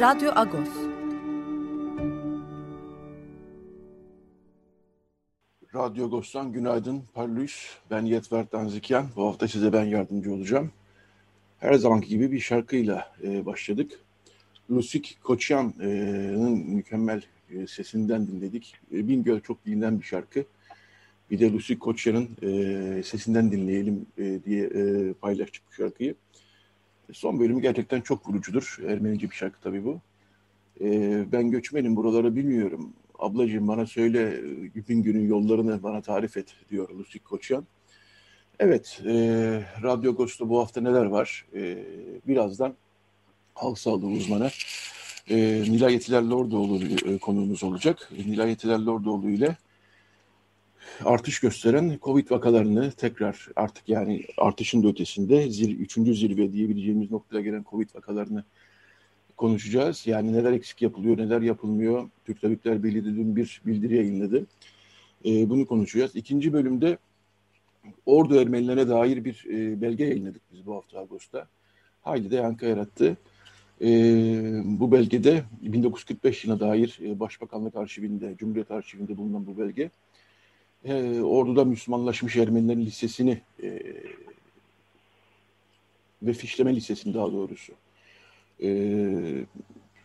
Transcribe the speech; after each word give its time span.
Radyo 0.00 0.30
Agos. 0.34 0.68
Radyo 5.74 6.06
Agos'tan 6.06 6.52
günaydın, 6.52 7.02
parlıyız. 7.14 7.68
Ben 7.90 8.04
Yetver 8.04 8.52
Danzikyan. 8.52 9.06
Bu 9.16 9.26
hafta 9.26 9.48
size 9.48 9.72
ben 9.72 9.84
yardımcı 9.84 10.32
olacağım. 10.34 10.70
Her 11.58 11.74
zamanki 11.74 12.08
gibi 12.08 12.32
bir 12.32 12.40
şarkıyla 12.40 13.12
e, 13.22 13.46
başladık. 13.46 14.00
Lusik 14.70 15.18
Koçyan'ın 15.24 16.52
mükemmel 16.68 17.22
e, 17.50 17.66
sesinden 17.66 18.26
dinledik. 18.26 18.74
E, 18.92 19.08
Bingöl 19.08 19.40
çok 19.40 19.66
bilinen 19.66 20.00
bir 20.00 20.04
şarkı. 20.04 20.44
Bir 21.30 21.38
de 21.40 21.52
Lusik 21.52 21.80
Koçyan'ın 21.80 22.28
e, 22.42 23.02
sesinden 23.02 23.52
dinleyelim 23.52 24.06
e, 24.18 24.44
diye 24.44 24.64
e, 24.66 25.12
paylaştık 25.12 25.62
bu 25.70 25.72
şarkıyı. 25.72 26.14
Son 27.12 27.40
bölümü 27.40 27.62
gerçekten 27.62 28.00
çok 28.00 28.28
vurucudur. 28.28 28.78
Ermenice 28.86 29.30
bir 29.30 29.34
şarkı 29.34 29.60
tabii 29.60 29.84
bu. 29.84 30.00
Ee, 30.80 31.24
ben 31.32 31.50
göçmenim 31.50 31.96
buraları 31.96 32.36
bilmiyorum. 32.36 32.92
Ablacığım 33.18 33.68
bana 33.68 33.86
söyle 33.86 34.40
gün 34.74 35.02
günün 35.02 35.28
yollarını 35.28 35.82
bana 35.82 36.00
tarif 36.00 36.36
et 36.36 36.54
diyor 36.70 36.88
Lusik 36.88 37.24
Koçyan. 37.24 37.66
Evet, 38.58 39.02
e, 39.06 39.12
Radyo 39.82 40.12
Agos'ta 40.12 40.48
bu 40.48 40.58
hafta 40.58 40.80
neler 40.80 41.04
var? 41.04 41.46
E, 41.54 41.84
birazdan 42.28 42.74
halk 43.54 43.78
sağlığı 43.78 44.06
uzmanı 44.06 44.50
e, 45.30 45.36
Nilay 45.62 45.92
Yetiler 45.92 46.22
Lordoğlu 46.22 46.80
e, 47.06 47.18
konuğumuz 47.18 47.64
olacak. 47.64 48.10
Nilay 48.12 48.50
Yetiler 48.50 48.78
Lordoğlu 48.78 49.30
ile 49.30 49.56
artış 51.04 51.40
gösteren 51.40 51.98
Covid 52.02 52.30
vakalarını 52.30 52.90
tekrar 52.90 53.48
artık 53.56 53.88
yani 53.88 54.24
artışın 54.38 54.82
da 54.82 54.88
ötesinde 54.88 55.50
zir, 55.50 55.78
üçüncü 55.78 56.14
zirve 56.14 56.52
diyebileceğimiz 56.52 57.10
noktaya 57.10 57.40
gelen 57.40 57.64
Covid 57.70 57.94
vakalarını 57.94 58.44
konuşacağız. 59.36 60.06
Yani 60.06 60.32
neler 60.32 60.52
eksik 60.52 60.82
yapılıyor, 60.82 61.18
neler 61.18 61.40
yapılmıyor. 61.40 62.08
Türk 62.24 62.40
Tabipler 62.40 62.82
Birliği 62.82 63.04
de 63.04 63.08
dün 63.16 63.36
bir 63.36 63.62
bildiri 63.66 63.96
yayınladı. 63.96 64.46
E, 65.24 65.50
bunu 65.50 65.66
konuşacağız. 65.66 66.16
İkinci 66.16 66.52
bölümde 66.52 66.98
Ordu 68.06 68.40
Ermenilerine 68.40 68.88
dair 68.88 69.24
bir 69.24 69.44
e, 69.50 69.80
belge 69.80 70.04
yayınladık 70.04 70.42
biz 70.52 70.66
bu 70.66 70.74
hafta 70.74 70.98
Ağustos'ta. 70.98 71.48
Hayli 72.02 72.30
de 72.30 72.36
yankı 72.36 72.66
yarattı. 72.66 73.16
E, 73.82 73.86
bu 74.64 74.92
belgede 74.92 75.44
1945 75.62 76.44
yılına 76.44 76.60
dair 76.60 76.98
e, 77.02 77.20
Başbakanlık 77.20 77.76
arşivinde, 77.76 78.34
Cumhuriyet 78.38 78.70
arşivinde 78.70 79.16
bulunan 79.16 79.46
bu 79.46 79.58
belge 79.58 79.90
e, 80.84 81.20
orduda 81.20 81.64
Müslümanlaşmış 81.64 82.36
Ermenilerin 82.36 82.86
listesini 82.86 83.40
e, 83.62 83.82
ve 86.22 86.32
fişleme 86.32 86.76
listesini 86.76 87.14
daha 87.14 87.32
doğrusu 87.32 87.72
e, 88.62 88.70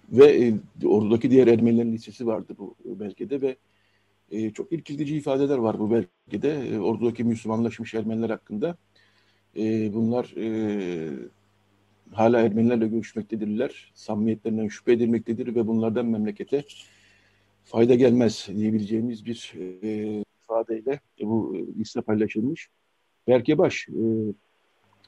ve 0.10 0.26
e, 0.26 0.54
ordudaki 0.88 1.32
diğer 1.32 1.48
Ermenilerin 1.48 1.94
listesi 1.94 2.28
vardı 2.28 2.56
bu 2.60 2.76
belgede 2.86 3.42
ve 3.42 3.56
e, 4.32 4.52
çok 4.52 4.72
irkiltici 4.72 5.18
ifadeler 5.18 5.58
var 5.58 5.80
bu 5.80 5.92
belgede 5.92 6.70
e, 6.70 6.80
ordudaki 6.80 7.24
Müslümanlaşmış 7.24 7.94
Ermeniler 7.94 8.30
hakkında. 8.30 8.78
E, 9.58 9.94
bunlar 9.94 10.34
e, 10.38 10.48
hala 12.12 12.42
Ermenilerle 12.42 12.88
görüşmektedirler, 12.88 13.92
samimiyetlerinden 13.94 14.68
şüphe 14.68 14.92
edilmektedir 14.92 15.56
ve 15.56 15.68
bunlardan 15.68 16.06
memlekete 16.06 16.64
fayda 17.64 17.96
gelmez 17.96 18.48
diyebileceğimiz 18.56 19.26
bir 19.26 19.54
e, 19.84 20.24
ifadeyle 20.46 21.00
bu 21.22 21.56
e, 21.58 21.80
liste 21.80 22.02
paylaşılmış. 22.02 22.70
Berke 23.28 23.58
Baş 23.58 23.88
e, 23.90 24.04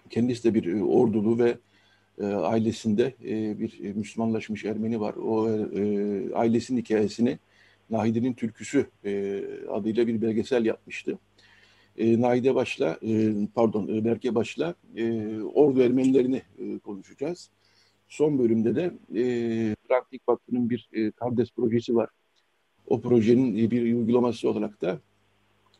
kendisi 0.10 0.44
de 0.44 0.54
bir 0.54 0.74
e, 0.74 0.84
ordulu 0.84 1.40
ve 1.40 1.58
ailesinde 2.24 3.14
bir 3.60 3.94
Müslümanlaşmış 3.96 4.66
Ermeni 4.66 5.00
var. 5.00 5.14
O 5.14 5.44
ailesinin 6.38 6.82
hikayesini 6.82 7.40
Nahide'nin 7.90 8.34
Türküsü 8.34 8.86
adıyla 9.70 10.08
bir 10.08 10.22
belgesel 10.22 10.66
yapmıştı. 10.66 11.20
Nahide 11.98 12.56
Baş'la, 12.56 13.00
pardon 13.56 14.06
Berke 14.06 14.36
Baş'la 14.36 14.76
Ordu 15.54 15.82
Ermenilerini 15.82 16.42
konuşacağız. 16.84 17.50
Son 18.10 18.40
bölümde 18.40 18.76
de 18.76 18.92
Praktik 19.90 20.30
Vakfı'nın 20.30 20.70
bir 20.70 21.12
kardeş 21.12 21.52
projesi 21.52 21.96
var. 21.96 22.10
O 22.88 23.02
projenin 23.02 23.72
bir 23.72 23.84
uygulaması 23.96 24.50
olarak 24.50 24.82
da 24.82 25.00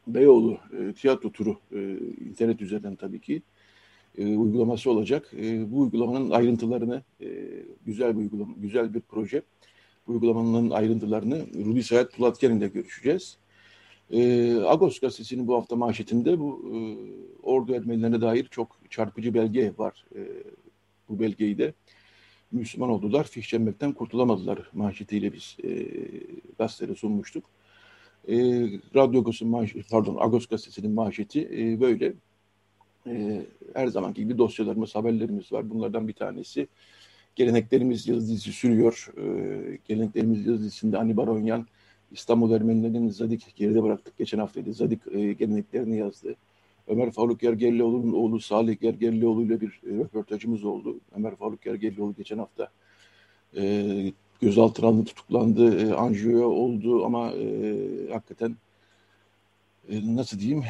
Beyoğlu 0.08 0.58
e, 0.80 0.94
tiyatro 0.94 1.32
turu 1.32 1.60
e, 1.72 1.98
internet 2.30 2.62
üzerinden 2.62 2.96
tabii 2.96 3.20
ki 3.20 3.42
e, 4.18 4.38
uygulaması 4.38 4.92
olacak. 4.92 5.32
E, 5.38 5.72
bu 5.72 5.80
uygulamanın 5.80 6.30
ayrıntılarını 6.30 7.04
e, 7.22 7.28
güzel 7.86 8.16
bir 8.16 8.22
uygulama, 8.22 8.54
güzel 8.58 8.94
bir 8.94 9.02
proje. 9.02 9.42
Bu 10.08 10.12
uygulamanın 10.12 10.70
ayrıntılarını 10.70 11.46
Rudy 11.66 11.82
Sayat 11.82 12.14
Pulatken'in 12.14 12.62
de 12.62 12.68
görüşeceğiz. 12.68 13.38
E, 14.12 14.54
Agos 14.56 15.00
gazetesinin 15.00 15.48
bu 15.48 15.56
hafta 15.56 15.76
manşetinde 15.76 16.40
bu 16.40 16.72
e, 16.74 16.78
Ordu 17.44 17.74
Ermenilerine 17.74 18.22
dair 18.22 18.48
çok 18.52 18.80
çarpıcı 18.90 19.34
belge 19.34 19.74
var. 19.78 20.06
E, 20.16 20.22
bu 21.10 21.20
belgeyi 21.20 21.58
de 21.58 21.74
Müslüman 22.52 22.90
oldular, 22.90 23.24
fişlenmekten 23.24 23.94
kurtulamadılar 23.94 24.70
manşetiyle 24.74 25.34
biz 25.34 25.58
e, 25.64 25.86
gazetede 26.58 26.96
sunmuştuk. 26.96 27.46
E, 28.28 28.36
Radyo 28.96 29.20
Agos'un 29.20 29.68
pardon 29.92 30.18
Agos 30.20 30.46
gazetesinin 30.48 30.92
manşeti 30.92 31.50
e, 31.52 31.82
böyle. 31.82 32.14
E, 33.08 33.42
her 33.74 33.88
zamanki 33.88 34.22
gibi 34.22 34.38
dosyalarımız, 34.38 34.96
haberlerimiz 34.96 35.52
var. 35.52 35.70
Bunlardan 35.70 36.08
bir 36.08 36.14
tanesi 36.14 36.68
Geleneklerimiz 37.36 38.08
yazı 38.08 38.22
dizisi 38.22 38.52
sürüyor. 38.52 39.14
E, 39.18 39.80
Geleneklerimiz 39.88 40.48
yazı 40.48 40.60
dizisinde 40.60 40.98
Ani 40.98 41.18
Baronyan 41.18 41.68
İstanbul 42.12 42.52
Ermenilerinin 42.52 43.10
Zadik 43.10 43.56
geride 43.56 43.84
bıraktık. 43.84 44.18
Geçen 44.18 44.40
haftaydı. 44.40 44.74
Zadik 44.74 45.00
e, 45.12 45.34
geleneklerini 45.34 45.98
yazdı. 45.98 46.36
Ömer 46.88 47.12
Faruk 47.12 47.44
Yergerlioğlu'nun 47.44 48.14
oğlu 48.14 48.40
Salih 48.40 48.84
Yergerlioğlu 48.84 49.44
ile 49.44 49.62
bir 49.62 49.68
e, 49.68 49.90
röportajımız 49.90 50.64
oldu. 50.64 51.00
Ömer 51.16 51.36
Faruk 51.36 51.66
Yergerlioğlu 51.66 52.14
geçen 52.18 52.38
hafta 52.38 52.70
e, 53.58 54.14
gözaltına 54.42 54.88
alındı, 54.88 55.06
tutuklandı, 55.06 55.88
e, 55.88 55.94
anjiyo 55.94 56.50
oldu 56.50 57.06
ama 57.06 57.32
e, 57.32 57.76
hakikaten 58.12 58.56
e, 59.90 60.16
nasıl 60.16 60.40
diyeyim 60.40 60.64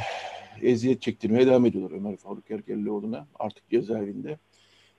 eziyet 0.62 1.02
çektirmeye 1.02 1.48
devam 1.48 1.66
ediyorlar 1.66 1.98
Ömer 1.98 2.18
Faruk 2.18 2.48
Gergerlioğlu'na 2.48 3.28
artık 3.40 3.69
cezaevinde. 3.69 4.38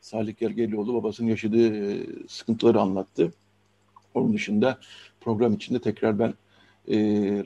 Salih 0.01 0.37
Gergerlioğlu 0.37 0.95
babasının 0.95 1.29
yaşadığı 1.29 1.93
e, 1.93 2.07
sıkıntıları 2.29 2.81
anlattı. 2.81 3.33
Onun 4.15 4.33
dışında 4.33 4.79
program 5.21 5.55
içinde 5.55 5.81
tekrar 5.81 6.19
ben 6.19 6.35
e, 6.89 6.97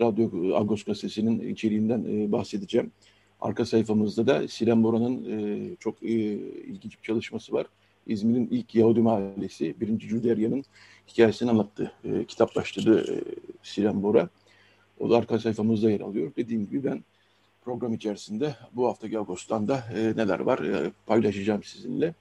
Radyo 0.00 0.54
Agos 0.56 0.84
gazetesinin 0.84 1.52
içeriğinden 1.52 2.04
e, 2.08 2.32
bahsedeceğim. 2.32 2.92
Arka 3.40 3.64
sayfamızda 3.64 4.26
da 4.26 4.48
Silen 4.48 4.84
Bora'nın 4.84 5.24
e, 5.24 5.76
çok 5.76 6.02
e, 6.02 6.08
ilginç 6.66 6.98
bir 6.98 7.02
çalışması 7.02 7.52
var. 7.52 7.66
İzmir'in 8.06 8.48
ilk 8.50 8.74
Yahudi 8.74 9.00
mahallesi, 9.00 9.80
birinci 9.80 10.08
Cüderya'nın 10.08 10.64
hikayesini 11.08 11.50
anlattı, 11.50 11.92
e, 12.04 12.24
kitaplaştırdı 12.24 13.14
e, 13.14 13.20
Siren 13.62 14.02
Bora. 14.02 14.28
O 15.00 15.10
da 15.10 15.16
arka 15.16 15.38
sayfamızda 15.38 15.90
yer 15.90 16.00
alıyor. 16.00 16.32
Dediğim 16.36 16.66
gibi 16.66 16.84
ben 16.84 17.04
program 17.64 17.94
içerisinde 17.94 18.54
bu 18.72 18.88
haftaki 18.88 19.18
Ağustos'tan 19.18 19.68
da 19.68 19.84
e, 19.96 20.16
neler 20.16 20.40
var 20.40 20.58
e, 20.58 20.90
paylaşacağım 21.06 21.62
sizinle. 21.62 22.14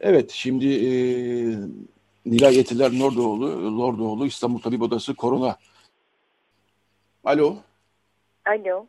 Evet, 0.00 0.30
şimdi 0.30 0.66
e, 0.66 0.90
Nilay 2.26 2.56
Yetiler 2.56 2.98
Nordoğlu, 2.98 3.78
Lordoğlu 3.78 4.26
İstanbul 4.26 4.60
Tabip 4.60 4.82
Odası 4.82 5.14
Korona. 5.14 5.56
Alo. 7.24 7.56
Alo. 8.46 8.86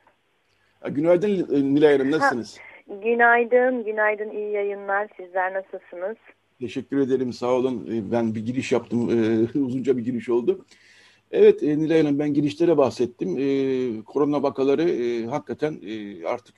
Günaydın 0.89 1.75
Nilay 1.75 1.98
Hanım, 1.98 2.12
nasılsınız? 2.12 2.57
Ha. 2.57 2.69
Günaydın, 2.89 3.83
günaydın, 3.83 4.30
iyi 4.30 4.51
yayınlar. 4.51 5.09
Sizler 5.18 5.53
nasılsınız? 5.53 6.18
Teşekkür 6.59 6.97
ederim, 6.97 7.33
sağ 7.33 7.51
olun. 7.51 7.88
Ee, 7.91 8.12
ben 8.12 8.36
bir 8.36 8.45
giriş 8.45 8.71
yaptım, 8.71 9.09
ee, 9.09 9.59
uzunca 9.59 9.97
bir 9.97 10.06
giriş 10.06 10.30
oldu. 10.30 10.65
Evet 11.31 11.63
e, 11.63 11.77
Nilay 11.77 12.01
Hanım, 12.01 12.19
ben 12.19 12.33
girişlere 12.33 12.77
bahsettim. 12.77 13.38
Ee, 13.39 14.03
korona 14.03 14.44
vakaları 14.44 14.89
e, 14.89 15.25
hakikaten 15.25 15.80
e, 15.86 16.25
artık 16.25 16.56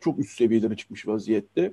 çok 0.00 0.18
üst 0.18 0.38
seviyelere 0.38 0.76
çıkmış 0.76 1.08
vaziyette. 1.08 1.72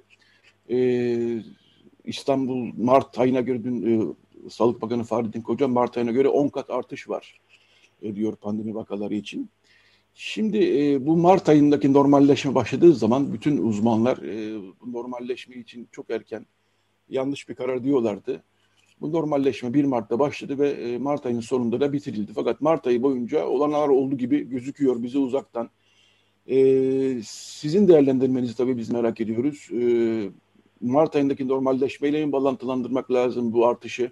İstanbul 2.05 2.71
Mart 2.77 3.19
ayına 3.19 3.41
göre 3.41 3.63
dün 3.63 4.17
Sağlık 4.50 4.81
Bakanı 4.81 5.03
Fahrettin 5.03 5.41
Koca 5.41 5.67
Mart 5.67 5.97
ayına 5.97 6.11
göre 6.11 6.27
10 6.27 6.47
kat 6.47 6.69
artış 6.69 7.09
var 7.09 7.41
e, 8.01 8.15
diyor 8.15 8.35
pandemi 8.35 8.75
vakaları 8.75 9.15
için. 9.15 9.50
Şimdi 10.13 10.57
e, 10.57 11.06
bu 11.06 11.18
Mart 11.18 11.50
ayındaki 11.50 11.94
normalleşme 11.94 12.56
başladığı 12.56 12.94
zaman 12.94 13.33
bütün 13.33 13.57
uzmanlar 13.57 14.18
e, 14.18 14.62
bu 14.81 14.94
normalleşme 14.94 15.56
için 15.56 15.88
çok 15.92 16.10
erken 16.10 16.45
yanlış 17.10 17.50
bir 17.50 17.56
karar 17.56 17.83
diyorlardı. 17.83 18.44
Bu 19.01 19.13
normalleşme 19.13 19.74
1 19.74 19.83
Mart'ta 19.83 20.19
başladı 20.19 20.60
ve 20.60 20.69
e, 20.69 20.98
Mart 20.98 21.25
ayının 21.25 21.39
sonunda 21.39 21.81
da 21.81 21.94
bitirildi. 21.94 22.31
Fakat 22.36 22.62
Mart 22.62 22.88
ayı 22.88 23.04
boyunca 23.04 23.45
olanlar 23.45 23.88
olduğu 23.88 24.18
gibi 24.18 24.50
gözüküyor 24.50 25.04
bize 25.04 25.18
uzaktan. 25.18 25.69
E, 26.48 26.56
sizin 27.24 27.88
değerlendirmenizi 27.88 28.57
tabii 28.57 28.77
biz 28.77 28.92
merak 28.92 29.21
ediyoruz. 29.21 29.69
E, 29.71 29.83
Mart 30.81 31.15
ayındaki 31.15 31.48
normalleşmeyle 31.48 32.25
mi 32.25 32.31
bağlantılandırmak 32.31 33.12
lazım 33.12 33.54
bu 33.54 33.68
artışı? 33.68 34.12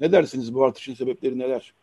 Ne 0.00 0.12
dersiniz 0.12 0.54
bu 0.54 0.64
artışın 0.64 0.94
sebepleri 0.94 1.38
neler? 1.38 1.74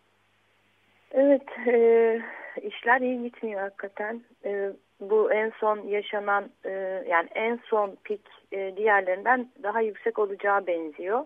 Evet, 1.11 1.43
e, 1.67 2.21
işler 2.61 3.01
iyi 3.01 3.23
gitmiyor 3.23 3.61
hakikaten. 3.61 4.21
E, 4.45 4.71
bu 4.99 5.33
en 5.33 5.51
son 5.59 5.87
yaşanan 5.87 6.49
e, 6.65 6.71
yani 7.07 7.29
en 7.35 7.59
son 7.65 7.97
pik 8.03 8.21
e, 8.51 8.73
diğerlerinden 8.77 9.49
daha 9.63 9.81
yüksek 9.81 10.19
olacağı 10.19 10.67
benziyor. 10.67 11.25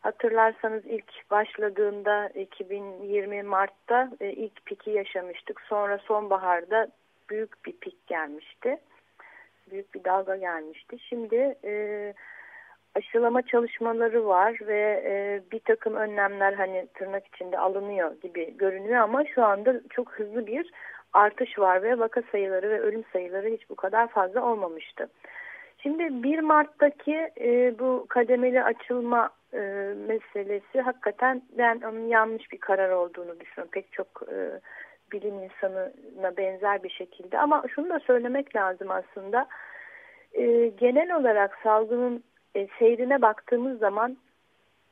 Hatırlarsanız 0.00 0.86
ilk 0.86 1.30
başladığında 1.30 2.28
2020 2.28 3.42
Mart'ta 3.42 4.10
e, 4.20 4.32
ilk 4.32 4.66
piki 4.66 4.90
yaşamıştık. 4.90 5.60
Sonra 5.60 5.98
sonbaharda 5.98 6.88
büyük 7.30 7.64
bir 7.64 7.72
pik 7.72 8.06
gelmişti. 8.06 8.78
Büyük 9.70 9.94
bir 9.94 10.04
dalga 10.04 10.36
gelmişti. 10.36 10.98
Şimdi 10.98 11.54
e, 11.64 12.14
aşılama 12.96 13.42
çalışmaları 13.42 14.26
var 14.26 14.58
ve 14.66 15.02
e, 15.06 15.42
bir 15.52 15.60
takım 15.60 15.94
önlemler 15.94 16.52
hani 16.52 16.86
tırnak 16.94 17.26
içinde 17.26 17.58
alınıyor 17.58 18.20
gibi 18.22 18.56
görünüyor 18.56 19.00
ama 19.00 19.24
şu 19.34 19.44
anda 19.44 19.80
çok 19.90 20.12
hızlı 20.12 20.46
bir 20.46 20.70
artış 21.12 21.58
var 21.58 21.82
ve 21.82 21.98
vaka 21.98 22.22
sayıları 22.32 22.70
ve 22.70 22.80
ölüm 22.80 23.04
sayıları 23.12 23.48
hiç 23.48 23.70
bu 23.70 23.74
kadar 23.74 24.08
fazla 24.08 24.44
olmamıştı. 24.44 25.08
Şimdi 25.78 26.22
1 26.22 26.38
Mart'taki 26.38 27.30
e, 27.40 27.78
bu 27.78 28.06
kademeli 28.08 28.62
açılma 28.62 29.30
e, 29.54 29.58
meselesi 30.08 30.80
hakikaten 30.80 31.42
ben 31.58 31.80
onun 31.80 32.08
yanlış 32.08 32.52
bir 32.52 32.58
karar 32.58 32.90
olduğunu 32.90 33.40
düşünüyorum. 33.40 33.70
Pek 33.72 33.92
çok 33.92 34.22
e, 34.32 34.60
bilim 35.12 35.34
insanına 35.42 36.36
benzer 36.36 36.82
bir 36.82 36.90
şekilde 36.90 37.38
ama 37.38 37.64
şunu 37.74 37.90
da 37.90 38.00
söylemek 38.00 38.56
lazım 38.56 38.90
aslında. 38.90 39.46
E, 40.32 40.66
genel 40.66 41.16
olarak 41.16 41.58
salgının 41.62 42.24
e, 42.56 42.68
seyrine 42.78 43.22
baktığımız 43.22 43.78
zaman 43.78 44.16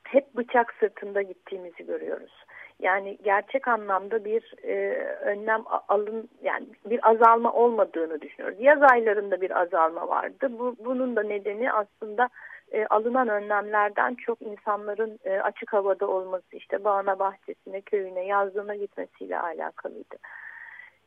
hep 0.04 0.36
bıçak 0.36 0.74
sırtında 0.80 1.22
gittiğimizi 1.22 1.86
görüyoruz. 1.86 2.44
Yani 2.80 3.18
gerçek 3.24 3.68
anlamda 3.68 4.24
bir 4.24 4.54
e, 4.62 4.74
önlem 5.20 5.62
alın 5.88 6.28
yani 6.42 6.66
bir 6.86 7.10
azalma 7.10 7.52
olmadığını 7.52 8.20
düşünüyoruz. 8.20 8.60
Yaz 8.60 8.82
aylarında 8.82 9.40
bir 9.40 9.60
azalma 9.60 10.08
vardı. 10.08 10.48
Bu, 10.58 10.76
bunun 10.84 11.16
da 11.16 11.22
nedeni 11.22 11.72
aslında 11.72 12.28
e, 12.72 12.86
alınan 12.86 13.28
önlemlerden 13.28 14.14
çok 14.14 14.42
insanların 14.42 15.18
e, 15.24 15.40
açık 15.40 15.72
havada 15.72 16.06
olması, 16.06 16.56
işte 16.56 16.84
bağına, 16.84 17.18
bahçesine, 17.18 17.80
köyüne, 17.80 18.26
yazlığına 18.26 18.74
gitmesiyle 18.74 19.40
alakalıydı. 19.40 20.16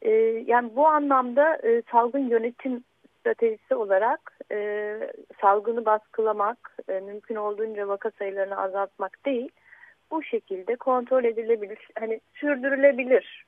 E, 0.01 0.11
yani 0.47 0.75
bu 0.75 0.87
anlamda 0.87 1.55
e, 1.55 1.81
salgın 1.91 2.29
yönetim 2.29 2.83
stratejisi 3.27 3.75
olarak 3.75 4.31
e, 4.51 4.97
salgını 5.41 5.85
baskılamak, 5.85 6.77
e, 6.89 6.99
mümkün 6.99 7.35
olduğunca 7.35 7.87
vaka 7.87 8.11
sayılarını 8.11 8.61
azaltmak 8.61 9.25
değil, 9.25 9.49
bu 10.11 10.23
şekilde 10.23 10.75
kontrol 10.75 11.23
edilebilir, 11.23 11.89
hani 11.99 12.19
sürdürülebilir. 12.33 13.45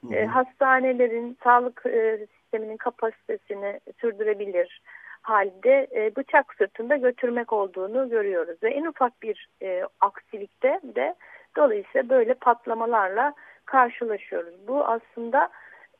Hı 0.00 0.14
E, 0.14 0.26
hastanelerin, 0.26 1.38
sağlık 1.44 1.82
e, 1.86 2.26
sisteminin 2.40 2.76
kapasitesini 2.76 3.80
sürdürebilir 4.00 4.82
halde 5.22 5.86
e, 5.94 6.16
bıçak 6.16 6.54
sırtında 6.54 6.96
götürmek 6.96 7.52
olduğunu 7.52 8.08
görüyoruz. 8.08 8.62
Ve 8.62 8.70
en 8.70 8.84
ufak 8.84 9.22
bir 9.22 9.48
e, 9.62 9.82
aksilikte 10.00 10.80
de 10.84 11.14
dolayısıyla 11.56 12.08
böyle 12.08 12.34
patlamalarla 12.34 13.34
karşılaşıyoruz. 13.64 14.54
Bu 14.68 14.84
aslında 14.84 15.48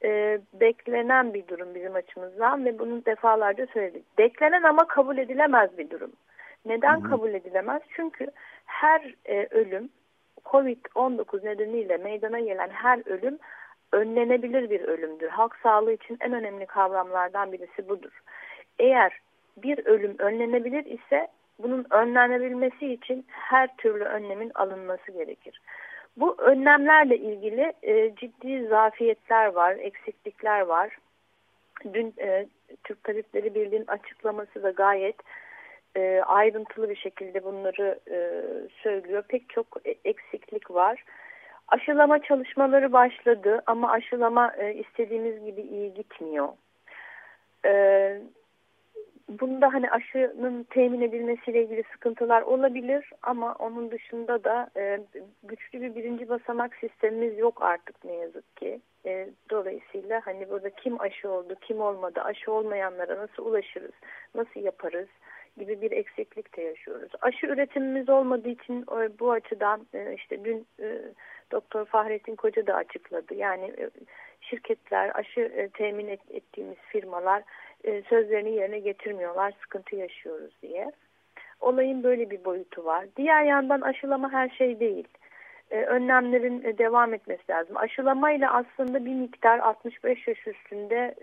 e, 0.05 0.41
beklenen 0.53 1.35
bir 1.35 1.49
durum 1.49 1.75
bizim 1.75 1.95
açımızdan 1.95 2.65
ve 2.65 2.79
bunu 2.79 3.05
defalarca 3.05 3.67
söyledik. 3.67 4.19
Beklenen 4.19 4.63
ama 4.63 4.87
kabul 4.89 5.19
edilemez 5.19 5.79
bir 5.79 5.91
durum. 5.91 6.13
Neden 6.65 7.01
Hı 7.01 7.05
-hı. 7.05 7.11
kabul 7.11 7.35
edilemez? 7.35 7.83
Çünkü 7.97 8.27
her 8.67 9.15
e, 9.25 9.47
ölüm 9.51 9.89
COVID-19 10.45 11.45
nedeniyle 11.45 11.97
meydana 11.97 12.41
gelen 12.41 12.69
her 12.69 13.03
ölüm 13.07 13.39
önlenebilir 13.93 14.71
bir 14.71 14.81
ölümdür. 14.81 15.29
Halk 15.29 15.57
sağlığı 15.63 15.93
için 15.93 16.17
en 16.21 16.33
önemli 16.33 16.67
kavramlardan 16.67 17.53
birisi 17.53 17.89
budur. 17.89 18.21
Eğer 18.79 19.21
bir 19.57 19.87
ölüm 19.87 20.17
önlenebilir 20.19 20.85
ise 20.85 21.29
bunun 21.59 21.87
önlenebilmesi 21.91 22.93
için 22.93 23.27
her 23.29 23.77
türlü 23.77 24.05
önlemin 24.05 24.51
alınması 24.55 25.13
gerekir. 25.13 25.61
Bu 26.17 26.37
önlemlerle 26.39 27.19
ilgili 27.19 27.73
e, 27.83 28.15
ciddi 28.17 28.67
zafiyetler 28.67 29.47
var, 29.47 29.77
eksiklikler 29.81 30.61
var. 30.61 30.99
Dün 31.93 32.15
e, 32.19 32.47
Türk 32.85 33.05
Tabipleri 33.05 33.55
Birliği'nin 33.55 33.87
açıklaması 33.87 34.63
da 34.63 34.71
gayet 34.71 35.17
e, 35.97 36.21
ayrıntılı 36.27 36.91
bir 36.91 36.97
şekilde 36.97 37.45
bunları 37.45 37.99
e, 38.11 38.43
söylüyor. 38.83 39.23
Pek 39.29 39.49
çok 39.49 39.67
e, 39.85 39.95
eksiklik 40.05 40.71
var. 40.71 41.05
Aşılama 41.69 42.23
çalışmaları 42.23 42.93
başladı 42.93 43.63
ama 43.67 43.91
aşılama 43.91 44.53
e, 44.59 44.75
istediğimiz 44.75 45.45
gibi 45.45 45.61
iyi 45.61 45.95
gitmiyor. 45.95 46.49
E, 47.65 47.73
bunda 49.29 49.75
hani 49.75 49.91
aşının 49.91 50.63
temin 50.63 51.01
edilmesiyle 51.01 51.63
ilgili 51.63 51.85
sıkıntılar 51.93 52.43
olabilir 52.43 53.11
ama 53.23 53.55
onun 53.59 53.91
dışında 53.91 54.45
da 54.45 54.71
e, 54.77 55.01
güçlü 55.43 55.81
bir 55.81 55.95
birinci 55.95 56.29
basamak 56.29 56.75
sistemimiz 56.75 57.39
yok 57.39 57.63
artık 57.63 58.05
ne 58.05 58.13
yazık 58.13 58.57
ki. 58.57 58.81
E, 59.07 59.29
dolayısıyla 59.51 60.21
hani 60.25 60.51
burada 60.51 60.71
kim 60.71 61.01
aşı 61.01 61.31
oldu, 61.31 61.55
kim 61.61 61.81
olmadı, 61.81 62.21
aşı 62.21 62.53
olmayanlara 62.53 63.17
nasıl 63.17 63.47
ulaşırız, 63.47 63.95
nasıl 64.35 64.61
yaparız 64.61 65.09
gibi 65.59 65.81
bir 65.81 65.91
eksiklik 65.91 66.57
de 66.57 66.63
yaşıyoruz. 66.63 67.13
Aşı 67.21 67.47
üretimimiz 67.47 68.09
olmadığı 68.09 68.49
için 68.49 68.83
e, 68.83 69.19
bu 69.19 69.33
açıdan 69.33 69.87
e, 69.95 70.15
işte 70.15 70.45
dün 70.45 70.67
e, 70.81 71.03
Doktor 71.53 71.85
Fahrettin 71.85 72.37
Koca 72.37 72.67
da 72.67 72.75
açıkladı. 72.75 73.35
Yani 73.35 73.75
şirketler, 74.41 75.11
aşı 75.15 75.71
temin 75.75 76.09
et, 76.09 76.21
ettiğimiz 76.31 76.77
firmalar 76.77 77.43
e, 77.85 78.03
sözlerini 78.03 78.55
yerine 78.55 78.79
getirmiyorlar, 78.79 79.53
sıkıntı 79.63 79.97
yaşıyoruz 79.97 80.55
diye. 80.63 80.93
Olayın 81.61 82.03
böyle 82.03 82.31
bir 82.31 82.45
boyutu 82.45 82.85
var. 82.85 83.07
Diğer 83.17 83.43
yandan 83.43 83.81
aşılama 83.81 84.33
her 84.33 84.49
şey 84.49 84.81
değil. 84.81 85.09
E, 85.71 85.83
önlemlerin 85.83 86.65
e, 86.65 86.79
devam 86.79 87.15
etmesi 87.15 87.43
lazım. 87.51 87.77
Aşılamayla 87.77 88.53
aslında 88.53 89.05
bir 89.05 89.15
miktar 89.15 89.59
65 89.59 90.29
yaş 90.29 90.47
üstünde 90.47 91.15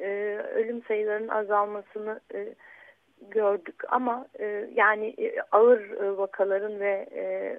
ölüm 0.55 0.83
sayılarının 0.83 1.27
azalmasını 1.27 2.19
gördük 3.21 3.83
ama 3.89 4.27
yani 4.73 5.15
ağır 5.51 5.91
vakaların 6.17 6.79
ve 6.79 7.07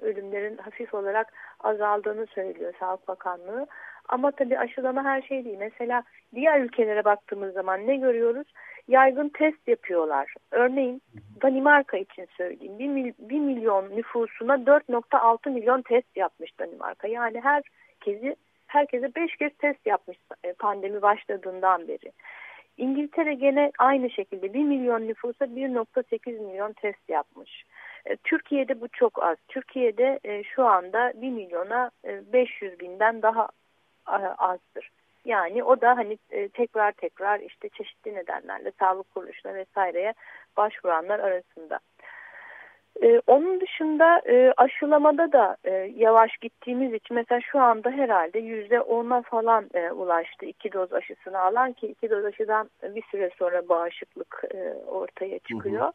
ölümlerin 0.01 0.57
hafif 0.57 0.93
olarak 0.93 1.33
azaldığını 1.59 2.25
söylüyor 2.27 2.73
Sağlık 2.79 3.07
Bakanlığı. 3.07 3.67
Ama 4.09 4.31
tabii 4.31 4.59
aşılama 4.59 5.03
her 5.03 5.21
şey 5.21 5.45
değil. 5.45 5.57
Mesela 5.59 6.03
diğer 6.35 6.59
ülkelere 6.59 7.05
baktığımız 7.05 7.53
zaman 7.53 7.87
ne 7.87 7.95
görüyoruz? 7.95 8.47
Yaygın 8.87 9.29
test 9.29 9.67
yapıyorlar. 9.67 10.33
Örneğin 10.51 11.01
Danimarka 11.41 11.97
için 11.97 12.27
söyleyeyim. 12.37 12.79
1, 12.79 12.87
mil, 12.87 13.13
1 13.19 13.39
milyon 13.39 13.95
nüfusuna 13.95 14.53
4.6 14.55 15.49
milyon 15.49 15.81
test 15.81 16.17
yapmış 16.17 16.59
Danimarka. 16.59 17.07
Yani 17.07 17.41
herkesi 17.41 18.35
herkese 18.67 19.15
5 19.15 19.35
kez 19.35 19.51
test 19.57 19.85
yapmış 19.85 20.17
e, 20.43 20.53
pandemi 20.53 21.01
başladığından 21.01 21.87
beri. 21.87 22.11
İngiltere 22.77 23.33
gene 23.33 23.71
aynı 23.79 24.09
şekilde 24.09 24.53
1 24.53 24.63
milyon 24.63 25.07
nüfusa 25.07 25.45
1.8 25.45 26.39
milyon 26.39 26.73
test 26.73 27.09
yapmış. 27.09 27.63
E, 28.05 28.15
Türkiye'de 28.15 28.81
bu 28.81 28.87
çok 28.87 29.23
az. 29.23 29.37
Türkiye'de 29.47 30.19
e, 30.23 30.43
şu 30.43 30.65
anda 30.65 31.13
1 31.15 31.29
milyona 31.29 31.91
500 32.05 32.79
binden 32.79 33.21
daha 33.21 33.47
azdır. 34.37 34.91
Yani 35.25 35.63
o 35.63 35.81
da 35.81 35.97
hani 35.97 36.17
tekrar 36.53 36.91
tekrar 36.91 37.39
işte 37.39 37.69
çeşitli 37.69 38.15
nedenlerle 38.15 38.71
sağlık 38.79 39.13
kuruluşuna 39.13 39.53
vesaireye 39.53 40.13
başvuranlar 40.57 41.19
arasında. 41.19 41.79
Ee, 43.03 43.21
onun 43.27 43.61
dışında 43.61 44.21
e, 44.25 44.53
aşılamada 44.57 45.31
da 45.31 45.57
e, 45.63 45.71
yavaş 45.95 46.37
gittiğimiz 46.37 46.93
için 46.93 47.15
mesela 47.15 47.41
şu 47.41 47.59
anda 47.59 47.91
herhalde 47.91 48.39
yüzde 48.39 48.81
ona 48.81 49.21
falan 49.21 49.69
e, 49.73 49.91
ulaştı 49.91 50.45
iki 50.45 50.71
doz 50.71 50.93
aşısını 50.93 51.39
alan 51.39 51.73
ki 51.73 51.87
iki 51.87 52.09
doz 52.09 52.25
aşıdan 52.25 52.69
bir 52.83 53.03
süre 53.11 53.29
sonra 53.37 53.69
bağışıklık 53.69 54.43
e, 54.53 54.73
ortaya 54.87 55.39
çıkıyor. 55.39 55.81
Hı 55.81 55.87
hı. 55.87 55.91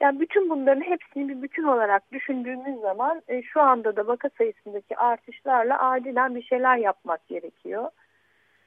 Yani 0.00 0.20
bütün 0.20 0.50
bunların 0.50 0.80
hepsini 0.80 1.28
bir 1.28 1.42
bütün 1.42 1.62
olarak 1.62 2.12
düşündüğümüz 2.12 2.80
zaman 2.80 3.22
e, 3.28 3.42
şu 3.42 3.60
anda 3.60 3.96
da 3.96 4.06
vaka 4.06 4.30
sayısındaki 4.38 4.96
artışlarla 4.96 5.78
acilen 5.78 6.34
bir 6.34 6.42
şeyler 6.42 6.76
yapmak 6.76 7.28
gerekiyor. 7.28 7.90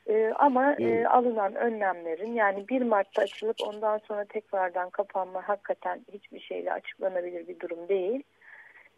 E, 0.08 0.34
ama 0.36 0.74
e, 0.74 1.06
alınan 1.06 1.56
önlemlerin 1.56 2.34
yani 2.34 2.68
1 2.70 2.82
Mart'ta 2.82 3.22
açılıp 3.22 3.56
ondan 3.68 3.98
sonra 3.98 4.26
tekrardan 4.26 4.90
kapanma 4.90 5.50
hakikaten 5.50 6.02
hiçbir 6.14 6.40
şeyle 6.40 6.74
açıklanabilir 6.74 7.48
bir 7.48 7.60
durum 7.60 7.88
değil. 7.88 8.24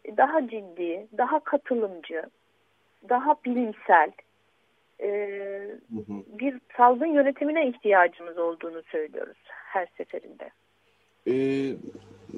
E, 0.04 0.16
daha 0.16 0.48
ciddi, 0.48 1.06
daha 1.18 1.40
katılımcı, 1.40 2.22
daha 3.08 3.34
bilimsel 3.44 4.12
e, 5.00 5.08
bir 6.38 6.60
salgın 6.76 7.06
yönetimine 7.06 7.68
ihtiyacımız 7.68 8.38
olduğunu 8.38 8.82
söylüyoruz 8.82 9.38
her 9.48 9.88
seferinde. 9.96 10.50
E, 11.26 11.34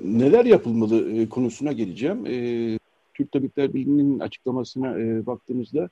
neler 0.04 0.44
yapılmalı 0.44 1.12
e, 1.12 1.28
konusuna 1.28 1.72
geleceğim. 1.72 2.26
E, 2.26 2.78
Türk 3.14 3.32
Tabipler 3.32 3.74
Birliği'nin 3.74 4.18
açıklamasına 4.18 4.98
e, 5.00 5.26
baktığımızda 5.26 5.90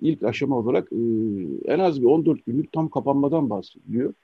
ilk 0.00 0.22
aşama 0.22 0.56
olarak 0.58 0.92
e, 0.92 0.96
en 1.64 1.78
az 1.78 2.00
bir 2.02 2.06
14 2.06 2.46
günlük 2.46 2.72
tam 2.72 2.88
kapanmadan 2.88 3.50
bahsediliyor. 3.50 4.14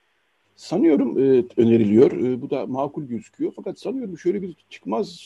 Sanıyorum 0.55 1.19
e, 1.19 1.43
öneriliyor. 1.57 2.11
E, 2.11 2.41
bu 2.41 2.49
da 2.49 2.67
makul 2.67 3.03
gözüküyor. 3.03 3.53
Fakat 3.55 3.79
sanıyorum 3.79 4.17
şöyle 4.17 4.41
bir 4.41 4.55
çıkmaz 4.69 5.19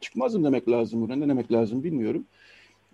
çıkmazım 0.00 0.44
demek 0.44 0.68
lazım. 0.68 1.00
Buna 1.00 1.16
ne 1.16 1.28
demek 1.28 1.52
lazım 1.52 1.84
bilmiyorum. 1.84 2.24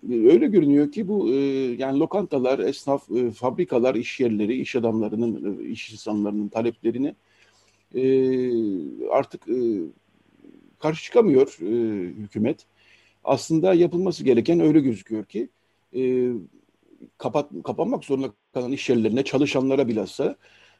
E, 0.09 0.13
öyle 0.13 0.47
görünüyor 0.47 0.91
ki 0.91 1.07
bu 1.07 1.29
e, 1.29 1.35
yani 1.77 1.99
lokantalar, 1.99 2.59
esnaf, 2.59 3.11
e, 3.11 3.31
fabrikalar, 3.31 3.95
iş 3.95 4.19
yerleri, 4.19 4.55
iş 4.55 4.75
adamlarının, 4.75 5.59
e, 5.59 5.65
iş 5.65 5.91
insanlarının 5.91 6.47
taleplerini 6.47 7.15
e, 7.95 8.03
artık 9.09 9.47
e, 9.49 9.57
karşı 10.83 11.03
çıkamıyor 11.03 11.57
e, 11.61 11.65
hükümet. 12.07 12.65
Aslında 13.23 13.73
yapılması 13.73 14.23
gereken 14.23 14.59
öyle 14.59 14.79
gözüküyor 14.79 15.25
ki 15.25 15.49
e, 15.95 16.31
kapat, 17.17 17.49
kapanmak 17.63 18.03
zorunda 18.03 18.33
kalan 18.53 18.71
iş 18.71 18.89
yerlerine, 18.89 19.23
çalışanlara 19.23 19.87
bilhassa 19.87 20.35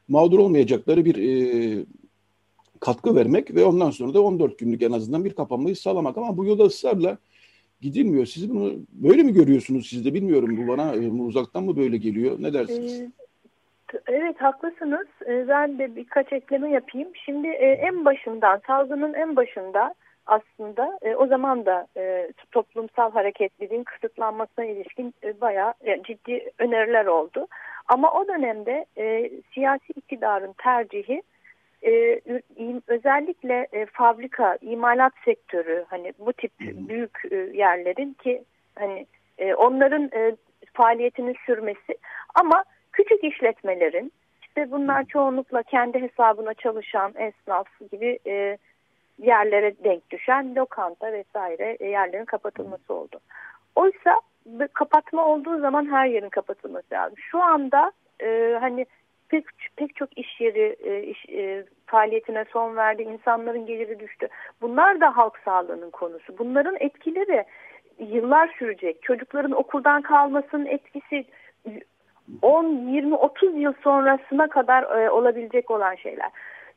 mağdur 0.08 0.38
olmayacakları 0.38 1.04
bir 1.04 1.16
e, 1.16 1.84
katkı 2.80 3.16
vermek 3.16 3.54
ve 3.54 3.64
ondan 3.64 3.90
sonra 3.90 4.14
da 4.14 4.22
14 4.22 4.58
günlük 4.58 4.82
en 4.82 4.92
azından 4.92 5.24
bir 5.24 5.32
kapanmayı 5.32 5.76
sağlamak. 5.76 6.18
Ama 6.18 6.36
bu 6.36 6.44
yolda 6.44 6.64
ısrarla 6.64 7.18
gidilmiyor. 7.80 8.26
Siz 8.26 8.50
bunu 8.50 8.72
böyle 8.92 9.22
mi 9.22 9.32
görüyorsunuz 9.32 9.86
siz 9.86 10.04
de 10.04 10.14
bilmiyorum. 10.14 10.56
Bu 10.56 10.68
bana 10.68 10.94
e, 10.94 11.10
uzaktan 11.10 11.64
mı 11.64 11.76
böyle 11.76 11.96
geliyor? 11.96 12.36
Ne 12.40 12.52
dersiniz? 12.52 12.92
Ee, 12.92 13.10
evet 14.06 14.40
haklısınız. 14.40 15.06
Ee, 15.26 15.48
ben 15.48 15.78
de 15.78 15.96
birkaç 15.96 16.32
ekleme 16.32 16.70
yapayım. 16.70 17.08
Şimdi 17.24 17.48
e, 17.48 17.66
en 17.66 18.04
başından, 18.04 18.60
salgının 18.66 19.14
en 19.14 19.36
başında 19.36 19.94
aslında 20.26 20.98
e, 21.02 21.14
o 21.14 21.26
zaman 21.26 21.66
da 21.66 21.86
e, 21.96 22.32
toplumsal 22.52 23.12
hareketliliğin 23.12 23.84
kısıtlanmasına 23.84 24.64
ilişkin 24.64 25.14
bayağı 25.40 25.74
ciddi 26.04 26.50
öneriler 26.58 27.06
oldu. 27.06 27.46
Ama 27.88 28.12
o 28.12 28.28
dönemde 28.28 28.86
siyasi 29.54 29.92
iktidarın 29.96 30.54
tercihi 30.58 31.22
özellikle 32.86 33.68
fabrika, 33.92 34.58
imalat 34.60 35.12
sektörü 35.24 35.84
hani 35.88 36.12
bu 36.18 36.32
tip 36.32 36.52
büyük 36.60 37.18
yerlerin 37.54 38.12
ki 38.12 38.44
hani 38.78 39.06
onların 39.56 40.10
faaliyetinin 40.72 41.36
sürmesi 41.46 41.98
ama 42.34 42.64
küçük 42.94 43.24
işletmelerin 43.24 44.12
işte 44.40 44.70
bunlar 44.70 45.04
çoğunlukla 45.04 45.62
kendi 45.62 46.02
hesabına 46.02 46.54
çalışan 46.54 47.14
esnaf 47.16 47.66
gibi 47.92 48.18
e, 48.26 48.58
yerlere 49.18 49.74
denk 49.84 50.10
düşen 50.10 50.54
lokanta 50.54 51.12
vesaire 51.12 51.76
e, 51.80 51.86
yerlerin 51.86 52.24
kapatılması 52.24 52.94
oldu. 52.94 53.20
Oysa 53.76 54.20
kapatma 54.72 55.24
olduğu 55.26 55.60
zaman 55.60 55.90
her 55.90 56.06
yerin 56.06 56.28
kapatılması 56.28 56.86
lazım. 56.92 57.18
Şu 57.30 57.42
anda 57.42 57.92
e, 58.22 58.56
hani 58.60 58.86
pek, 59.28 59.44
pek 59.76 59.96
çok 59.96 60.18
iş 60.18 60.40
yeri 60.40 60.76
e, 60.84 61.02
iş, 61.02 61.28
e, 61.28 61.64
faaliyetine 61.86 62.44
son 62.52 62.76
verdi, 62.76 63.02
insanların 63.02 63.66
geliri 63.66 64.00
düştü. 64.00 64.28
Bunlar 64.60 65.00
da 65.00 65.16
halk 65.16 65.38
sağlığının 65.44 65.90
konusu. 65.90 66.38
Bunların 66.38 66.76
etkileri 66.80 67.44
yıllar 67.98 68.54
sürecek. 68.58 69.02
Çocukların 69.02 69.52
okuldan 69.52 70.02
kalmasının 70.02 70.66
etkisi 70.66 71.24
10, 72.42 72.64
20, 72.64 73.14
30 73.14 73.56
yıl 73.56 73.72
sonrasına 73.82 74.48
kadar 74.48 74.82
e, 74.82 75.10
olabilecek 75.10 75.70
olan 75.70 75.94
şeyler. 75.94 76.30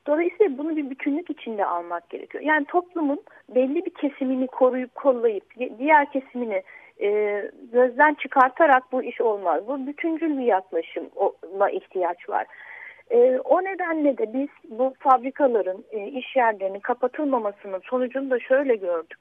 Dolayısıyla 0.08 0.58
bunu 0.58 0.76
bir 0.76 0.90
bütünlük 0.90 1.30
içinde 1.30 1.66
almak 1.66 2.10
gerekiyor. 2.10 2.44
Yani 2.44 2.66
toplumun 2.66 3.22
belli 3.56 3.86
bir 3.86 3.94
kesimini 3.94 4.48
koruyup 4.48 4.96
kollayıp 4.96 5.44
diğer 5.80 6.12
kesimini 6.12 6.64
e, 7.02 7.42
gözden 7.72 8.14
çıkartarak 8.14 8.92
bu 8.92 9.04
iş 9.04 9.22
olmaz. 9.22 9.68
Bu 9.68 9.88
bütüncül 9.88 10.38
bir 10.38 10.46
yaklaşıma 10.46 11.70
ihtiyaç 11.72 12.30
var. 12.30 12.48
E, 13.12 13.40
o 13.44 13.64
nedenle 13.64 14.18
de 14.18 14.34
biz 14.34 14.48
bu 14.80 14.94
fabrikaların, 15.00 15.86
e, 15.92 16.08
iş 16.08 16.36
yerlerinin 16.36 16.80
kapatılmamasının 16.80 17.80
sonucunu 17.80 18.30
da 18.30 18.40
şöyle 18.40 18.76
gördük. 18.76 19.20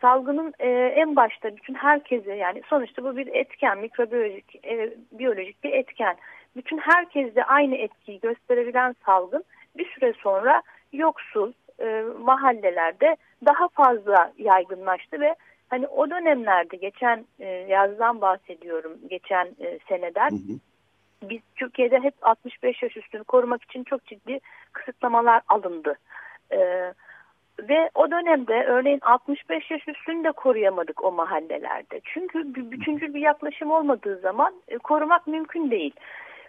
Salgının 0.00 0.54
e, 0.58 0.68
en 0.70 1.16
başta 1.16 1.56
bütün 1.56 1.74
herkese 1.74 2.34
yani 2.34 2.62
sonuçta 2.68 3.04
bu 3.04 3.16
bir 3.16 3.26
etken, 3.26 3.78
mikrobiyolojik, 3.78 4.64
e, 4.64 4.94
biyolojik 5.12 5.64
bir 5.64 5.72
etken. 5.72 6.16
Bütün 6.56 6.78
herkeste 6.78 7.44
aynı 7.44 7.74
etkiyi 7.74 8.20
gösterebilen 8.20 8.94
salgın 9.06 9.44
bir 9.76 9.90
süre 9.90 10.12
sonra 10.12 10.62
yoksul 10.92 11.52
e, 11.80 12.04
mahallelerde 12.20 13.16
daha 13.46 13.68
fazla 13.68 14.32
yaygınlaştı 14.38 15.20
ve 15.20 15.34
hani 15.68 15.86
o 15.86 16.10
dönemlerde 16.10 16.76
geçen 16.76 17.24
e, 17.38 17.46
yazdan 17.48 18.20
bahsediyorum 18.20 18.92
geçen 19.10 19.46
e, 19.60 19.78
seneden 19.88 20.30
hı 20.30 20.34
hı. 20.34 20.58
biz 21.22 21.40
Türkiye'de 21.56 22.00
hep 22.00 22.14
65 22.22 22.82
yaş 22.82 22.96
üstünü 22.96 23.24
korumak 23.24 23.62
için 23.62 23.84
çok 23.84 24.06
ciddi 24.06 24.40
kısıtlamalar 24.72 25.42
alındı. 25.48 25.94
E, 26.52 26.92
ve 27.60 27.90
o 27.94 28.10
dönemde 28.10 28.64
örneğin 28.64 29.00
65 29.02 29.70
yaş 29.70 29.88
üstünü 29.88 30.24
de 30.24 30.32
koruyamadık 30.32 31.04
o 31.04 31.12
mahallelerde. 31.12 32.00
Çünkü 32.04 32.54
bütüncül 32.54 33.14
bir 33.14 33.20
yaklaşım 33.20 33.70
olmadığı 33.70 34.16
zaman 34.16 34.54
e, 34.68 34.78
korumak 34.78 35.26
mümkün 35.26 35.70
değil. 35.70 35.94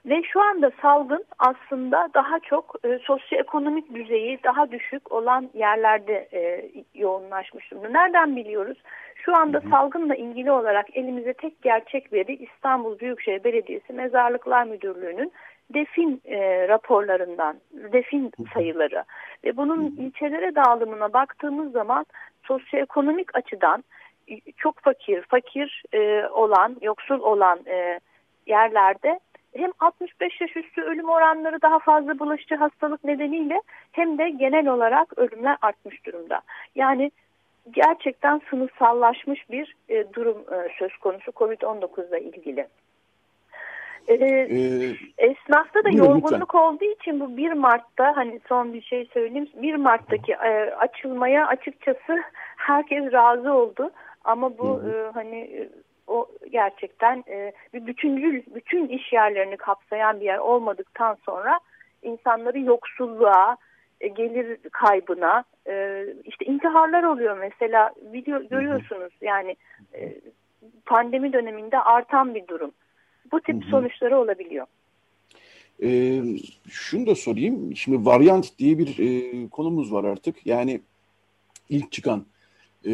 Ve 0.05 0.23
şu 0.23 0.41
anda 0.41 0.71
salgın 0.81 1.25
aslında 1.39 2.09
daha 2.13 2.39
çok 2.39 2.75
e, 2.83 2.99
sosyoekonomik 2.99 3.93
düzeyi 3.93 4.39
daha 4.43 4.71
düşük 4.71 5.11
olan 5.11 5.49
yerlerde 5.53 6.27
e, 6.33 6.71
yoğunlaşmış 6.95 7.71
durumda. 7.71 7.89
Nereden 7.89 8.35
biliyoruz? 8.35 8.77
Şu 9.15 9.35
anda 9.35 9.61
salgınla 9.71 10.15
ilgili 10.15 10.51
olarak 10.51 10.97
elimize 10.97 11.33
tek 11.33 11.61
gerçek 11.61 12.13
veri 12.13 12.35
İstanbul 12.35 12.99
Büyükşehir 12.99 13.43
Belediyesi 13.43 13.93
Mezarlıklar 13.93 14.63
Müdürlüğü'nün 14.63 15.31
defin 15.73 16.21
e, 16.25 16.67
raporlarından, 16.67 17.57
defin 17.73 18.31
sayıları 18.53 19.03
ve 19.43 19.57
bunun 19.57 19.85
ilçelere 19.85 20.55
dağılımına 20.55 21.13
baktığımız 21.13 21.71
zaman 21.71 22.05
sosyoekonomik 22.43 23.35
açıdan 23.35 23.83
çok 24.57 24.79
fakir, 24.79 25.21
fakir 25.21 25.83
e, 25.93 26.27
olan, 26.27 26.77
yoksul 26.81 27.19
olan 27.19 27.59
e, 27.67 27.99
yerlerde 28.45 29.19
hem 29.55 29.71
65 29.79 30.41
yaş 30.41 30.57
üstü 30.57 30.81
ölüm 30.81 31.09
oranları 31.09 31.61
daha 31.61 31.79
fazla 31.79 32.19
bulaşıcı 32.19 32.55
hastalık 32.55 33.03
nedeniyle 33.03 33.61
hem 33.91 34.17
de 34.17 34.29
genel 34.29 34.67
olarak 34.67 35.17
ölümler 35.17 35.57
artmış 35.61 36.05
durumda. 36.05 36.41
Yani 36.75 37.11
gerçekten 37.71 38.41
sınıfsallaşmış 38.49 39.49
bir 39.49 39.75
e, 39.89 40.13
durum 40.13 40.37
e, 40.37 40.69
söz 40.79 40.97
konusu 40.97 41.31
COVID-19 41.31 42.09
ile 42.09 42.21
ilgili. 42.21 42.67
Ee, 44.07 44.13
ee, 44.13 44.95
esnafta 45.17 45.83
da 45.83 45.89
yorgunluk 45.89 46.31
lütfen. 46.31 46.59
olduğu 46.59 46.85
için 46.85 47.19
bu 47.19 47.37
1 47.37 47.51
Mart'ta 47.53 48.15
hani 48.15 48.39
son 48.49 48.73
bir 48.73 48.81
şey 48.81 49.05
söyleyeyim 49.13 49.49
1 49.55 49.75
Mart'taki 49.75 50.31
e, 50.31 50.75
açılmaya 50.79 51.47
açıkçası 51.47 52.23
herkes 52.57 53.13
razı 53.13 53.53
oldu. 53.53 53.91
Ama 54.23 54.57
bu 54.57 54.81
e, 54.89 55.11
hani 55.13 55.37
e, 55.37 55.69
o 56.07 56.27
gerçekten 56.51 57.23
e, 57.27 57.51
bir 57.73 57.87
bütüncül 57.87 58.43
bütün 58.55 58.87
iş 58.87 59.13
yerlerini 59.13 59.57
kapsayan 59.57 60.19
bir 60.19 60.25
yer 60.25 60.37
olmadıktan 60.37 61.17
sonra 61.25 61.59
insanları 62.03 62.59
yoksulluğa 62.59 63.57
e, 64.01 64.07
gelir 64.07 64.57
kaybına 64.71 65.43
e, 65.67 66.05
işte 66.23 66.45
intiharlar 66.45 67.03
oluyor 67.03 67.37
mesela. 67.37 67.91
Video 68.13 68.47
görüyorsunuz 68.47 69.13
yani 69.21 69.55
e, 69.93 70.13
pandemi 70.85 71.33
döneminde 71.33 71.79
artan 71.79 72.35
bir 72.35 72.47
durum 72.47 72.71
bu 73.31 73.41
tip 73.41 73.63
sonuçları 73.63 74.19
olabiliyor. 74.19 74.67
E, 75.83 76.21
şunu 76.69 77.07
da 77.07 77.15
sorayım 77.15 77.75
şimdi 77.75 78.05
varyant 78.05 78.59
diye 78.59 78.77
bir 78.77 78.99
e, 78.99 79.47
konumuz 79.47 79.93
var 79.93 80.03
artık 80.03 80.45
yani 80.45 80.81
ilk 81.69 81.91
çıkan 81.91 82.25
e, 82.85 82.93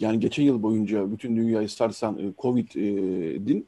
yani 0.00 0.20
geçen 0.20 0.42
yıl 0.42 0.62
boyunca 0.62 1.12
bütün 1.12 1.36
dünyayı 1.36 1.68
sarsan 1.68 2.18
e, 2.18 2.22
Covid'in 2.38 3.66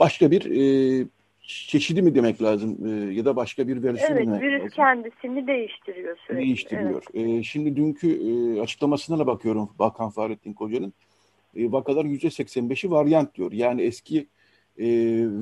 başka 0.00 0.30
bir 0.30 0.44
e, 0.50 1.06
çeşidi 1.42 2.02
mi 2.02 2.14
demek 2.14 2.42
lazım 2.42 2.78
e, 2.86 3.14
ya 3.14 3.24
da 3.24 3.36
başka 3.36 3.68
bir 3.68 3.82
versiyon 3.82 4.16
evet, 4.16 4.26
mu? 4.26 4.38
Evet, 4.40 4.42
virüs 4.42 4.62
lazım? 4.62 4.70
kendisini 4.76 5.46
değiştiriyor 5.46 6.16
sürekli. 6.26 6.44
Değiştiriyor. 6.46 7.02
Evet. 7.14 7.28
E, 7.28 7.42
şimdi 7.42 7.76
dünkü 7.76 8.08
e, 8.08 8.60
açıklamasına 8.60 9.18
da 9.18 9.26
bakıyorum 9.26 9.70
Bakan 9.78 10.10
Fahrettin 10.10 10.52
Koca'nın. 10.52 10.92
E, 11.56 11.72
vakaların 11.72 12.10
%85'i 12.10 12.90
varyant 12.90 13.34
diyor. 13.34 13.52
Yani 13.52 13.82
eski 13.82 14.26
e, 14.78 14.86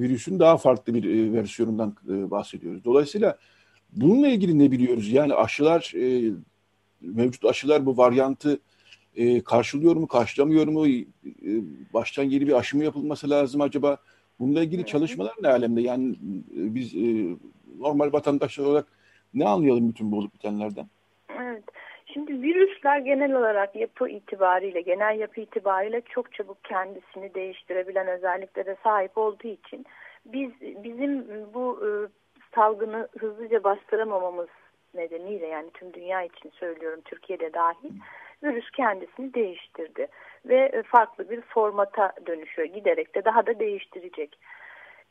virüsün 0.01 0.39
daha 0.39 0.57
farklı 0.57 0.95
bir 0.95 1.05
e, 1.05 1.33
versiyonundan 1.33 1.97
e, 2.09 2.31
bahsediyoruz. 2.31 2.85
Dolayısıyla 2.85 3.39
bununla 3.93 4.29
ilgili 4.29 4.59
ne 4.59 4.71
biliyoruz? 4.71 5.13
Yani 5.13 5.35
aşılar, 5.35 5.93
e, 5.97 6.33
mevcut 7.01 7.45
aşılar 7.45 7.87
bu 7.87 7.97
varyantı 7.97 8.61
e, 9.17 9.41
karşılıyor 9.41 9.97
mu, 9.97 10.07
karşılamıyor 10.07 10.67
mu? 10.67 10.89
E, 10.89 11.05
baştan 11.95 12.23
yeni 12.23 12.47
bir 12.47 12.53
aşı 12.53 12.77
mı 12.77 12.85
yapılması 12.85 13.31
lazım 13.31 13.61
acaba? 13.61 13.97
Bununla 14.39 14.63
ilgili 14.63 14.87
çalışmalar 14.87 15.35
ne 15.43 15.49
alemde? 15.49 15.81
Yani 15.83 16.11
e, 16.57 16.75
biz 16.75 16.95
e, 16.95 17.37
normal 17.79 18.13
vatandaşlar 18.13 18.65
olarak 18.65 18.87
ne 19.35 19.49
anlayalım 19.49 19.89
bütün 19.89 20.13
bu 20.13 20.19
olup 20.19 20.35
bitenlerden? 20.35 20.89
Şimdi 22.12 22.43
virüsler 22.43 22.99
genel 22.99 23.33
olarak 23.33 23.76
yapı 23.76 24.09
itibariyle, 24.09 24.81
genel 24.81 25.19
yapı 25.19 25.40
itibariyle 25.40 26.00
çok 26.00 26.33
çabuk 26.33 26.64
kendisini 26.64 27.35
değiştirebilen 27.35 28.07
özelliklere 28.07 28.76
sahip 28.83 29.19
olduğu 29.19 29.49
için 29.49 29.87
biz 30.26 30.50
bizim 30.61 31.26
bu 31.55 31.81
e, 31.87 31.90
salgını 32.55 33.09
hızlıca 33.19 33.64
bastıramamamız 33.64 34.49
nedeniyle 34.95 35.47
yani 35.47 35.71
tüm 35.71 35.95
dünya 35.95 36.23
için 36.23 36.50
söylüyorum 36.50 37.00
Türkiye'de 37.05 37.52
dahil 37.52 37.90
virüs 38.43 38.71
kendisini 38.71 39.35
değiştirdi 39.35 40.07
ve 40.45 40.71
e, 40.73 40.83
farklı 40.83 41.31
bir 41.31 41.40
formata 41.40 42.12
dönüşüyor 42.26 42.69
giderek 42.69 43.14
de 43.14 43.25
daha 43.25 43.47
da 43.47 43.59
değiştirecek. 43.59 44.38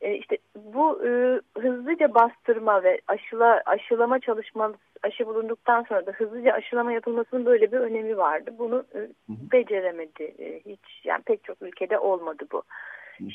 E, 0.01 0.13
işte 0.13 0.37
bu 0.55 1.05
e, 1.07 1.41
hızlıca 1.61 2.13
bastırma 2.13 2.83
ve 2.83 3.01
aşıla, 3.07 3.61
aşılama 3.65 4.19
çalışması 4.19 4.75
aşı 5.03 5.27
bulunduktan 5.27 5.83
sonra 5.83 6.05
da 6.05 6.11
hızlıca 6.11 6.53
aşılama 6.53 6.91
yapılmasının 6.91 7.45
böyle 7.45 7.71
bir 7.71 7.77
önemi 7.77 8.17
vardı. 8.17 8.51
Bunu 8.59 8.85
e, 8.95 8.99
beceremedi 9.29 10.23
e, 10.23 10.59
hiç 10.59 11.01
yani 11.03 11.21
pek 11.25 11.43
çok 11.43 11.61
ülkede 11.61 11.99
olmadı 11.99 12.43
bu. 12.51 12.63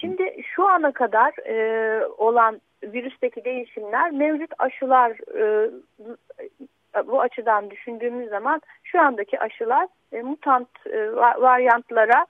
Şimdi 0.00 0.42
şu 0.54 0.68
ana 0.68 0.92
kadar 0.92 1.32
e, 1.46 2.06
olan 2.06 2.60
virüsteki 2.82 3.44
değişimler 3.44 4.10
mevcut 4.10 4.50
aşılar 4.58 5.12
e, 5.38 5.70
bu 7.06 7.20
açıdan 7.20 7.70
düşündüğümüz 7.70 8.28
zaman 8.28 8.60
şu 8.84 9.00
andaki 9.00 9.40
aşılar 9.40 9.88
e, 10.12 10.22
mutant 10.22 10.68
e, 10.86 11.12
varyantlara 11.16 12.26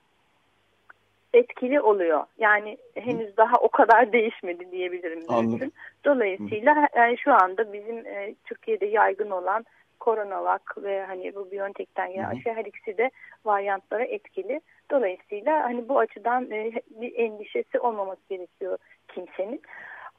etkili 1.35 1.81
oluyor. 1.81 2.23
Yani 2.37 2.77
henüz 2.95 3.37
daha 3.37 3.53
o 3.61 3.69
kadar 3.69 4.11
değişmedi 4.13 4.71
diyebilirim. 4.71 5.23
Anladım. 5.27 5.71
Dolayısıyla 6.05 6.87
yani 6.95 7.13
e, 7.13 7.17
şu 7.17 7.33
anda 7.33 7.73
bizim 7.73 7.97
e, 7.97 8.35
Türkiye'de 8.45 8.85
yaygın 8.85 9.29
olan 9.29 9.65
koronavak 9.99 10.83
ve 10.83 11.05
hani 11.05 11.35
bu 11.35 11.51
Biontech'ten 11.51 12.11
gelen 12.11 12.29
aşı 12.29 12.49
her 12.49 12.65
ikisi 12.65 12.97
de 12.97 13.11
varyantlara 13.45 14.03
etkili. 14.03 14.61
Dolayısıyla 14.91 15.63
hani 15.63 15.89
bu 15.89 15.99
açıdan 15.99 16.51
e, 16.51 16.71
bir 16.89 17.15
endişesi 17.15 17.79
olmaması 17.79 18.21
gerekiyor 18.29 18.77
kimsenin. 19.07 19.61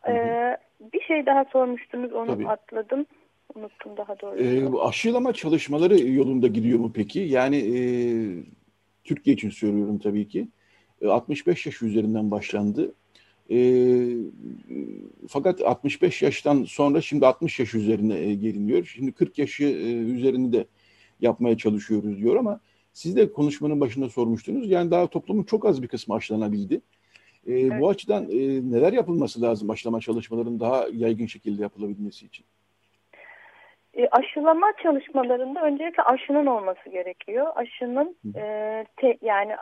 Ee, 0.09 0.57
bir 0.93 1.01
şey 1.01 1.27
daha 1.27 1.45
sormuştunuz 1.45 2.13
onu 2.13 2.27
Tabii. 2.27 2.49
atladım. 2.49 3.07
Unuttum 3.55 3.97
daha 3.97 4.21
doğrusu. 4.21 4.45
Ee, 4.45 4.81
aşılama 4.81 5.33
çalışmaları 5.33 5.99
yolunda 5.99 6.47
gidiyor 6.47 6.79
mu 6.79 6.93
peki? 6.95 7.21
Yani 7.21 7.57
e, 7.57 7.79
Türkiye 9.05 9.35
için 9.35 9.51
söylüyorum 9.51 9.99
tabii 9.99 10.29
ki. 10.29 10.49
65 11.05 11.67
yaş 11.67 11.83
üzerinden 11.83 12.31
başlandı. 12.31 12.95
E, 13.51 13.59
fakat 15.29 15.63
65 15.63 16.23
yaştan 16.23 16.65
sonra 16.65 17.01
şimdi 17.01 17.27
60 17.27 17.61
yaş 17.61 17.75
üzerine 17.75 18.19
e, 18.19 18.35
geliniyor. 18.35 18.85
Şimdi 18.85 19.13
40 19.13 19.39
yaşı 19.39 19.65
e, 19.65 19.95
üzerini 19.95 20.53
de 20.53 20.67
yapmaya 21.21 21.57
çalışıyoruz 21.57 22.19
diyor 22.19 22.37
ama 22.37 22.61
siz 22.93 23.17
de 23.17 23.33
konuşmanın 23.33 23.81
başında 23.81 24.09
sormuştunuz. 24.09 24.71
Yani 24.71 24.91
daha 24.91 25.07
toplumun 25.07 25.43
çok 25.43 25.67
az 25.67 25.83
bir 25.83 25.89
kısmı 25.89 26.15
aşılanabildi. 26.15 26.81
E, 27.47 27.53
evet. 27.53 27.81
Bu 27.81 27.89
açıdan 27.89 28.25
e, 28.25 28.39
neler 28.71 28.93
yapılması 28.93 29.43
lazım 29.43 29.71
aşılama 29.71 30.01
çalışmalarının 30.01 30.61
daha 30.61 30.87
yaygın 30.93 31.27
şekilde 31.27 31.63
yapılabilmesi 31.63 32.27
için? 32.27 32.45
E, 33.95 34.09
aşılama 34.09 34.67
çalışmalarında 34.83 35.63
öncelikle 35.63 36.03
aşının 36.03 36.47
olması 36.47 36.91
gerekiyor. 36.91 37.47
Aşının 37.57 38.17
e, 38.37 38.87
te, 38.97 39.19
yani 39.23 39.53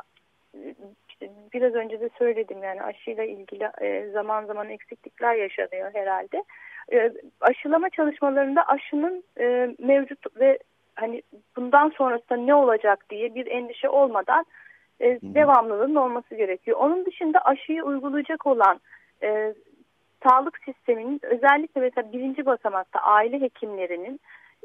biraz 1.52 1.74
önce 1.74 2.00
de 2.00 2.10
söyledim 2.18 2.62
yani 2.62 2.82
aşıyla 2.82 3.24
ilgili 3.24 3.70
e, 3.80 4.10
zaman 4.12 4.44
zaman 4.44 4.70
eksiklikler 4.70 5.34
yaşanıyor 5.34 5.90
herhalde. 5.94 6.44
E, 6.92 7.12
aşılama 7.40 7.90
çalışmalarında 7.90 8.62
aşının 8.68 9.24
e, 9.40 9.74
mevcut 9.78 10.40
ve 10.40 10.58
hani 10.94 11.22
bundan 11.56 11.90
sonrasında 11.90 12.36
ne 12.38 12.54
olacak 12.54 13.10
diye 13.10 13.34
bir 13.34 13.46
endişe 13.46 13.88
olmadan 13.88 14.46
devamlılığının 15.22 15.94
olması 15.94 16.34
gerekiyor. 16.34 16.76
Onun 16.80 17.06
dışında 17.06 17.38
aşıyı 17.38 17.84
uygulayacak 17.84 18.46
olan 18.46 18.80
sağlık 20.22 20.58
sisteminin 20.64 21.20
özellikle 21.22 21.80
mesela 21.80 22.12
birinci 22.12 22.46
basamakta 22.46 23.00
aile 23.00 23.40
hekimlerinin 23.40 24.20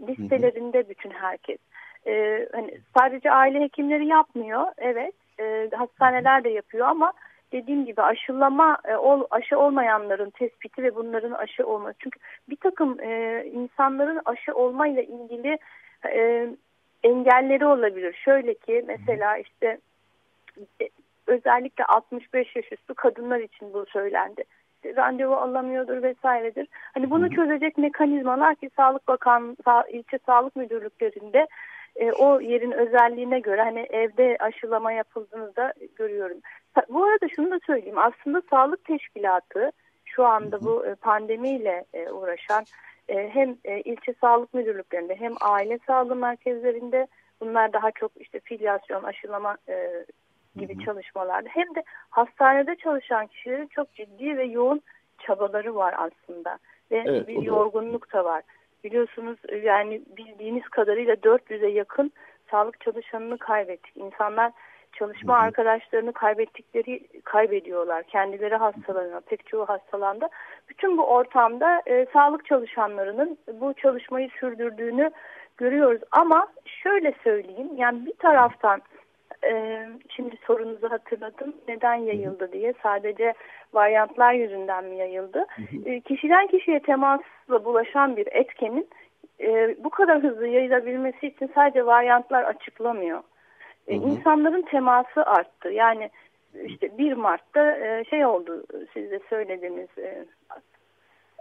listelerinde 0.08 0.90
bütün 0.90 1.10
herkes. 1.10 1.58
E, 2.08 2.48
hani 2.52 2.78
sadece 2.98 3.32
aile 3.32 3.60
hekimleri 3.60 4.06
yapmıyor 4.08 4.68
evet 4.78 5.14
e, 5.40 5.70
hastaneler 5.76 6.44
de 6.44 6.50
yapıyor 6.50 6.88
ama 6.88 7.14
dediğim 7.52 7.86
gibi 7.86 8.02
aşılama 8.02 8.78
e, 8.86 8.96
ol, 8.96 9.24
aşı 9.32 9.60
olmayanların 9.60 10.30
tespiti 10.30 10.84
ve 10.84 10.96
bunların 10.96 11.32
aşı 11.32 11.68
olması. 11.68 11.96
Çünkü 12.00 12.20
bir 12.50 12.56
takım 12.56 13.00
e, 13.00 13.44
insanların 13.46 14.22
aşı 14.26 14.56
olmayla 14.56 15.02
ilgili 15.02 15.58
e, 16.06 16.50
engelleri 17.04 17.66
olabilir. 17.66 18.14
Şöyle 18.26 18.54
ki 18.54 18.84
mesela 18.88 19.38
işte 19.38 19.78
e, 20.82 20.90
özellikle 21.28 21.86
65 21.86 22.56
yaş 22.56 22.72
üstü 22.72 22.94
kadınlar 22.94 23.40
için 23.40 23.74
bu 23.74 23.86
söylendi. 23.86 24.44
İşte 24.76 24.96
randevu 24.96 25.36
alamıyordur 25.36 26.04
vesairedir. 26.04 26.68
Hani 26.94 27.10
bunu 27.10 27.36
çözecek 27.36 27.78
mekanizmalar 27.78 28.56
ki 28.56 28.70
Sağlık 28.76 29.08
Bakan 29.08 29.58
Sa 29.66 29.84
ilçe 29.84 30.20
sağlık 30.26 30.56
müdürlüklerinde 30.56 31.48
e, 32.00 32.12
o 32.12 32.40
yerin 32.40 32.72
özelliğine 32.72 33.40
göre 33.40 33.62
hani 33.62 33.80
evde 33.80 34.38
aşılama 34.40 34.92
yapıldığını 34.92 35.56
da 35.56 35.74
görüyorum. 35.96 36.38
Bu 36.90 37.04
arada 37.04 37.28
şunu 37.36 37.52
da 37.52 37.60
söyleyeyim. 37.68 37.98
Aslında 37.98 38.42
sağlık 38.50 38.86
teşkilatı 38.86 39.72
şu 40.06 40.26
anda 40.26 40.62
bu 40.62 40.86
e, 40.86 40.96
pandemiyle 40.96 41.86
e, 41.94 42.10
uğraşan 42.10 42.66
e, 43.10 43.30
hem 43.30 43.58
ilçe 43.86 44.14
sağlık 44.22 44.54
müdürlüklerinde 44.54 45.16
hem 45.16 45.34
aile 45.42 45.80
sağlığı 45.88 46.16
merkezlerinde 46.16 47.08
bunlar 47.42 47.74
daha 47.74 47.92
çok 47.92 48.12
işte 48.16 48.40
filyasyon, 48.40 49.04
aşılama 49.04 49.58
gibi 50.56 50.86
çalışmalarda 50.86 51.50
hem 51.52 51.76
de 51.76 51.84
hastanede 52.10 52.76
çalışan 52.76 53.28
kişilerin 53.28 53.68
çok 53.68 53.94
ciddi 53.94 54.38
ve 54.38 54.44
yoğun 54.44 54.82
çabaları 55.20 55.76
var 55.76 55.96
aslında 55.98 56.60
ve 56.92 57.04
evet, 57.06 57.28
bir 57.28 57.42
yorgunluk 57.42 58.14
da 58.14 58.26
var. 58.26 58.44
Biliyorsunuz 58.84 59.38
yani 59.64 60.02
bildiğiniz 60.18 60.64
kadarıyla 60.64 61.14
400'e 61.14 61.70
yakın 61.70 62.12
sağlık 62.52 62.82
çalışanını 62.82 63.38
kaybettik. 63.38 63.98
İnsanlar 63.98 64.52
çalışma 64.94 65.36
hı 65.36 65.42
hı. 65.42 65.44
arkadaşlarını 65.44 66.14
kaybettikleri 66.14 67.08
kaybediyorlar. 67.24 68.04
Kendileri 68.04 68.56
hastalanıyor. 68.56 69.22
Pek 69.22 69.48
çoğu 69.48 69.66
hastalandı. 69.66 70.28
Bütün 70.70 70.98
bu 70.98 71.06
ortamda 71.06 71.82
e, 71.88 72.06
sağlık 72.14 72.46
çalışanlarının 72.46 73.38
bu 73.54 73.74
çalışmayı 73.74 74.30
sürdürdüğünü 74.30 75.12
görüyoruz. 75.58 76.02
Ama 76.12 76.48
şöyle 76.66 77.14
söyleyeyim. 77.24 77.70
Yani 77.78 78.06
bir 78.06 78.14
taraftan 78.14 78.82
e, 79.44 79.86
şimdi 80.10 80.36
sorunuzu 80.48 80.92
hatırladım. 80.92 81.56
Neden 81.68 81.96
yayıldı 81.96 82.52
diye. 82.52 82.74
Sadece 82.84 83.34
varyantlar 83.74 84.34
yüzünden 84.34 84.86
mi 84.86 84.98
yayıldı? 84.98 85.46
E, 85.86 86.00
kişiden 86.02 86.48
kişiye 86.48 86.80
temasla 86.80 87.66
bulaşan 87.66 88.18
bir 88.18 88.28
etkenin 88.32 88.88
e, 89.40 89.76
bu 89.84 89.90
kadar 89.90 90.24
hızlı 90.24 90.48
yayılabilmesi 90.48 91.28
için 91.28 91.52
sadece 91.56 91.86
varyantlar 91.86 92.44
açıklamıyor. 92.44 93.24
E, 93.88 93.96
insanların 93.96 94.62
teması 94.62 95.26
arttı. 95.26 95.70
Yani 95.70 96.10
işte 96.66 96.98
1 96.98 97.14
Mart'ta 97.14 97.78
e, 97.78 98.04
şey 98.10 98.26
oldu 98.26 98.64
siz 98.94 99.12
de 99.12 99.20
söylediğiniz 99.30 99.90
e, 99.98 100.26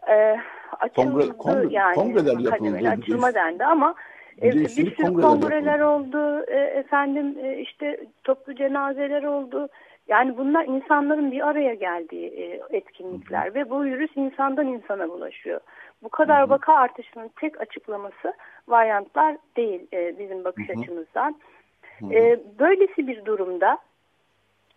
e, 0.08 0.36
açıldı 0.80 1.10
kongre, 1.10 1.28
kongre, 1.38 1.74
yani. 1.74 1.94
Kongreler 1.94 2.38
yapıldı. 2.38 2.88
Açılma 2.88 3.34
dendi 3.34 3.64
ama 3.64 3.94
bir 4.42 4.68
sürü 4.68 4.94
kongreler, 4.94 5.22
kongreler 5.22 5.80
oldu. 5.80 6.44
E, 6.48 6.56
efendim 6.56 7.36
e, 7.42 7.58
işte 7.58 8.00
toplu 8.24 8.54
cenazeler 8.54 9.22
oldu. 9.22 9.68
Yani 10.08 10.36
bunlar 10.36 10.64
insanların 10.64 11.32
bir 11.32 11.48
araya 11.48 11.74
geldiği 11.74 12.26
e, 12.26 12.60
etkinlikler 12.76 13.46
Hı 13.46 13.50
-hı. 13.50 13.54
ve 13.54 13.70
bu 13.70 13.84
virüs 13.84 14.10
insandan 14.16 14.66
insana 14.66 15.08
bulaşıyor. 15.08 15.60
Bu 16.02 16.08
kadar 16.08 16.42
Hı 16.42 16.46
-hı. 16.46 16.50
vaka 16.50 16.74
artışının 16.74 17.30
tek 17.40 17.60
açıklaması 17.60 18.32
varyantlar 18.68 19.36
değil 19.56 19.80
bizim 19.92 20.44
bakış 20.44 20.68
Hı 20.68 20.72
-hı. 20.72 20.82
açımızdan. 20.82 21.36
Hı 21.98 22.04
-hı. 22.04 22.38
Böylesi 22.58 23.06
bir 23.06 23.24
durumda 23.24 23.78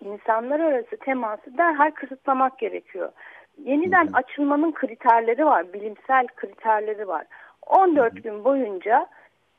insanlar 0.06 0.60
arası 0.60 0.98
teması 0.98 1.58
derhal 1.58 1.92
kısıtlamak 1.92 2.60
gerekiyor. 2.60 3.12
yeniden 3.58 4.08
açılmanın 4.14 4.72
kriterleri 4.72 5.46
var, 5.46 5.74
bilimsel 5.74 6.28
kriterleri 6.28 7.08
var. 7.08 7.26
14 7.68 8.24
gün 8.24 8.44
boyunca 8.44 9.08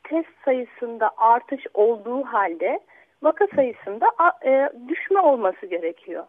test 0.05 0.29
sayısında 0.45 1.11
artış 1.17 1.67
olduğu 1.75 2.23
halde 2.23 2.81
vaka 3.23 3.47
sayısında 3.55 4.07
e, 4.45 4.71
düşme 4.89 5.21
olması 5.21 5.67
gerekiyor. 5.67 6.25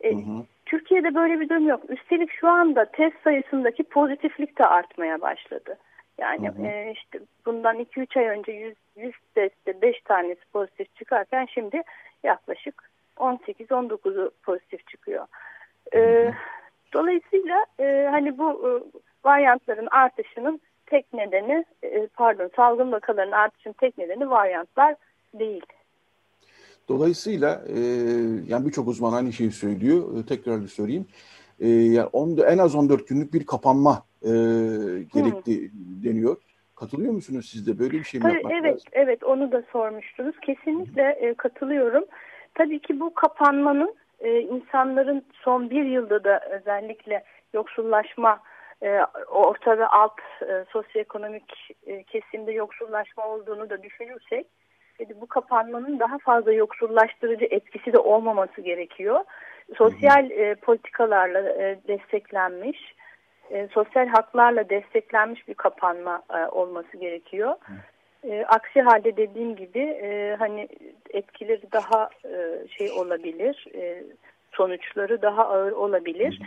E, 0.00 0.12
hı 0.12 0.16
hı. 0.16 0.44
Türkiye'de 0.66 1.14
böyle 1.14 1.40
bir 1.40 1.48
durum 1.48 1.68
yok. 1.68 1.80
Üstelik 1.88 2.30
şu 2.32 2.48
anda 2.48 2.84
test 2.84 3.16
sayısındaki 3.24 3.82
pozitiflik 3.82 4.58
de 4.58 4.66
artmaya 4.66 5.20
başladı. 5.20 5.78
Yani 6.18 6.48
hı 6.48 6.52
hı. 6.52 6.66
E, 6.66 6.92
işte 6.92 7.20
bundan 7.46 7.76
2-3 7.76 8.18
ay 8.18 8.26
önce 8.26 8.52
100, 8.52 8.74
100 8.96 9.14
testte 9.34 9.82
5 9.82 10.00
tanesi 10.00 10.40
pozitif 10.52 10.96
çıkarken 10.96 11.46
şimdi 11.54 11.82
yaklaşık 12.22 12.90
18-19'u 13.16 14.30
pozitif 14.42 14.86
çıkıyor. 14.86 15.26
E, 15.94 16.32
dolayısıyla 16.92 17.66
e, 17.80 18.08
hani 18.10 18.38
bu 18.38 18.50
e, 18.50 18.70
varyantların 19.28 19.88
artışının 19.90 20.60
tek 20.90 21.12
nedeni 21.12 21.64
e, 21.82 22.06
pardon 22.06 22.50
salgın 22.56 22.92
vakalarının 22.92 23.32
artışının 23.32 23.74
tek 23.80 23.98
nedeni 23.98 24.30
varyantlar 24.30 24.94
değil. 25.34 25.66
Dolayısıyla 26.88 27.62
e, 27.68 27.78
yani 28.48 28.66
birçok 28.66 28.88
uzman 28.88 29.12
aynı 29.12 29.32
şeyi 29.32 29.50
söylüyor. 29.50 30.18
E, 30.18 30.26
tekrar 30.26 30.62
bir 30.62 30.68
söyleyeyim. 30.68 31.06
E, 31.60 31.68
yani 31.68 32.08
on, 32.12 32.36
en 32.36 32.58
az 32.58 32.74
14 32.74 33.08
günlük 33.08 33.34
bir 33.34 33.46
kapanma 33.46 34.02
e, 34.22 34.28
gerekli 35.14 35.64
Hı. 35.64 35.70
deniyor. 36.04 36.36
Katılıyor 36.76 37.12
musunuz 37.12 37.48
siz 37.52 37.66
de 37.66 37.78
böyle 37.78 37.98
bir 37.98 38.04
şey 38.04 38.20
mi 38.20 38.22
Tabii, 38.22 38.34
yapmak 38.34 38.52
evet, 38.52 38.72
lazım? 38.72 38.88
Evet, 38.92 39.24
onu 39.24 39.52
da 39.52 39.62
sormuştunuz. 39.72 40.34
Kesinlikle 40.40 41.02
e, 41.02 41.34
katılıyorum. 41.34 42.04
Tabii 42.54 42.78
ki 42.78 43.00
bu 43.00 43.14
kapanmanın 43.14 43.94
e, 44.20 44.40
insanların 44.40 45.24
son 45.32 45.70
bir 45.70 45.84
yılda 45.84 46.24
da 46.24 46.40
özellikle 46.50 47.24
yoksullaşma, 47.54 48.40
e, 48.82 49.00
orta 49.28 49.78
ve 49.78 49.86
alt 49.86 50.20
e, 50.42 50.64
sosyoekonomik 50.70 51.70
e, 51.86 52.02
kesimde 52.02 52.52
yoksullaşma 52.52 53.26
olduğunu 53.26 53.70
da 53.70 53.82
düşünürsek, 53.82 54.46
bu 55.20 55.26
kapanmanın 55.26 55.98
daha 55.98 56.18
fazla 56.18 56.52
yoksullaştırıcı 56.52 57.44
etkisi 57.44 57.92
de 57.92 57.98
olmaması 57.98 58.60
gerekiyor. 58.60 59.24
Sosyal 59.76 60.30
e, 60.30 60.54
politikalarla 60.54 61.38
e, 61.38 61.78
desteklenmiş, 61.88 62.94
e, 63.50 63.68
sosyal 63.68 64.06
haklarla 64.06 64.68
desteklenmiş 64.68 65.48
bir 65.48 65.54
kapanma 65.54 66.22
e, 66.34 66.46
olması 66.46 66.96
gerekiyor. 66.96 67.54
E, 68.24 68.44
aksi 68.44 68.82
halde 68.82 69.16
dediğim 69.16 69.56
gibi 69.56 69.78
e, 69.78 70.36
hani 70.38 70.68
etkileri 71.10 71.72
daha 71.72 72.08
e, 72.24 72.68
şey 72.68 72.90
olabilir, 72.90 73.66
e, 73.74 74.04
sonuçları 74.52 75.22
daha 75.22 75.48
ağır 75.48 75.72
olabilir. 75.72 76.40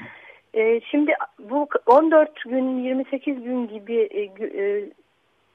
E, 0.53 0.81
şimdi 0.81 1.13
bu 1.39 1.67
14 1.85 2.35
gün, 2.35 2.83
28 2.83 3.43
gün 3.43 3.67
gibi 3.67 3.95
e, 3.95 4.21
e, 4.45 4.89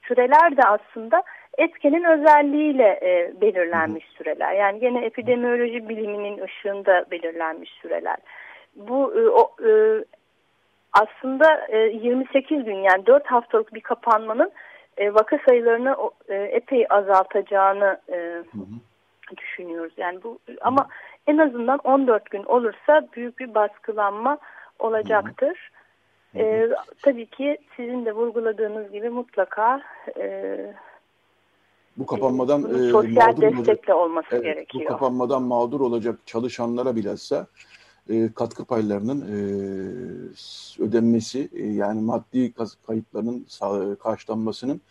süreler 0.03 0.57
de 0.57 0.61
aslında 0.61 1.23
etkenin 1.57 2.03
özelliğiyle 2.03 2.99
e, 3.01 3.41
belirlenmiş 3.41 4.05
süreler. 4.17 4.53
Yani 4.53 4.79
gene 4.79 5.05
epidemioloji 5.05 5.89
biliminin 5.89 6.43
ışığında 6.43 7.05
belirlenmiş 7.11 7.69
süreler. 7.81 8.17
Bu 8.75 9.13
e, 9.19 9.29
o, 9.29 9.55
e, 9.69 10.03
aslında 10.93 11.67
e, 11.69 11.77
28 11.77 12.65
gün 12.65 12.75
yani 12.75 13.05
4 13.05 13.25
haftalık 13.25 13.73
bir 13.73 13.81
kapanmanın 13.81 14.51
e, 14.97 15.13
vaka 15.13 15.39
sayılarını 15.47 15.95
e, 16.29 16.35
epey 16.35 16.85
azaltacağını 16.89 18.01
e, 18.09 18.15
hı 18.15 18.41
hı. 18.57 19.37
düşünüyoruz. 19.37 19.93
Yani 19.97 20.23
bu 20.23 20.39
ama 20.61 20.87
en 21.27 21.37
azından 21.37 21.79
14 21.83 22.29
gün 22.29 22.43
olursa 22.43 23.07
büyük 23.13 23.39
bir 23.39 23.55
baskılanma 23.55 24.37
olacaktır. 24.79 25.71
Hı 26.33 26.39
hı. 26.39 26.43
E, 26.43 26.69
tabii 27.01 27.25
ki 27.25 27.57
sizin 27.75 28.05
de 28.05 28.11
vurguladığınız 28.11 28.91
gibi 28.91 29.09
mutlaka 29.09 29.81
e, 30.17 30.57
bu 31.97 32.05
kapanmadan 32.05 32.63
e, 32.63 32.89
sosyal 32.89 33.41
destekle 33.41 33.93
olacak, 33.93 33.95
olması 33.95 34.27
evet, 34.31 34.43
gerekiyor. 34.43 34.83
Bu 34.85 34.87
kapanmadan 34.87 35.43
mağdur 35.43 35.81
olacak 35.81 36.19
çalışanlara 36.25 36.95
bilhassa 36.95 37.47
e, 38.09 38.29
katkı 38.35 38.65
paylarının 38.65 39.21
e, 39.21 39.37
ödenmesi 40.83 41.49
e, 41.53 41.67
yani 41.67 42.01
maddi 42.01 42.53
kayıplarının 42.87 43.45
karşılanmasının 43.95 44.81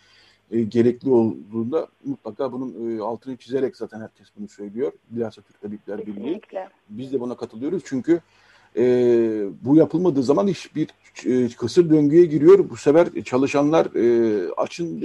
e, 0.51 0.61
gerekli 0.61 1.09
olduğunda 1.09 1.87
mutlaka 2.05 2.51
bunun 2.51 2.97
e, 2.97 3.01
altını 3.01 3.37
çizerek 3.37 3.77
zaten 3.77 4.01
herkes 4.01 4.27
bunu 4.37 4.47
söylüyor. 4.47 4.91
Bilhassa 5.09 5.41
Türk 5.41 5.61
Tabipler 5.61 6.07
Birliği. 6.07 6.41
Biz 6.89 7.13
de 7.13 7.19
buna 7.19 7.37
katılıyoruz 7.37 7.83
çünkü 7.85 8.13
e, 8.13 8.21
bu 9.61 9.75
yapılmadığı 9.75 10.23
zaman 10.23 10.47
iş 10.47 10.75
bir 10.75 10.87
e, 11.25 11.49
kısır 11.49 11.89
döngüye 11.89 12.25
giriyor. 12.25 12.69
Bu 12.69 12.77
sefer 12.77 13.23
çalışanlar 13.25 13.85
e, 13.95 14.51
açın 14.51 15.01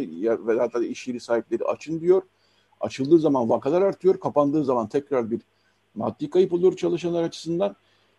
ve 0.46 0.58
hatta 0.58 0.84
iş 0.84 1.08
yeri 1.08 1.20
sahipleri 1.20 1.64
açın 1.64 2.00
diyor. 2.00 2.22
Açıldığı 2.80 3.18
zaman 3.18 3.48
vakalar 3.48 3.82
artıyor. 3.82 4.20
Kapandığı 4.20 4.64
zaman 4.64 4.88
tekrar 4.88 5.30
bir 5.30 5.40
maddi 5.94 6.30
kayıp 6.30 6.52
oluyor 6.52 6.76
çalışanlar 6.76 7.22
açısından. 7.22 7.76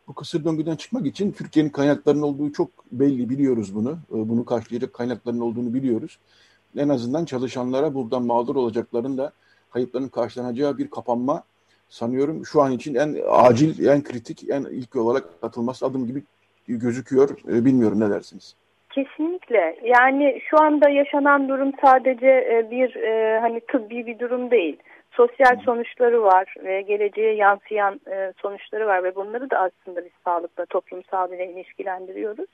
Bu 0.07 0.13
kısır 0.13 0.45
döngüden 0.45 0.75
çıkmak 0.75 1.05
için 1.05 1.31
Türkiye'nin 1.31 1.69
kaynaklarının 1.69 2.21
olduğu 2.21 2.51
çok 2.51 2.69
belli 2.91 3.29
biliyoruz 3.29 3.75
bunu. 3.75 3.91
E, 3.91 4.29
bunu 4.29 4.45
karşılayacak 4.45 4.93
kaynakların 4.93 5.39
olduğunu 5.39 5.73
biliyoruz. 5.73 6.19
En 6.77 6.89
azından 6.89 7.25
çalışanlara 7.25 7.93
buradan 7.93 8.23
mağdur 8.23 8.55
olacakların 8.55 9.17
da 9.17 9.31
kayıpların 9.71 10.07
karşılanacağı 10.07 10.77
bir 10.77 10.89
kapanma 10.89 11.43
sanıyorum 11.93 12.45
şu 12.45 12.61
an 12.61 12.71
için 12.71 12.95
en 12.95 13.15
acil, 13.29 13.87
en 13.87 14.03
kritik, 14.03 14.49
en 14.49 14.61
ilk 14.61 14.95
olarak 14.95 15.23
atılması 15.41 15.85
adım 15.85 16.07
gibi 16.07 16.23
gözüküyor. 16.67 17.29
E, 17.29 17.65
bilmiyorum 17.65 17.99
ne 17.99 18.09
dersiniz? 18.09 18.55
Kesinlikle. 18.89 19.75
Yani 19.83 20.41
şu 20.49 20.61
anda 20.61 20.89
yaşanan 20.89 21.49
durum 21.49 21.71
sadece 21.85 22.27
e, 22.27 22.67
bir 22.71 22.95
e, 22.95 23.39
hani 23.39 23.59
tıbbi 23.59 24.05
bir 24.05 24.19
durum 24.19 24.51
değil. 24.51 24.77
Sosyal 25.11 25.59
sonuçları 25.65 26.23
var 26.23 26.55
ve 26.63 26.81
geleceğe 26.81 27.35
yansıyan 27.35 27.99
sonuçları 28.41 28.87
var 28.87 29.03
ve 29.03 29.15
bunları 29.15 29.49
da 29.49 29.57
aslında 29.57 30.05
biz 30.05 30.11
sağlıkla, 30.25 30.65
toplum 30.65 31.03
sağlığıyla 31.03 31.45
ilişkilendiriyoruz. 31.45 32.49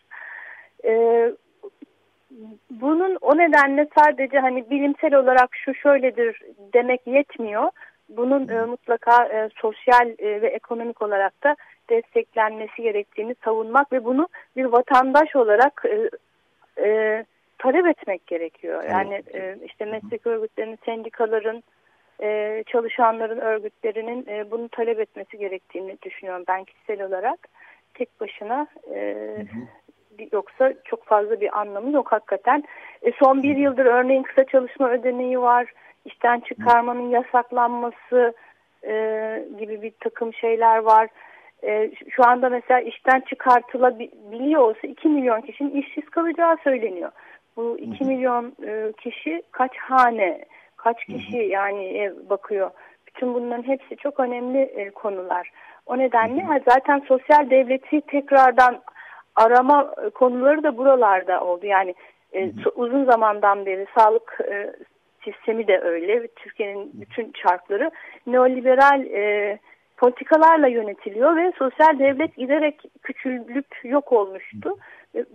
Bunun 2.70 3.18
o 3.22 3.38
nedenle 3.38 3.88
sadece 3.98 4.40
hani 4.40 4.70
bilimsel 4.70 5.14
olarak 5.14 5.50
şu 5.56 5.76
şöyledir 5.76 6.42
demek 6.74 7.08
yetmiyor 7.08 7.70
bunun 8.10 8.48
e, 8.48 8.66
mutlaka 8.66 9.26
e, 9.26 9.50
sosyal 9.56 10.10
e, 10.20 10.42
ve 10.42 10.48
ekonomik 10.48 11.02
olarak 11.02 11.44
da 11.44 11.56
desteklenmesi 11.90 12.82
gerektiğini 12.82 13.36
savunmak 13.46 13.92
ve 13.92 14.06
bunu 14.06 14.28
bir 14.56 14.66
vatandaş 14.66 15.36
olarak 15.36 15.84
e, 15.86 16.10
e, 16.86 17.26
talep 17.58 17.86
etmek 17.86 18.28
gerekiyor. 18.28 18.84
Yani 18.84 19.24
e, 19.34 19.58
işte 19.66 19.86
meslek 19.86 20.28
örgütlerinin, 20.28 20.80
sendikaların, 20.86 21.64
e, 22.22 22.64
çalışanların 22.68 23.40
örgütlerinin 23.40 24.26
e, 24.28 24.52
bunu 24.52 24.70
talep 24.70 25.00
etmesi 25.00 25.38
gerektiğini 25.38 25.98
düşünüyorum 26.02 26.44
ben 26.48 26.64
kişisel 26.64 27.02
olarak. 27.02 27.48
Tek 27.94 28.22
başına 28.22 28.68
e, 28.94 29.16
yoksa 30.32 30.74
çok 30.86 31.06
fazla 31.06 31.42
bir 31.42 31.60
anlamı 31.60 31.92
yok 31.92 32.12
hakikaten. 32.12 32.64
E, 33.02 33.12
son 33.12 33.44
bir 33.44 33.58
yıldır 33.58 33.86
örneğin 33.86 34.24
kısa 34.24 34.44
çalışma 34.44 34.90
ödeneği 34.90 35.42
var 35.42 35.74
işten 36.06 36.40
çıkarmanın 36.40 37.10
yasaklanması 37.10 38.34
e, 38.84 38.94
gibi 39.60 39.82
bir 39.82 39.92
takım 40.00 40.34
şeyler 40.34 40.78
var. 40.78 41.10
E, 41.64 41.92
şu 42.10 42.28
anda 42.28 42.50
mesela 42.50 42.80
işten 42.80 43.20
çıkartılabiliyor 43.20 44.62
olsa 44.62 44.88
2 44.88 45.10
milyon 45.10 45.42
kişinin 45.42 45.82
işsiz 45.82 46.10
kalacağı 46.10 46.58
söyleniyor. 46.64 47.12
Bu 47.58 47.78
2 47.80 48.04
milyon 48.04 48.56
e, 48.66 48.92
kişi 48.92 49.44
kaç 49.52 49.78
hane, 49.78 50.46
kaç 50.78 51.06
kişi 51.06 51.38
yani 51.38 51.86
e, 51.86 52.30
bakıyor. 52.30 52.72
Bütün 53.08 53.34
bunların 53.34 53.64
hepsi 53.64 53.98
çok 53.98 54.20
önemli 54.20 54.60
e, 54.60 54.90
konular. 54.90 55.52
O 55.86 55.98
nedenle 55.98 56.62
zaten 56.70 57.04
sosyal 57.08 57.50
devleti 57.50 58.02
tekrardan 58.02 58.82
arama 59.36 59.96
konuları 60.14 60.64
da 60.64 60.78
buralarda 60.78 61.44
oldu. 61.44 61.66
Yani 61.66 61.96
e, 62.34 62.52
uzun 62.76 63.06
zamandan 63.06 63.66
beri 63.66 63.86
sağlık 63.98 64.38
e, 64.52 64.74
sistemi 65.34 65.68
de 65.68 65.80
öyle. 65.80 66.28
Türkiye'nin 66.28 66.92
bütün 66.94 67.32
çarkları 67.32 67.92
neoliberal 68.28 69.06
e, 69.06 69.60
politikalarla 69.98 70.68
yönetiliyor 70.68 71.36
ve 71.36 71.54
sosyal 71.58 72.00
devlet 72.00 72.36
giderek 72.36 72.82
küçülüp 73.04 73.66
yok 73.84 74.12
olmuştu. 74.12 74.78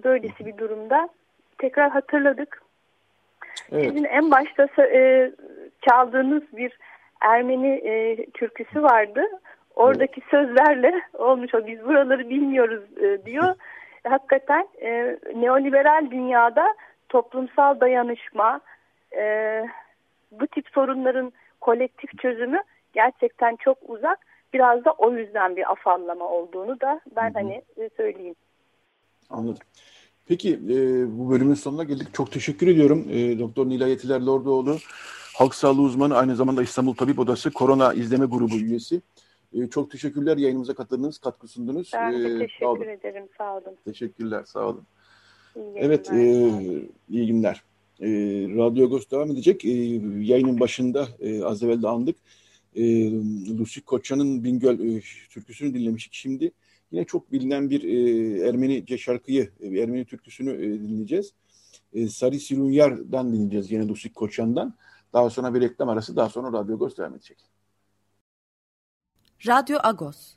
Böylesi 0.04 0.46
bir 0.46 0.58
durumda 0.58 1.08
tekrar 1.58 1.90
hatırladık. 1.90 2.62
Evet. 3.72 3.84
Sizin 3.84 4.04
en 4.04 4.30
başta 4.30 4.82
e, 4.82 5.30
çaldığınız 5.88 6.42
bir 6.56 6.78
Ermeni 7.20 7.72
e, 7.74 8.16
türküsü 8.30 8.82
vardı. 8.82 9.22
Oradaki 9.76 10.20
evet. 10.20 10.30
sözlerle 10.30 11.02
olmuş 11.14 11.54
o 11.54 11.66
biz 11.66 11.84
buraları 11.84 12.28
bilmiyoruz 12.30 12.84
e, 13.02 13.26
diyor. 13.26 13.54
Hakikaten 14.08 14.68
e, 14.82 15.18
neoliberal 15.34 16.10
dünyada 16.10 16.74
toplumsal 17.08 17.80
dayanışma, 17.80 18.60
e, 19.16 19.64
bu 20.40 20.46
tip 20.46 20.68
sorunların 20.74 21.32
kolektif 21.60 22.18
çözümü 22.18 22.58
gerçekten 22.92 23.56
çok 23.56 23.78
uzak. 23.88 24.18
Biraz 24.52 24.84
da 24.84 24.92
o 24.92 25.12
yüzden 25.12 25.56
bir 25.56 25.72
afallama 25.72 26.28
olduğunu 26.28 26.80
da 26.80 27.00
ben 27.16 27.32
hani 27.32 27.62
e, 27.76 27.90
söyleyeyim. 27.96 28.34
Anladım. 29.30 29.62
Peki 30.26 30.54
e, 30.54 30.76
bu 31.18 31.30
bölümün 31.30 31.54
sonuna 31.54 31.84
geldik. 31.84 32.14
Çok 32.14 32.32
teşekkür 32.32 32.66
ediyorum. 32.68 33.06
E, 33.10 33.38
Doktor 33.38 33.68
Nilay 33.68 33.90
Yetiler 33.90 34.20
Lordoğlu, 34.20 34.76
halk 35.36 35.54
sağlığı 35.54 35.82
uzmanı, 35.82 36.16
aynı 36.16 36.36
zamanda 36.36 36.62
İstanbul 36.62 36.94
Tabip 36.94 37.18
Odası 37.18 37.50
Korona 37.50 37.94
İzleme 37.94 38.26
Grubu 38.26 38.56
üyesi. 38.56 39.00
E, 39.54 39.66
çok 39.70 39.90
teşekkürler 39.90 40.36
yayınımıza 40.36 40.74
katıldınız, 40.74 41.18
katkı 41.18 41.48
sundunuz. 41.48 41.90
Ben 41.94 42.12
de 42.12 42.38
teşekkür 42.38 42.86
e, 42.86 42.92
ederim, 42.92 43.28
sağ 43.38 43.56
olun. 43.56 43.76
Teşekkürler, 43.84 44.42
sağ 44.44 44.66
olun. 44.66 44.86
İyi 45.56 45.76
evet, 45.76 46.12
e, 46.12 46.50
iyi 47.08 47.26
günler. 47.26 47.62
E, 48.00 48.08
Radyo 48.56 48.86
Agos 48.86 49.10
devam 49.10 49.30
edecek. 49.30 49.64
E, 49.64 49.70
yayının 50.20 50.60
başında 50.60 51.08
e, 51.20 51.44
az 51.44 51.62
evvel 51.62 51.82
de 51.82 51.88
andık. 51.88 52.16
E, 52.76 53.10
Lucy 53.58 53.80
Koçan'ın 53.80 54.44
Bingöl 54.44 54.96
e, 54.96 55.02
türküsünü 55.30 55.74
dinlemiştik. 55.74 56.14
Şimdi 56.14 56.52
yine 56.92 57.04
çok 57.04 57.32
bilinen 57.32 57.70
bir 57.70 57.82
e, 57.82 58.48
Ermenice 58.48 58.98
şarkıyı, 58.98 59.50
e, 59.60 59.78
Ermeni 59.78 60.04
türküsünü 60.04 60.50
e, 60.52 60.80
dinleyeceğiz. 60.80 61.32
E, 61.92 62.08
Sari 62.08 62.40
Silunyar'dan 62.40 63.32
dinleyeceğiz 63.32 63.70
yine 63.70 63.88
Lucy 63.88 64.08
Koçan'dan. 64.08 64.74
Daha 65.12 65.30
sonra 65.30 65.54
bir 65.54 65.60
reklam 65.60 65.88
arası, 65.88 66.16
daha 66.16 66.28
sonra 66.28 66.58
Radyo 66.58 66.74
Agos 66.74 66.96
devam 66.96 67.14
edecek. 67.14 67.38
Radyo 69.46 69.78
Agos 69.82 70.34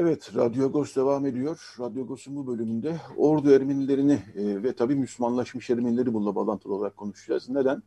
Evet, 0.00 0.30
Radyo 0.34 0.64
Agos 0.66 0.96
devam 0.96 1.26
ediyor. 1.26 1.74
Radyo 1.80 2.04
Agos'un 2.04 2.36
bu 2.36 2.46
bölümünde 2.46 2.96
Ordu 3.16 3.50
Ermenilerini 3.50 4.12
e, 4.12 4.62
ve 4.62 4.72
tabii 4.72 4.94
Müslümanlaşmış 4.94 5.70
Ermenileri 5.70 6.14
bununla 6.14 6.34
bağlantılı 6.34 6.74
olarak 6.74 6.96
konuşacağız. 6.96 7.48
Neden? 7.48 7.82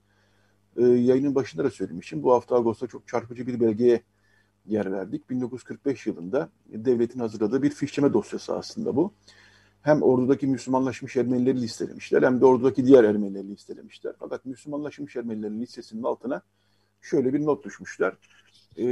E, 0.78 0.84
yayının 0.84 1.36
başında 1.36 1.64
da 1.64 1.70
söylemişim. 1.70 2.24
Bu 2.24 2.34
hafta 2.34 2.56
Agos'ta 2.56 2.88
çok 2.88 3.08
çarpıcı 3.08 3.48
bir 3.48 3.60
belgeye 3.60 4.04
yer 4.66 4.92
verdik. 4.92 5.30
1945 5.30 6.08
yılında 6.08 6.50
devletin 6.66 7.20
hazırladığı 7.20 7.64
bir 7.64 7.70
fişleme 7.70 8.14
dosyası 8.14 8.56
aslında 8.56 8.96
bu. 8.96 9.14
Hem 9.82 10.02
ordudaki 10.02 10.48
Müslümanlaşmış 10.48 11.18
Ermenileri 11.18 11.62
listelemişler 11.62 12.24
hem 12.24 12.42
de 12.42 12.46
ordudaki 12.46 12.86
diğer 12.86 13.04
Ermenileri 13.04 13.48
listelemişler. 13.48 14.14
Fakat 14.20 14.46
Müslümanlaşmış 14.46 15.16
Ermenilerin 15.16 15.62
listesinin 15.62 16.04
altına 16.04 16.42
şöyle 17.02 17.34
bir 17.34 17.46
not 17.46 17.66
düşmüşler 17.66 18.14
e, 18.78 18.84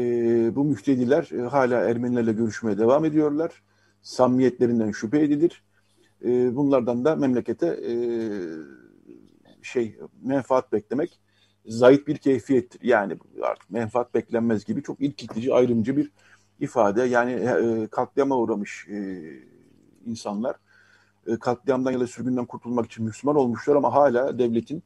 bu 0.55 0.63
müftediler 0.63 1.29
e, 1.31 1.41
hala 1.41 1.79
Ermenilerle 1.79 2.33
görüşmeye 2.33 2.77
devam 2.77 3.05
ediyorlar. 3.05 3.63
Samimiyetlerinden 4.01 4.91
şüphe 4.91 5.19
edilir. 5.19 5.63
E, 6.25 6.55
bunlardan 6.55 7.05
da 7.05 7.15
memlekete 7.15 7.67
e, 7.67 7.93
şey 9.61 9.99
menfaat 10.21 10.71
beklemek 10.71 11.19
zayıf 11.65 12.07
bir 12.07 12.17
keyfiyettir. 12.17 12.81
Yani 12.83 13.17
artık 13.43 13.69
menfaat 13.69 14.13
beklenmez 14.13 14.65
gibi 14.65 14.83
çok 14.83 15.01
ilkitici, 15.01 15.53
ayrımcı 15.53 15.97
bir 15.97 16.11
ifade. 16.59 17.03
Yani 17.03 17.31
e, 17.31 17.87
katliama 17.87 18.37
uğramış 18.37 18.87
e, 18.89 19.19
insanlar 20.05 20.55
e, 21.27 21.35
katliamdan 21.39 21.91
ya 21.91 21.99
da 21.99 22.07
sürgünden 22.07 22.45
kurtulmak 22.45 22.85
için 22.85 23.05
Müslüman 23.05 23.35
olmuşlar 23.35 23.75
ama 23.75 23.93
hala 23.93 24.39
devletin 24.39 24.83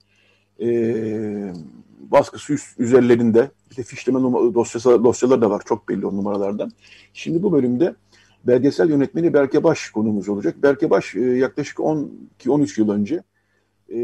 e, 0.61 1.53
baskısı 1.99 2.53
üst, 2.53 2.79
üzerlerinde 2.79 3.51
bir 3.71 3.77
de 3.77 3.83
fişleme 3.83 4.19
dosyası, 4.53 5.03
dosyaları 5.03 5.41
da 5.41 5.49
var 5.49 5.61
çok 5.65 5.89
belli 5.89 6.05
o 6.05 6.15
numaralardan. 6.15 6.71
Şimdi 7.13 7.43
bu 7.43 7.51
bölümde 7.51 7.95
belgesel 8.47 8.89
yönetmeni 8.89 9.33
Berke 9.33 9.63
Baş 9.63 9.89
konumuz 9.89 10.29
olacak. 10.29 10.63
Berke 10.63 10.89
Baş 10.89 11.15
e, 11.15 11.21
yaklaşık 11.21 11.77
12-13 11.77 12.79
yıl 12.79 12.89
önce 12.89 13.23
e, 13.89 13.99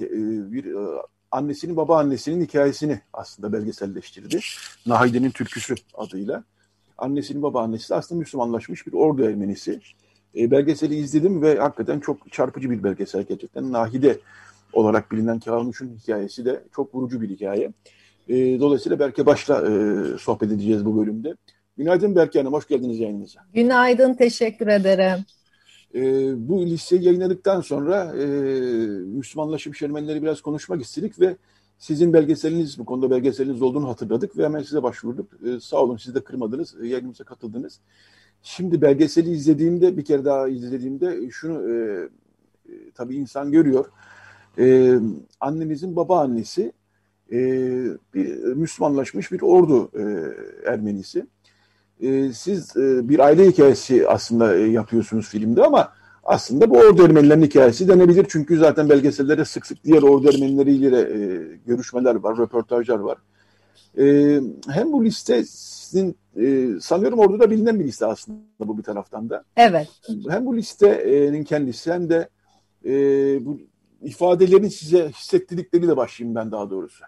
e, 0.00 0.06
bir 0.52 0.76
annesinin 1.30 1.76
baba 1.76 1.98
annesinin 1.98 2.44
hikayesini 2.44 3.00
aslında 3.12 3.52
belgeselleştirdi. 3.52 4.40
Nahide'nin 4.86 5.30
Türküsü 5.30 5.74
adıyla. 5.94 6.44
Annesinin 6.98 7.42
baba 7.42 7.62
annesi 7.62 7.90
de 7.90 7.94
aslında 7.94 8.18
Müslümanlaşmış 8.18 8.86
bir 8.86 8.92
ordu 8.92 9.24
Ermenisi. 9.24 9.80
belgeseli 10.34 10.94
izledim 10.94 11.42
ve 11.42 11.58
hakikaten 11.58 12.00
çok 12.00 12.32
çarpıcı 12.32 12.70
bir 12.70 12.84
belgesel 12.84 13.22
gerçekten. 13.22 13.72
Nahide 13.72 14.18
olarak 14.72 15.12
bilinen 15.12 15.40
Kavmuş'un 15.40 15.96
hikayesi 16.02 16.44
de 16.44 16.64
çok 16.74 16.94
vurucu 16.94 17.20
bir 17.20 17.30
hikaye. 17.30 17.72
E, 18.28 18.60
dolayısıyla 18.60 18.98
Berke 18.98 19.26
Baş'la 19.26 19.68
e, 19.68 19.72
sohbet 20.18 20.52
edeceğiz 20.52 20.84
bu 20.84 20.96
bölümde. 20.96 21.34
Günaydın 21.76 22.16
Berke 22.16 22.38
Hanım, 22.38 22.52
hoş 22.52 22.68
geldiniz 22.68 22.98
yayınımıza. 22.98 23.40
Günaydın, 23.54 24.14
teşekkür 24.14 24.66
ederim. 24.66 25.24
E, 25.94 26.00
bu 26.48 26.66
listeyi 26.66 27.04
yayınladıktan 27.04 27.60
sonra 27.60 28.16
e, 28.16 28.26
Müslümanlaşmış 29.06 29.82
Ermenileri 29.82 30.22
biraz 30.22 30.40
konuşmak 30.40 30.82
istedik 30.82 31.20
ve 31.20 31.36
sizin 31.78 32.12
belgeseliniz, 32.12 32.78
bu 32.78 32.84
konuda 32.84 33.10
belgeseliniz 33.10 33.62
olduğunu 33.62 33.88
hatırladık 33.88 34.38
ve 34.38 34.44
hemen 34.44 34.62
size 34.62 34.82
başvurduk. 34.82 35.30
E, 35.46 35.60
sağ 35.60 35.76
olun 35.76 35.96
siz 35.96 36.14
de 36.14 36.20
kırmadınız, 36.20 36.74
e, 36.82 36.86
yayınımıza 36.86 37.24
katıldınız. 37.24 37.80
Şimdi 38.42 38.82
belgeseli 38.82 39.30
izlediğimde, 39.30 39.96
bir 39.96 40.04
kere 40.04 40.24
daha 40.24 40.48
izlediğimde 40.48 41.30
şunu 41.30 41.70
e, 41.70 41.74
e, 42.68 42.90
tabii 42.94 43.16
insan 43.16 43.52
görüyor 43.52 43.86
e, 44.58 44.94
annemizin 45.40 45.96
babaannesi 45.96 46.72
e, 47.32 47.38
bir 48.14 48.42
Müslümanlaşmış 48.54 49.32
bir 49.32 49.42
ordu 49.42 49.90
e, 49.94 50.02
Ermenisi. 50.70 51.26
E, 52.00 52.32
siz 52.32 52.76
e, 52.76 53.08
bir 53.08 53.18
aile 53.18 53.46
hikayesi 53.46 54.08
aslında 54.08 54.56
e, 54.56 54.60
yapıyorsunuz 54.60 55.28
filmde 55.28 55.62
ama 55.62 55.92
aslında 56.24 56.70
bu 56.70 56.78
ordu 56.78 57.04
Ermenilerin 57.04 57.42
hikayesi 57.42 57.88
denebilir. 57.88 58.26
Çünkü 58.28 58.58
zaten 58.58 58.88
belgesellerde 58.88 59.44
sık 59.44 59.66
sık 59.66 59.84
diğer 59.84 60.02
ordu 60.02 60.28
Ermenileriyle 60.28 61.00
e, 61.00 61.40
görüşmeler 61.66 62.14
var, 62.14 62.38
röportajlar 62.38 62.98
var. 62.98 63.18
E, 63.98 64.40
hem 64.68 64.92
bu 64.92 65.04
liste 65.04 65.44
sizin 65.44 66.16
e, 66.36 66.68
sanıyorum 66.80 67.18
orduda 67.18 67.50
bilinen 67.50 67.80
bir 67.80 67.84
liste 67.84 68.06
aslında 68.06 68.38
bu 68.60 68.78
bir 68.78 68.82
taraftan 68.82 69.30
da. 69.30 69.44
Evet. 69.56 69.88
Hem 70.28 70.46
bu 70.46 70.56
listenin 70.56 71.44
kendisi 71.44 71.92
hem 71.92 72.08
de 72.10 72.28
e, 72.84 72.92
bu 73.46 73.60
ifadelerini 74.02 74.70
size 74.70 75.08
hissettirdikleriyle 75.08 75.96
başlayayım 75.96 76.34
ben 76.34 76.52
daha 76.52 76.70
doğrusu. 76.70 77.04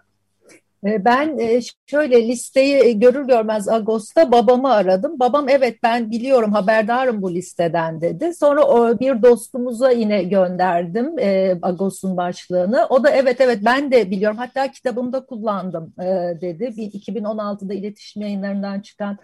Ee, 0.85 1.05
ben 1.05 1.37
e, 1.37 1.59
şöyle 1.85 2.27
listeyi 2.27 2.75
e, 2.75 2.91
görür 2.91 3.27
görmez 3.27 3.67
Ağustos'ta 3.67 4.31
babamı 4.31 4.73
aradım. 4.73 5.19
Babam 5.19 5.49
evet 5.49 5.79
ben 5.83 6.11
biliyorum 6.11 6.53
haberdarım 6.53 7.21
bu 7.21 7.33
listeden 7.33 8.01
dedi. 8.01 8.33
Sonra 8.33 8.99
bir 8.99 9.21
dostumuza 9.21 9.91
yine 9.91 10.23
gönderdim 10.23 11.19
e, 11.19 11.57
Ağustos'un 11.61 12.17
başlığını. 12.17 12.85
O 12.89 13.03
da 13.03 13.09
evet 13.09 13.41
evet 13.41 13.59
ben 13.65 13.91
de 13.91 14.11
biliyorum 14.11 14.37
hatta 14.37 14.71
kitabımda 14.71 15.25
kullandım 15.25 15.93
dedi. 16.41 16.63
2016'da 16.63 17.73
iletişim 17.73 18.21
yayınlarından 18.21 18.81
çıkan 18.81 19.17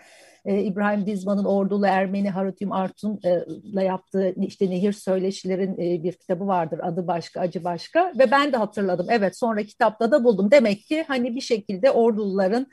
e, 0.45 0.61
İbrahim 0.61 1.05
Dizman'ın 1.05 1.45
Ordulu 1.45 1.85
Ermeni 1.85 2.29
Harutyum 2.29 2.71
Artun'la 2.71 3.81
yaptığı 3.81 4.35
işte 4.47 4.69
Nehir 4.69 4.93
Söyleşilerin 4.93 5.73
e, 5.73 6.03
bir 6.03 6.13
kitabı 6.13 6.47
vardır. 6.47 6.79
Adı 6.83 7.07
başka, 7.07 7.39
acı 7.39 7.63
başka 7.63 8.13
ve 8.19 8.31
ben 8.31 8.53
de 8.53 8.57
hatırladım. 8.57 9.07
Evet 9.09 9.37
sonra 9.37 9.63
kitapta 9.63 10.11
da 10.11 10.23
buldum. 10.23 10.51
Demek 10.51 10.83
ki 10.83 11.05
hani 11.07 11.35
bir 11.35 11.41
şekilde 11.41 11.91
Orduluların 11.91 12.67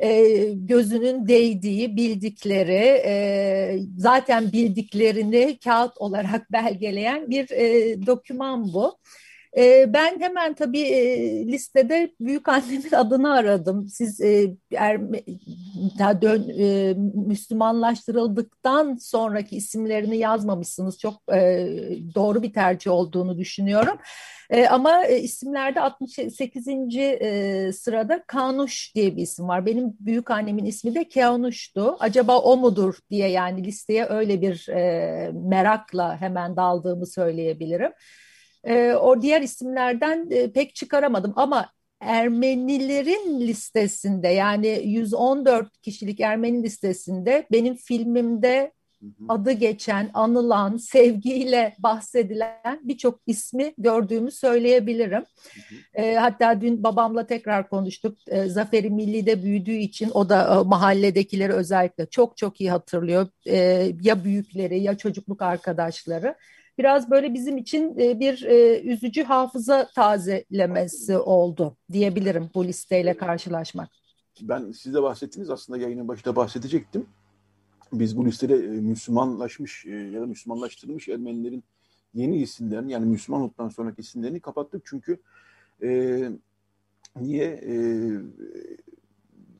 e, 0.00 0.40
gözünün 0.54 1.28
değdiği, 1.28 1.96
bildikleri, 1.96 3.02
e, 3.06 3.78
zaten 3.96 4.52
bildiklerini 4.52 5.58
kağıt 5.64 5.98
olarak 5.98 6.52
belgeleyen 6.52 7.30
bir 7.30 7.50
e, 7.50 7.96
doküman 8.06 8.72
bu. 8.72 8.98
E, 9.56 9.92
ben 9.92 10.20
hemen 10.20 10.54
tabii 10.54 10.80
e, 10.82 11.46
listede 11.46 12.14
büyük 12.20 12.48
annemin 12.48 12.92
adını 12.96 13.34
aradım. 13.34 13.88
Siz 13.88 14.20
e, 14.20 14.56
er, 14.72 15.00
daha 15.98 16.22
dön, 16.22 16.48
e, 16.58 16.94
Müslümanlaştırıldıktan 17.26 18.96
sonraki 18.96 19.56
isimlerini 19.56 20.16
yazmamışsınız. 20.16 20.98
Çok 20.98 21.14
e, 21.32 21.68
doğru 22.14 22.42
bir 22.42 22.52
tercih 22.52 22.90
olduğunu 22.90 23.38
düşünüyorum. 23.38 23.98
E, 24.50 24.66
ama 24.66 25.04
e, 25.04 25.20
isimlerde 25.20 25.80
68. 25.80 26.68
E, 26.96 27.70
sırada 27.72 28.22
Kanuş 28.26 28.94
diye 28.94 29.16
bir 29.16 29.22
isim 29.22 29.48
var. 29.48 29.66
Benim 29.66 29.96
büyük 30.00 30.30
annemin 30.30 30.64
ismi 30.64 30.94
de 30.94 31.08
Keonuş'tu. 31.08 31.96
Acaba 32.00 32.38
o 32.38 32.56
mudur 32.56 32.98
diye 33.10 33.28
yani 33.28 33.64
listeye 33.64 34.06
öyle 34.06 34.42
bir 34.42 34.68
e, 34.68 35.30
merakla 35.32 36.20
hemen 36.20 36.56
daldığımı 36.56 37.06
söyleyebilirim. 37.06 37.92
E, 38.64 38.92
o 38.92 39.22
diğer 39.22 39.42
isimlerden 39.42 40.28
e, 40.30 40.52
pek 40.52 40.74
çıkaramadım 40.74 41.32
ama 41.36 41.70
Ermenilerin 42.00 43.40
listesinde 43.40 44.28
yani 44.28 44.82
114 44.84 45.78
kişilik 45.82 46.20
Ermeni 46.20 46.62
listesinde 46.62 47.46
benim 47.52 47.74
filmimde 47.76 48.72
adı 49.28 49.52
geçen, 49.52 50.10
anılan, 50.14 50.76
sevgiyle 50.76 51.74
bahsedilen 51.78 52.80
birçok 52.82 53.20
ismi 53.26 53.74
gördüğümü 53.78 54.30
söyleyebilirim. 54.30 55.24
E, 55.94 56.14
hatta 56.14 56.60
dün 56.60 56.82
babamla 56.82 57.26
tekrar 57.26 57.68
konuştuk. 57.68 58.18
E, 58.26 58.48
Zaferi 58.48 58.90
Milli'de 58.90 59.42
büyüdüğü 59.42 59.76
için 59.76 60.10
o 60.14 60.28
da 60.28 60.60
e, 60.60 60.68
mahalledekileri 60.68 61.52
özellikle 61.52 62.06
çok 62.06 62.36
çok 62.36 62.60
iyi 62.60 62.70
hatırlıyor. 62.70 63.28
E, 63.46 63.56
ya 64.02 64.24
büyükleri 64.24 64.80
ya 64.80 64.96
çocukluk 64.96 65.42
arkadaşları 65.42 66.34
biraz 66.80 67.10
böyle 67.10 67.34
bizim 67.34 67.56
için 67.56 67.98
e, 67.98 68.20
bir 68.20 68.42
e, 68.42 68.80
üzücü 68.80 69.22
hafıza 69.22 69.88
tazelemesi 69.94 71.18
oldu 71.18 71.76
diyebilirim 71.92 72.50
bu 72.54 72.64
listeyle 72.64 73.16
karşılaşmak. 73.16 73.88
Ben 74.40 74.72
size 74.72 75.02
bahsettiniz 75.02 75.50
aslında 75.50 75.78
yayının 75.78 76.08
başında 76.08 76.36
bahsedecektim. 76.36 77.06
biz 77.92 78.16
bu 78.16 78.26
listede 78.26 78.54
Müslümanlaşmış 78.66 79.84
ya 79.84 80.20
da 80.20 80.26
Müslümanlaştırılmış 80.26 81.08
Ermenilerin 81.08 81.64
yeni 82.14 82.36
isimlerini 82.36 82.92
yani 82.92 83.06
Müslüman 83.06 83.42
olduktan 83.42 83.68
sonraki 83.68 84.00
isimlerini 84.00 84.40
kapattık. 84.40 84.82
Çünkü 84.84 85.20
e, 85.82 86.30
niye 87.20 87.44
e, 87.44 87.74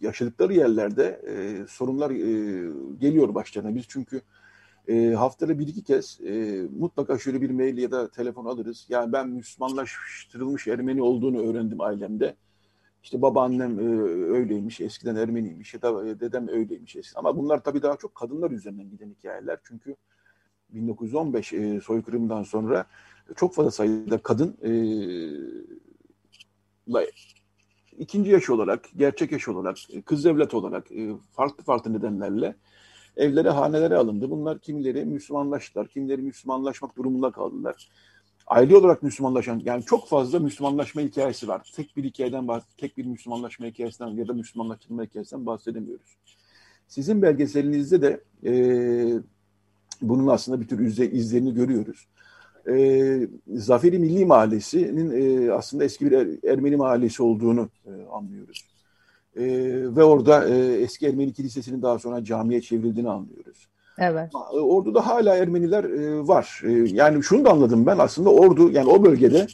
yaşadıkları 0.00 0.54
yerlerde 0.54 1.20
e, 1.28 1.66
sorunlar 1.68 2.10
e, 2.10 2.16
geliyor 3.00 3.34
başlarına. 3.34 3.74
Biz 3.74 3.84
çünkü 3.88 4.16
e, 4.16 4.22
haftada 5.16 5.58
bir 5.58 5.68
iki 5.68 5.84
kez 5.84 6.20
e, 6.20 6.62
mutlaka 6.78 7.18
şöyle 7.18 7.40
bir 7.40 7.50
mail 7.50 7.78
ya 7.78 7.90
da 7.90 8.10
telefon 8.10 8.44
alırız. 8.44 8.86
Yani 8.88 9.12
ben 9.12 9.28
Müslümanlaştırılmış 9.28 10.68
Ermeni 10.68 11.02
olduğunu 11.02 11.50
öğrendim 11.50 11.80
ailemde. 11.80 12.36
İşte 13.02 13.22
babaannem 13.22 13.78
e, 13.78 14.02
öyleymiş, 14.38 14.80
eskiden 14.80 15.16
Ermeniymiş 15.16 15.74
ya 15.74 15.82
da 15.82 16.08
e, 16.08 16.20
dedem 16.20 16.48
öyleymiş. 16.48 16.96
Eskiden. 16.96 17.18
Ama 17.18 17.36
bunlar 17.36 17.64
tabii 17.64 17.82
daha 17.82 17.96
çok 17.96 18.14
kadınlar 18.14 18.50
üzerinden 18.50 18.90
giden 18.90 19.10
hikayeler. 19.10 19.58
Çünkü 19.64 19.96
1915 20.70 21.52
e, 21.52 21.80
soykırımından 21.80 22.42
sonra 22.42 22.86
çok 23.36 23.54
fazla 23.54 23.70
sayıda 23.70 24.18
kadın 24.18 24.56
e, 24.62 24.70
ikinci 27.98 28.30
yaş 28.30 28.50
olarak, 28.50 28.88
gerçek 28.96 29.32
yaş 29.32 29.48
olarak, 29.48 29.76
e, 29.90 30.02
kız 30.02 30.26
evlat 30.26 30.54
olarak 30.54 30.92
e, 30.92 31.10
farklı 31.32 31.64
farklı 31.64 31.92
nedenlerle 31.92 32.56
evlere, 33.20 33.50
hanelere 33.50 33.96
alındı. 33.96 34.30
Bunlar 34.30 34.58
kimileri 34.58 35.04
Müslümanlaştılar, 35.04 35.88
kimileri 35.88 36.22
Müslümanlaşmak 36.22 36.96
durumunda 36.96 37.30
kaldılar. 37.30 37.88
Aile 38.46 38.76
olarak 38.76 39.02
Müslümanlaşan, 39.02 39.62
yani 39.64 39.84
çok 39.84 40.08
fazla 40.08 40.38
Müslümanlaşma 40.38 41.02
hikayesi 41.02 41.48
var. 41.48 41.72
Tek 41.76 41.96
bir 41.96 42.04
hikayeden, 42.04 42.48
tek 42.76 42.96
bir 42.96 43.04
Müslümanlaşma 43.06 43.66
hikayesinden 43.66 44.08
ya 44.08 44.28
da 44.28 44.32
Müslümanlaştırma 44.32 45.04
hikayesinden 45.04 45.46
bahsedemiyoruz. 45.46 46.16
Sizin 46.88 47.22
belgeselinizde 47.22 48.02
de 48.02 48.20
e, 48.44 48.52
bunun 50.02 50.26
aslında 50.26 50.60
bir 50.60 50.68
tür 50.68 50.78
izlerini 51.12 51.54
görüyoruz 51.54 52.06
e, 52.68 53.28
Zaferi 53.54 53.98
Milli 53.98 54.26
Mahallesi'nin 54.26 55.10
e, 55.10 55.52
aslında 55.52 55.84
eski 55.84 56.06
bir 56.06 56.12
er, 56.12 56.52
Ermeni 56.52 56.76
mahallesi 56.76 57.22
olduğunu 57.22 57.68
e, 57.86 57.90
anlıyoruz. 58.12 58.69
E, 59.36 59.44
ve 59.96 60.04
orada 60.04 60.48
e, 60.48 60.82
eski 60.82 61.06
Ermeni 61.06 61.32
Kilisesi'nin 61.32 61.82
daha 61.82 61.98
sonra 61.98 62.24
camiye 62.24 62.60
çevrildiğini 62.60 63.10
anlıyoruz. 63.10 63.68
Evet. 63.98 64.30
E, 64.54 64.56
orduda 64.56 65.06
hala 65.06 65.36
Ermeniler 65.36 65.84
e, 65.84 66.28
var. 66.28 66.62
E, 66.64 66.72
yani 66.72 67.22
şunu 67.22 67.44
da 67.44 67.50
anladım 67.50 67.86
ben 67.86 67.98
aslında 67.98 68.30
ordu 68.30 68.70
yani 68.70 68.90
o 68.90 69.04
bölgede 69.04 69.46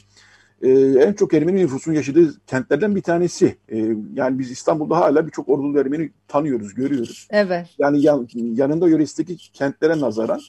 e, 0.61 0.69
en 0.79 1.13
çok 1.13 1.33
Ermeni 1.33 1.55
nüfusun 1.55 1.93
yaşadığı 1.93 2.45
kentlerden 2.47 2.95
bir 2.95 3.01
tanesi. 3.01 3.57
E, 3.69 3.77
yani 4.13 4.39
biz 4.39 4.51
İstanbul'da 4.51 4.97
hala 4.97 5.25
birçok 5.25 5.49
ordulu 5.49 5.79
Ermeni 5.79 6.11
tanıyoruz, 6.27 6.73
görüyoruz. 6.73 7.27
Evet. 7.31 7.67
Yani 7.77 8.01
yan, 8.01 8.27
yanında 8.33 8.89
yöresindeki 8.89 9.51
kentlere 9.51 9.99
nazaran 9.99 10.39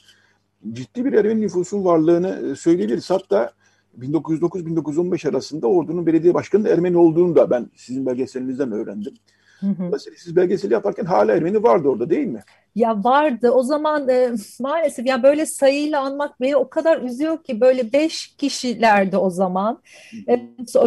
ciddi 0.73 1.05
bir 1.05 1.13
Ermeni 1.13 1.41
nüfusun 1.41 1.85
varlığını 1.85 2.51
e, 2.51 2.55
söyleyebiliriz. 2.55 3.09
Hatta 3.09 3.51
1909-1915 3.99 5.29
arasında 5.29 5.67
ordunun 5.67 6.05
belediye 6.05 6.33
başkanı 6.33 6.63
da 6.63 6.69
Ermeni 6.69 6.97
olduğunu 6.97 7.35
da 7.35 7.49
ben 7.49 7.69
sizin 7.75 8.05
belgeselinizden 8.05 8.71
öğrendim. 8.71 9.13
Hı 9.59 9.67
hı. 9.67 9.99
Siz 10.17 10.35
belgeseli 10.35 10.73
yaparken 10.73 11.05
hala 11.05 11.35
Ermeni 11.35 11.63
vardı 11.63 11.87
orada 11.87 12.09
değil 12.09 12.27
mi? 12.27 12.43
Ya 12.75 13.03
vardı. 13.03 13.51
O 13.51 13.63
zaman 13.63 14.09
e, 14.09 14.31
maalesef 14.59 15.05
ya 15.05 15.23
böyle 15.23 15.45
sayıyla 15.45 16.01
anmak 16.01 16.41
beni 16.41 16.55
o 16.55 16.69
kadar 16.69 17.01
üzüyor 17.01 17.43
ki 17.43 17.61
böyle 17.61 17.93
beş 17.93 18.27
kişilerdi 18.27 19.17
o 19.17 19.29
zaman. 19.29 19.81
E, 20.27 20.41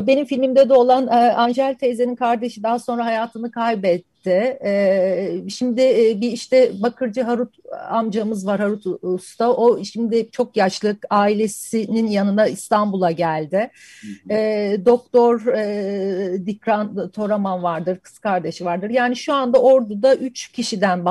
benim 0.06 0.24
filmimde 0.24 0.68
de 0.68 0.74
olan 0.74 1.06
e, 1.06 1.32
Angel 1.32 1.74
teyzenin 1.74 2.16
kardeşi 2.16 2.62
daha 2.62 2.78
sonra 2.78 3.04
hayatını 3.04 3.50
kaybetti 3.50 4.12
gitti. 4.22 4.58
E, 4.64 5.50
şimdi 5.50 5.80
e, 5.80 6.20
bir 6.20 6.32
işte 6.32 6.70
Bakırcı 6.82 7.22
Harut 7.22 7.54
amcamız 7.88 8.46
var 8.46 8.60
Harut 8.60 8.86
Usta. 9.02 9.52
O 9.52 9.84
şimdi 9.84 10.30
çok 10.30 10.56
yaşlı 10.56 10.96
ailesinin 11.10 12.06
yanına 12.06 12.46
İstanbul'a 12.46 13.10
geldi. 13.10 13.70
E, 14.30 14.76
Doktor 14.84 15.46
e, 15.46 16.46
Dikran 16.46 17.10
Toraman 17.10 17.62
vardır, 17.62 17.98
kız 17.98 18.18
kardeşi 18.18 18.64
vardır. 18.64 18.90
Yani 18.90 19.16
şu 19.16 19.34
anda 19.34 19.62
Ordu'da 19.62 20.14
üç 20.14 20.48
kişiden 20.48 21.04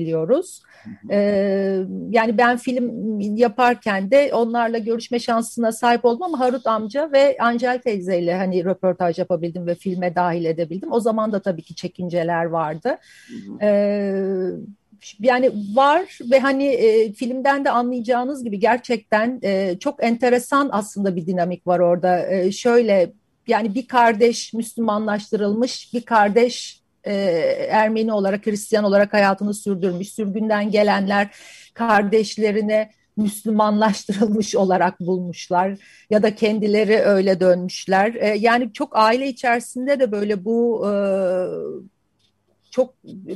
bahsedebiliyoruz. 0.00 0.62
Ee, 1.10 1.84
yani 2.10 2.38
ben 2.38 2.56
film 2.56 3.20
yaparken 3.36 4.10
de 4.10 4.30
onlarla 4.34 4.78
görüşme 4.78 5.18
şansına 5.18 5.72
sahip 5.72 6.04
oldum 6.04 6.22
ama 6.22 6.40
Harut 6.40 6.66
amca 6.66 7.12
ve 7.12 7.36
Angel 7.40 7.78
teyzeyle 7.78 8.34
hani 8.34 8.64
röportaj 8.64 9.18
yapabildim 9.18 9.66
ve 9.66 9.74
filme 9.74 10.14
dahil 10.14 10.44
edebildim. 10.44 10.92
O 10.92 11.00
zaman 11.00 11.32
da 11.32 11.42
tabii 11.42 11.62
ki 11.62 11.74
çekinceler 11.74 12.44
vardı. 12.44 12.98
Ee, 13.62 14.14
yani 15.20 15.52
var 15.74 16.18
ve 16.30 16.40
hani 16.40 16.64
e, 16.64 17.12
filmden 17.12 17.64
de 17.64 17.70
anlayacağınız 17.70 18.44
gibi 18.44 18.58
gerçekten 18.58 19.40
e, 19.42 19.76
çok 19.80 20.04
enteresan 20.04 20.68
aslında 20.72 21.16
bir 21.16 21.26
dinamik 21.26 21.66
var 21.66 21.78
orada. 21.78 22.30
E, 22.30 22.52
şöyle 22.52 23.12
yani 23.46 23.74
bir 23.74 23.88
kardeş 23.88 24.52
Müslümanlaştırılmış, 24.54 25.94
bir 25.94 26.02
kardeş 26.02 26.79
e, 27.04 27.12
Ermeni 27.70 28.12
olarak, 28.12 28.46
Hristiyan 28.46 28.84
olarak 28.84 29.12
hayatını 29.12 29.54
sürdürmüş. 29.54 30.08
Sürgünden 30.08 30.70
gelenler 30.70 31.28
kardeşlerine 31.74 32.90
Müslümanlaştırılmış 33.16 34.56
olarak 34.56 35.00
bulmuşlar 35.00 35.78
ya 36.10 36.22
da 36.22 36.34
kendileri 36.34 36.98
öyle 36.98 37.40
dönmüşler. 37.40 38.14
E, 38.14 38.28
yani 38.28 38.72
çok 38.72 38.96
aile 38.96 39.28
içerisinde 39.28 40.00
de 40.00 40.12
böyle 40.12 40.44
bu 40.44 40.86
e, 40.86 40.92
çok 42.70 42.94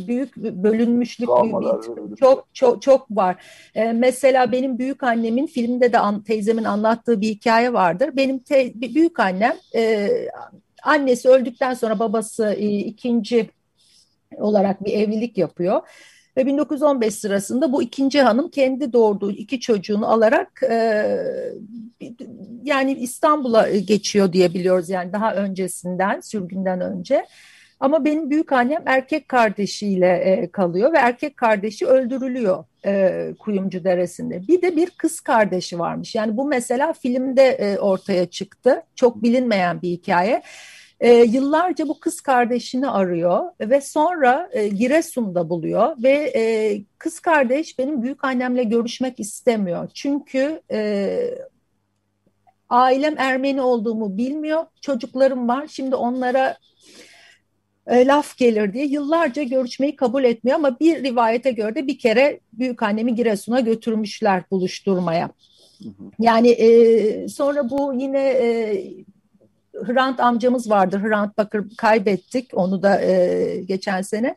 büyük 0.09 0.37
bölünmüşlük 0.37 1.29
bir, 1.29 2.17
çok 2.17 2.49
çok 2.53 2.83
çok 2.83 3.11
var. 3.11 3.45
Ee, 3.75 3.93
mesela 3.93 4.53
benim 4.53 4.79
büyük 4.79 5.03
annemin 5.03 5.47
filmde 5.47 5.93
de 5.93 5.99
an, 5.99 6.23
teyzemin 6.23 6.65
anlattığı 6.65 7.21
bir 7.21 7.29
hikaye 7.29 7.73
vardır. 7.73 8.11
Benim 8.17 8.39
te, 8.39 8.73
büyük 8.75 9.21
annem 9.21 9.57
e, 9.75 10.11
Annesi 10.85 11.29
öldükten 11.29 11.75
sonra 11.75 11.99
babası 11.99 12.47
e, 12.59 12.79
ikinci 12.79 13.51
olarak 14.37 14.85
bir 14.85 14.93
evlilik 14.93 15.39
yapıyor. 15.39 15.83
Ve 16.37 16.47
1915 16.47 17.15
sırasında 17.15 17.73
bu 17.73 17.83
ikinci 17.83 18.23
hanım 18.23 18.51
kendi 18.51 18.93
doğurduğu 18.93 19.31
iki 19.31 19.61
çocuğunu 19.61 20.07
alarak 20.07 20.63
e, 20.71 21.17
yani 22.63 22.93
İstanbul'a 22.93 23.71
geçiyor 23.71 24.33
diye 24.33 24.55
biliyoruz 24.55 24.89
yani 24.89 25.13
daha 25.13 25.35
öncesinden 25.35 26.21
sürgünden 26.21 26.81
önce. 26.81 27.27
Ama 27.81 28.05
benim 28.05 28.31
büyük 28.31 28.53
annem 28.53 28.83
erkek 28.87 29.29
kardeşiyle 29.29 30.07
e, 30.07 30.51
kalıyor 30.51 30.93
ve 30.93 30.99
erkek 30.99 31.37
kardeşi 31.37 31.87
öldürülüyor 31.87 32.65
e, 32.87 33.35
Kuyumcu 33.39 33.85
Deresi'nde. 33.85 34.49
Bir 34.49 34.63
de 34.63 34.77
bir 34.77 34.91
kız 34.91 35.21
kardeşi 35.21 35.79
varmış. 35.79 36.15
Yani 36.15 36.37
bu 36.37 36.45
mesela 36.45 36.93
filmde 36.93 37.49
e, 37.49 37.79
ortaya 37.79 38.27
çıktı. 38.27 38.83
Çok 38.95 39.23
bilinmeyen 39.23 39.83
bir 39.83 39.89
hikaye. 39.89 40.43
E, 41.01 41.13
yıllarca 41.13 41.89
bu 41.89 42.01
kız 42.01 42.21
kardeşini 42.21 42.89
arıyor 42.89 43.45
ve 43.61 43.81
sonra 43.81 44.49
e, 44.53 44.69
Giresun'da 44.69 45.49
buluyor 45.49 45.97
ve 46.03 46.33
e, 46.37 46.83
kız 46.99 47.21
kardeş 47.21 47.79
benim 47.79 48.03
büyük 48.03 48.25
annemle 48.25 48.65
görüşmek 48.65 49.21
istemiyor. 49.21 49.89
Çünkü 49.95 50.61
e, 50.71 51.19
ailem 52.69 53.15
Ermeni 53.19 53.63
olduğumu 53.63 54.17
bilmiyor. 54.17 54.67
Çocuklarım 54.81 55.49
var. 55.49 55.67
Şimdi 55.69 55.97
onlara 55.97 56.57
e, 57.87 58.07
laf 58.07 58.37
gelir 58.37 58.73
diye 58.73 58.87
yıllarca 58.87 59.43
görüşmeyi 59.43 59.97
kabul 59.97 60.25
etmiyor 60.25 60.59
ama 60.59 60.81
bir 60.81 61.05
rivayete 61.05 61.51
göre 61.51 61.75
de 61.75 61.87
bir 61.87 61.99
kere 61.99 62.41
büyük 62.53 62.83
annemi 62.83 63.15
Giresun'a 63.15 63.61
götürmüşler 63.61 64.43
buluşturmaya. 64.51 65.31
Yani 66.19 66.49
e, 66.49 67.29
sonra 67.29 67.71
bu 67.71 67.95
yine 67.99 68.29
e, 68.29 68.85
Hrant 69.87 70.21
amcamız 70.21 70.71
vardır. 70.71 71.01
Hrant 71.01 71.39
Bakır 71.39 71.77
kaybettik 71.77 72.51
onu 72.53 72.83
da 72.83 73.03
e, 73.03 73.57
geçen 73.65 74.03
sene. 74.03 74.35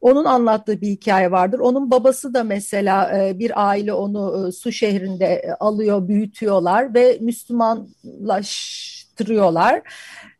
Onun 0.00 0.24
anlattığı 0.24 0.80
bir 0.80 0.88
hikaye 0.88 1.30
vardır. 1.30 1.58
Onun 1.58 1.90
babası 1.90 2.34
da 2.34 2.44
mesela 2.44 3.18
e, 3.18 3.38
bir 3.38 3.68
aile 3.68 3.92
onu 3.92 4.48
e, 4.48 4.52
su 4.52 4.72
şehrinde 4.72 5.26
e, 5.26 5.52
alıyor, 5.52 6.08
büyütüyorlar 6.08 6.94
ve 6.94 7.18
Müslümanlaştırıyorlar. 7.20 9.82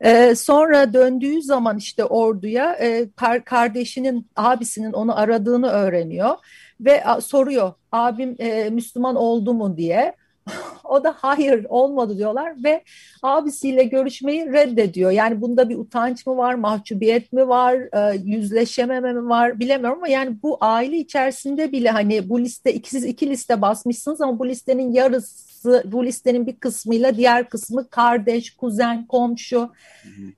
E, 0.01 0.35
sonra 0.35 0.93
döndüğü 0.93 1.43
zaman 1.43 1.79
işte 1.79 2.05
orduya 2.05 2.73
e, 2.73 3.09
kar, 3.17 3.45
kardeşinin, 3.45 4.27
abisinin 4.37 4.93
onu 4.93 5.19
aradığını 5.19 5.69
öğreniyor 5.69 6.37
ve 6.81 7.05
a, 7.05 7.21
soruyor 7.21 7.73
abim 7.93 8.37
e, 8.39 8.71
Müslüman 8.71 9.17
oldu 9.17 9.55
mu 9.55 9.77
diye. 9.77 10.15
o 10.85 11.05
da 11.05 11.15
hayır 11.19 11.67
olmadı 11.69 12.19
diyorlar 12.19 12.65
ve 12.65 12.85
abisiyle 13.23 13.85
görüşmeyi 13.85 14.53
reddediyor. 14.53 15.11
Yani 15.11 15.41
bunda 15.41 15.69
bir 15.69 15.77
utanç 15.77 16.27
mı 16.27 16.37
var, 16.37 16.55
mahcubiyet 16.55 17.33
mi 17.33 17.49
var, 17.49 17.75
e, 18.13 18.17
yüzleşememe 18.25 19.13
mi 19.13 19.29
var 19.29 19.61
bilemiyorum 19.61 19.99
ama 19.99 20.09
yani 20.09 20.43
bu 20.43 20.59
aile 20.61 20.97
içerisinde 20.97 21.73
bile 21.73 21.91
hani 21.91 22.29
bu 22.29 22.41
liste 22.41 22.73
ikisiz 22.75 23.05
iki 23.05 23.31
liste 23.31 23.63
basmışsınız 23.63 24.21
ama 24.21 24.39
bu 24.39 24.49
listenin 24.49 24.93
yarısı 24.93 25.47
bu 25.85 26.05
listenin 26.05 26.47
bir 26.47 26.57
kısmıyla 26.57 27.17
diğer 27.17 27.49
kısmı 27.49 27.89
kardeş, 27.89 28.57
kuzen, 28.57 29.07
komşu. 29.07 29.71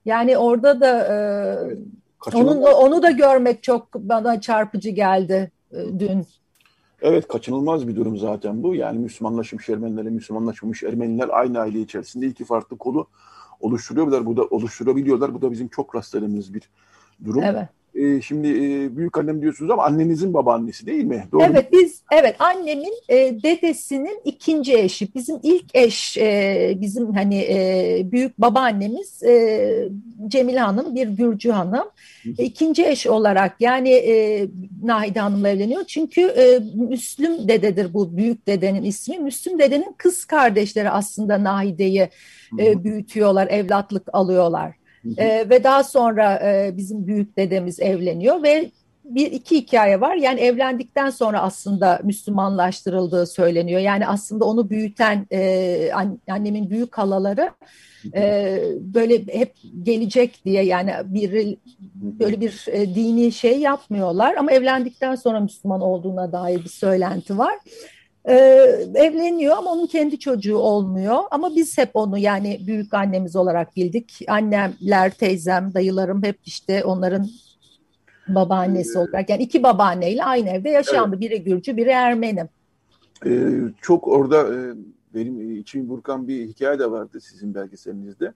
Yani 0.04 0.38
orada 0.38 0.80
da 0.80 0.98
e, 0.98 1.16
evet. 2.26 2.34
onun 2.34 2.62
onu 2.62 3.02
da 3.02 3.10
görmek 3.10 3.62
çok 3.62 3.94
bana 3.94 4.40
çarpıcı 4.40 4.90
geldi 4.90 5.50
e, 5.72 5.76
dün. 5.98 6.26
Evet 7.02 7.28
kaçınılmaz 7.28 7.88
bir 7.88 7.96
durum 7.96 8.16
zaten 8.16 8.62
bu. 8.62 8.74
Yani 8.74 8.98
Müslümanlaşmış 8.98 9.68
Ermenilerle 9.68 10.10
Müslümanlaşmamış 10.10 10.82
Ermeniler 10.82 11.28
aynı 11.32 11.58
aile 11.58 11.80
içerisinde 11.80 12.26
iki 12.26 12.44
farklı 12.44 12.78
kolu 12.78 13.06
oluşturuyorlar. 13.60 14.26
Bu 14.26 14.36
da 14.36 14.44
oluşturabiliyorlar. 14.44 15.34
Bu 15.34 15.42
da 15.42 15.52
bizim 15.52 15.68
çok 15.68 15.94
rastladığımız 15.94 16.54
bir 16.54 16.62
durum. 17.24 17.42
Evet. 17.42 17.68
Ee, 17.98 18.20
şimdi 18.20 18.48
e, 18.48 18.96
büyük 18.96 19.18
annem 19.18 19.42
diyorsunuz 19.42 19.70
ama 19.70 19.84
annenizin 19.84 20.34
babaannesi 20.34 20.86
değil 20.86 21.04
mi? 21.04 21.24
Doğru 21.32 21.42
evet 21.42 21.72
biz 21.72 22.02
evet 22.12 22.36
annemin 22.38 22.94
e, 23.08 23.16
dedesinin 23.42 24.20
ikinci 24.24 24.74
eşi. 24.74 25.14
Bizim 25.14 25.36
ilk 25.42 25.64
eş 25.74 26.18
e, 26.18 26.74
bizim 26.80 27.14
hani 27.14 27.40
e, 27.40 28.02
büyük 28.04 28.38
babaannemiz 28.38 29.22
e, 29.22 29.88
Cemile 30.28 30.60
Hanım 30.60 30.94
bir 30.94 31.08
Gürcü 31.08 31.50
hanım. 31.50 31.84
E, 32.38 32.44
ikinci 32.44 32.86
eş 32.86 33.06
olarak 33.06 33.56
yani 33.60 33.90
e, 33.90 34.46
Nahide 34.82 35.20
Hanım'la 35.20 35.48
evleniyor. 35.48 35.84
Çünkü 35.84 36.20
e, 36.20 36.58
Müslüm 36.74 37.48
dededir 37.48 37.94
bu 37.94 38.16
büyük 38.16 38.46
dedenin 38.46 38.82
ismi. 38.82 39.18
Müslüm 39.18 39.58
dedenin 39.58 39.94
kız 39.98 40.24
kardeşleri 40.24 40.90
aslında 40.90 41.44
Nahide'yi 41.44 42.08
e, 42.58 42.84
büyütüyorlar, 42.84 43.46
evlatlık 43.46 44.08
alıyorlar. 44.12 44.77
E, 45.16 45.50
ve 45.50 45.64
daha 45.64 45.84
sonra 45.84 46.34
e, 46.34 46.76
bizim 46.76 47.06
büyük 47.06 47.36
dedemiz 47.36 47.80
evleniyor 47.80 48.42
ve 48.42 48.70
bir 49.04 49.32
iki 49.32 49.56
hikaye 49.56 50.00
var. 50.00 50.14
Yani 50.14 50.40
evlendikten 50.40 51.10
sonra 51.10 51.42
aslında 51.42 52.00
Müslümanlaştırıldığı 52.04 53.26
söyleniyor. 53.26 53.80
Yani 53.80 54.06
aslında 54.06 54.44
onu 54.44 54.70
büyüten 54.70 55.26
e, 55.32 55.90
annemin 56.28 56.70
büyük 56.70 56.98
halaları 56.98 57.50
e, 58.14 58.58
böyle 58.80 59.26
hep 59.26 59.54
gelecek 59.82 60.44
diye 60.44 60.62
yani 60.64 60.92
bir 61.04 61.56
böyle 61.94 62.40
bir 62.40 62.64
e, 62.68 62.94
dini 62.94 63.32
şey 63.32 63.60
yapmıyorlar. 63.60 64.34
Ama 64.34 64.52
evlendikten 64.52 65.14
sonra 65.14 65.40
Müslüman 65.40 65.80
olduğuna 65.80 66.32
dair 66.32 66.64
bir 66.64 66.68
söylenti 66.68 67.38
var. 67.38 67.54
Ee, 68.28 68.34
evleniyor 68.94 69.56
ama 69.56 69.72
onun 69.72 69.86
kendi 69.86 70.18
çocuğu 70.18 70.56
olmuyor. 70.56 71.18
Ama 71.30 71.56
biz 71.56 71.78
hep 71.78 71.90
onu 71.94 72.18
yani 72.18 72.60
büyük 72.66 72.94
annemiz 72.94 73.36
olarak 73.36 73.76
bildik. 73.76 74.24
Annemler, 74.28 75.10
teyzem, 75.10 75.74
dayılarım 75.74 76.22
hep 76.22 76.38
işte 76.44 76.84
onların 76.84 77.28
babaannesi 78.28 78.98
ee, 78.98 79.00
olarak. 79.00 79.30
Yani 79.30 79.42
iki 79.42 79.62
babaanneyle 79.62 80.24
aynı 80.24 80.48
evde 80.48 80.70
yaşandı. 80.70 81.16
Evet. 81.16 81.20
Biri 81.20 81.44
Gürcü, 81.44 81.76
biri 81.76 81.88
Ermeni. 81.88 82.48
Ee, 83.26 83.50
çok 83.80 84.08
orada 84.08 84.54
e, 84.54 84.74
benim 85.14 85.56
içimi 85.56 85.88
burkan 85.88 86.28
bir 86.28 86.48
hikaye 86.48 86.78
de 86.78 86.90
vardı 86.90 87.20
sizin 87.20 87.54
belgeselinizde. 87.54 88.32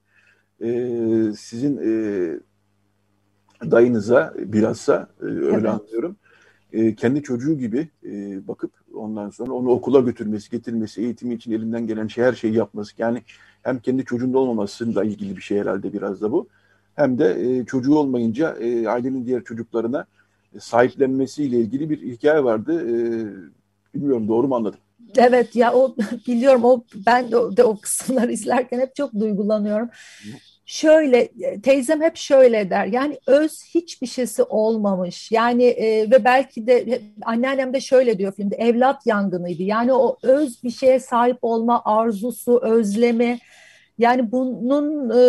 Ee, 0.60 1.32
sizin 1.36 1.76
e, 1.76 1.90
dayınıza 3.70 4.34
bilhassa 4.36 5.08
e, 5.20 5.24
öyle 5.24 5.54
evet. 5.54 5.68
anlıyorum 5.68 6.16
e, 6.72 6.94
kendi 6.94 7.22
çocuğu 7.22 7.58
gibi 7.58 7.88
e, 8.04 8.48
bakıp 8.48 8.72
ondan 8.94 9.30
sonra 9.30 9.52
onu 9.52 9.68
okula 9.70 10.00
götürmesi, 10.00 10.50
getirmesi, 10.50 11.02
eğitimi 11.02 11.34
için 11.34 11.52
elinden 11.52 11.86
gelen 11.86 12.06
şey 12.06 12.24
her 12.24 12.32
şeyi 12.32 12.54
yapması. 12.54 12.92
Yani 12.98 13.22
hem 13.62 13.78
kendi 13.78 14.04
çocuğunda 14.04 14.38
olmamasıyla 14.38 15.04
ilgili 15.04 15.36
bir 15.36 15.42
şey 15.42 15.58
herhalde 15.58 15.92
biraz 15.92 16.20
da 16.20 16.32
bu. 16.32 16.48
Hem 16.94 17.18
de 17.18 17.58
e, 17.58 17.64
çocuğu 17.64 17.94
olmayınca 17.94 18.56
e, 18.60 18.88
ailenin 18.88 19.26
diğer 19.26 19.44
çocuklarına 19.44 20.06
sahiplenmesiyle 20.58 21.60
ilgili 21.60 21.90
bir 21.90 22.02
hikaye 22.02 22.44
vardı. 22.44 22.82
E, 22.82 22.94
bilmiyorum 23.94 24.28
doğru 24.28 24.48
mu 24.48 24.56
anladım? 24.56 24.78
Evet 25.16 25.56
ya 25.56 25.72
o 25.72 25.96
biliyorum 26.26 26.64
o 26.64 26.84
ben 27.06 27.26
de, 27.26 27.56
de 27.56 27.64
o 27.64 27.80
kısımları 27.80 28.32
izlerken 28.32 28.80
hep 28.80 28.94
çok 28.94 29.14
duygulanıyorum 29.14 29.88
şöyle 30.66 31.28
e, 31.40 31.60
teyzem 31.60 32.02
hep 32.02 32.16
şöyle 32.16 32.70
der 32.70 32.86
yani 32.86 33.18
öz 33.26 33.64
hiçbir 33.74 34.06
şeysi 34.06 34.42
olmamış. 34.42 35.32
Yani 35.32 35.64
e, 35.64 36.10
ve 36.10 36.24
belki 36.24 36.66
de 36.66 37.00
anneannem 37.22 37.74
de 37.74 37.80
şöyle 37.80 38.18
diyor 38.18 38.32
filmde 38.32 38.56
evlat 38.56 39.06
yangınıydı. 39.06 39.62
Yani 39.62 39.92
o 39.92 40.16
öz 40.22 40.62
bir 40.62 40.70
şeye 40.70 41.00
sahip 41.00 41.38
olma 41.42 41.82
arzusu 41.84 42.60
özlemi 42.62 43.38
yani 43.98 44.32
bunun 44.32 45.10
e, 45.10 45.22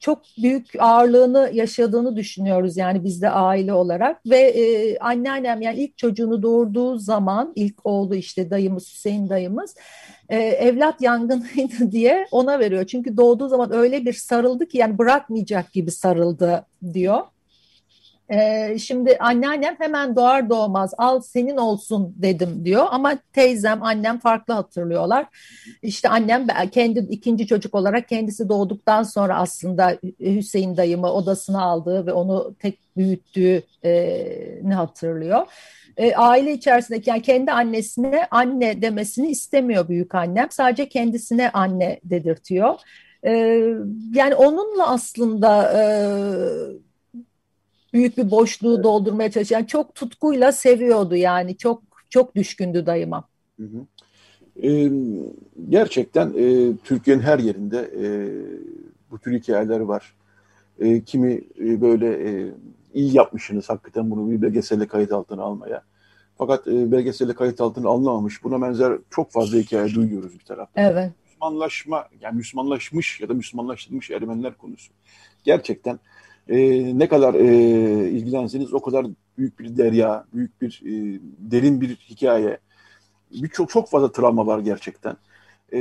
çok 0.00 0.22
büyük 0.42 0.66
ağırlığını 0.78 1.50
yaşadığını 1.52 2.16
düşünüyoruz 2.16 2.76
yani 2.76 3.04
biz 3.04 3.22
de 3.22 3.30
aile 3.30 3.72
olarak. 3.72 4.26
Ve 4.26 4.38
e, 4.38 4.98
anneannem 4.98 5.62
yani 5.62 5.78
ilk 5.78 5.98
çocuğunu 5.98 6.42
doğurduğu 6.42 6.98
zaman 6.98 7.52
ilk 7.56 7.86
oğlu 7.86 8.14
işte 8.14 8.50
dayımız 8.50 8.90
Hüseyin 8.90 9.28
dayımız 9.28 9.74
e, 10.28 10.36
evlat 10.38 11.00
yangınıydı 11.00 11.92
diye 11.92 12.26
ona 12.30 12.58
veriyor. 12.58 12.86
Çünkü 12.86 13.16
doğduğu 13.16 13.48
zaman 13.48 13.72
öyle 13.72 14.04
bir 14.04 14.12
sarıldı 14.12 14.68
ki 14.68 14.78
yani 14.78 14.98
bırakmayacak 14.98 15.72
gibi 15.72 15.90
sarıldı 15.90 16.66
diyor. 16.94 17.20
Ee, 18.32 18.78
şimdi 18.78 19.16
anneannem 19.20 19.76
hemen 19.78 20.16
doğar 20.16 20.50
doğmaz 20.50 20.94
al 20.98 21.20
senin 21.20 21.56
olsun 21.56 22.14
dedim 22.16 22.64
diyor 22.64 22.86
ama 22.90 23.18
teyzem 23.32 23.82
annem 23.82 24.18
farklı 24.18 24.54
hatırlıyorlar. 24.54 25.26
İşte 25.82 26.08
annem 26.08 26.46
kendi 26.72 26.98
ikinci 26.98 27.46
çocuk 27.46 27.74
olarak 27.74 28.08
kendisi 28.08 28.48
doğduktan 28.48 29.02
sonra 29.02 29.38
aslında 29.38 29.98
Hüseyin 30.20 30.76
dayımı 30.76 31.12
odasına 31.12 31.62
aldığı 31.62 32.06
ve 32.06 32.12
onu 32.12 32.54
tek 32.58 32.78
büyüttüğünü 32.96 34.74
hatırlıyor. 34.74 35.46
E, 35.96 36.14
aile 36.14 36.52
içerisindeki 36.52 37.10
yani 37.10 37.22
kendi 37.22 37.52
annesine 37.52 38.26
anne 38.30 38.82
demesini 38.82 39.30
istemiyor 39.30 39.88
büyük 39.88 40.14
annem. 40.14 40.46
Sadece 40.50 40.88
kendisine 40.88 41.50
anne 41.50 42.00
dedirtiyor. 42.04 42.74
E, 43.26 43.32
yani 44.14 44.34
onunla 44.34 44.88
aslında 44.88 45.72
e, 45.72 45.82
büyük 47.92 48.18
bir 48.18 48.30
boşluğu 48.30 48.74
evet. 48.74 48.84
doldurmaya 48.84 49.30
çalışan 49.30 49.56
yani 49.56 49.66
çok 49.66 49.94
tutkuyla 49.94 50.52
seviyordu 50.52 51.16
yani 51.16 51.56
çok 51.56 51.82
çok 52.10 52.34
düşkündü 52.34 52.86
dayıma. 52.86 53.28
Hı 53.60 53.66
hı. 53.66 53.86
Ee, 54.62 54.90
gerçekten 55.68 56.32
e, 56.36 56.76
Türkiye'nin 56.84 57.22
her 57.22 57.38
yerinde 57.38 57.78
e, 57.78 58.06
bu 59.10 59.18
tür 59.18 59.32
hikayeler 59.32 59.80
var. 59.80 60.14
E, 60.78 61.00
kimi 61.00 61.40
e, 61.60 61.80
böyle 61.80 62.30
e, 62.30 62.50
iyi 62.94 63.16
yapmışsınız 63.16 63.68
hakikaten 63.68 64.10
bunu 64.10 64.30
bir 64.30 64.42
belgeselle 64.42 64.86
kayıt 64.86 65.12
altına 65.12 65.42
almaya. 65.42 65.82
Fakat 66.38 66.68
e, 66.68 66.92
belgeselle 66.92 67.34
kayıt 67.34 67.60
altına 67.60 67.88
alınamamış 67.88 68.44
buna 68.44 68.62
benzer 68.62 68.92
çok 69.10 69.30
fazla 69.30 69.58
hikaye 69.58 69.94
duyuyoruz 69.94 70.38
bir 70.38 70.44
taraftan. 70.44 70.84
Evet. 70.84 71.12
Müslümanlaşma 71.24 72.08
yani 72.20 72.36
Müslümanlaşmış 72.36 73.20
ya 73.20 73.28
da 73.28 73.34
Müslümanlaştırılmış 73.34 74.10
Ermeniler 74.10 74.54
konusu. 74.54 74.92
Gerçekten 75.44 75.98
e, 76.48 76.58
ne 76.98 77.08
kadar 77.08 77.34
e, 77.34 77.46
ilgilenseniz 78.10 78.74
o 78.74 78.82
kadar 78.82 79.06
büyük 79.38 79.58
bir 79.58 79.76
derya, 79.76 80.24
büyük 80.34 80.62
bir 80.62 80.82
e, 80.84 81.20
derin 81.38 81.80
bir 81.80 81.96
hikaye. 81.96 82.58
Birçok 83.30 83.70
çok 83.70 83.88
fazla 83.90 84.12
travma 84.12 84.46
var 84.46 84.58
gerçekten. 84.58 85.16
E, 85.72 85.80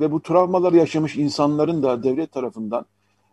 ve 0.00 0.12
bu 0.12 0.22
travmaları 0.22 0.76
yaşamış 0.76 1.16
insanların 1.16 1.82
da 1.82 2.02
devlet 2.02 2.32
tarafından 2.32 2.86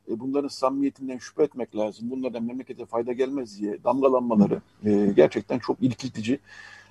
e, 0.09 0.19
bunların 0.19 0.47
samimiyetinden 0.47 1.17
şüphe 1.17 1.43
etmek 1.43 1.75
lazım. 1.75 2.11
Bunlardan 2.11 2.43
memlekete 2.43 2.85
fayda 2.85 3.13
gelmez 3.13 3.59
diye 3.59 3.83
damgalanmaları 3.83 4.61
e, 4.85 5.13
gerçekten 5.15 5.59
çok 5.59 5.83
irkiltici. 5.83 6.39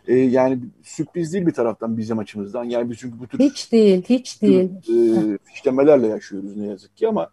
E, 0.08 0.14
yani 0.14 0.58
sürpriz 0.82 1.32
değil 1.32 1.46
bir 1.46 1.52
taraftan 1.52 1.98
bizim 1.98 2.18
açımızdan. 2.18 2.64
Yani 2.64 2.90
biz 2.90 2.98
çünkü 2.98 3.20
bu 3.20 3.26
tür 3.26 3.38
hiç 3.38 3.72
değil, 3.72 4.02
hiç 4.08 4.42
değil. 4.42 4.70
E, 5.34 5.38
fişlemelerle 5.44 6.06
yaşıyoruz 6.06 6.56
ne 6.56 6.66
yazık 6.66 6.96
ki 6.96 7.08
ama 7.08 7.30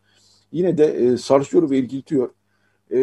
yine 0.51 0.77
de 0.77 0.85
e, 0.85 1.17
sarsıyor 1.17 1.69
ve 1.69 1.77
irkiltiyor. 1.77 2.29
E, 2.91 2.99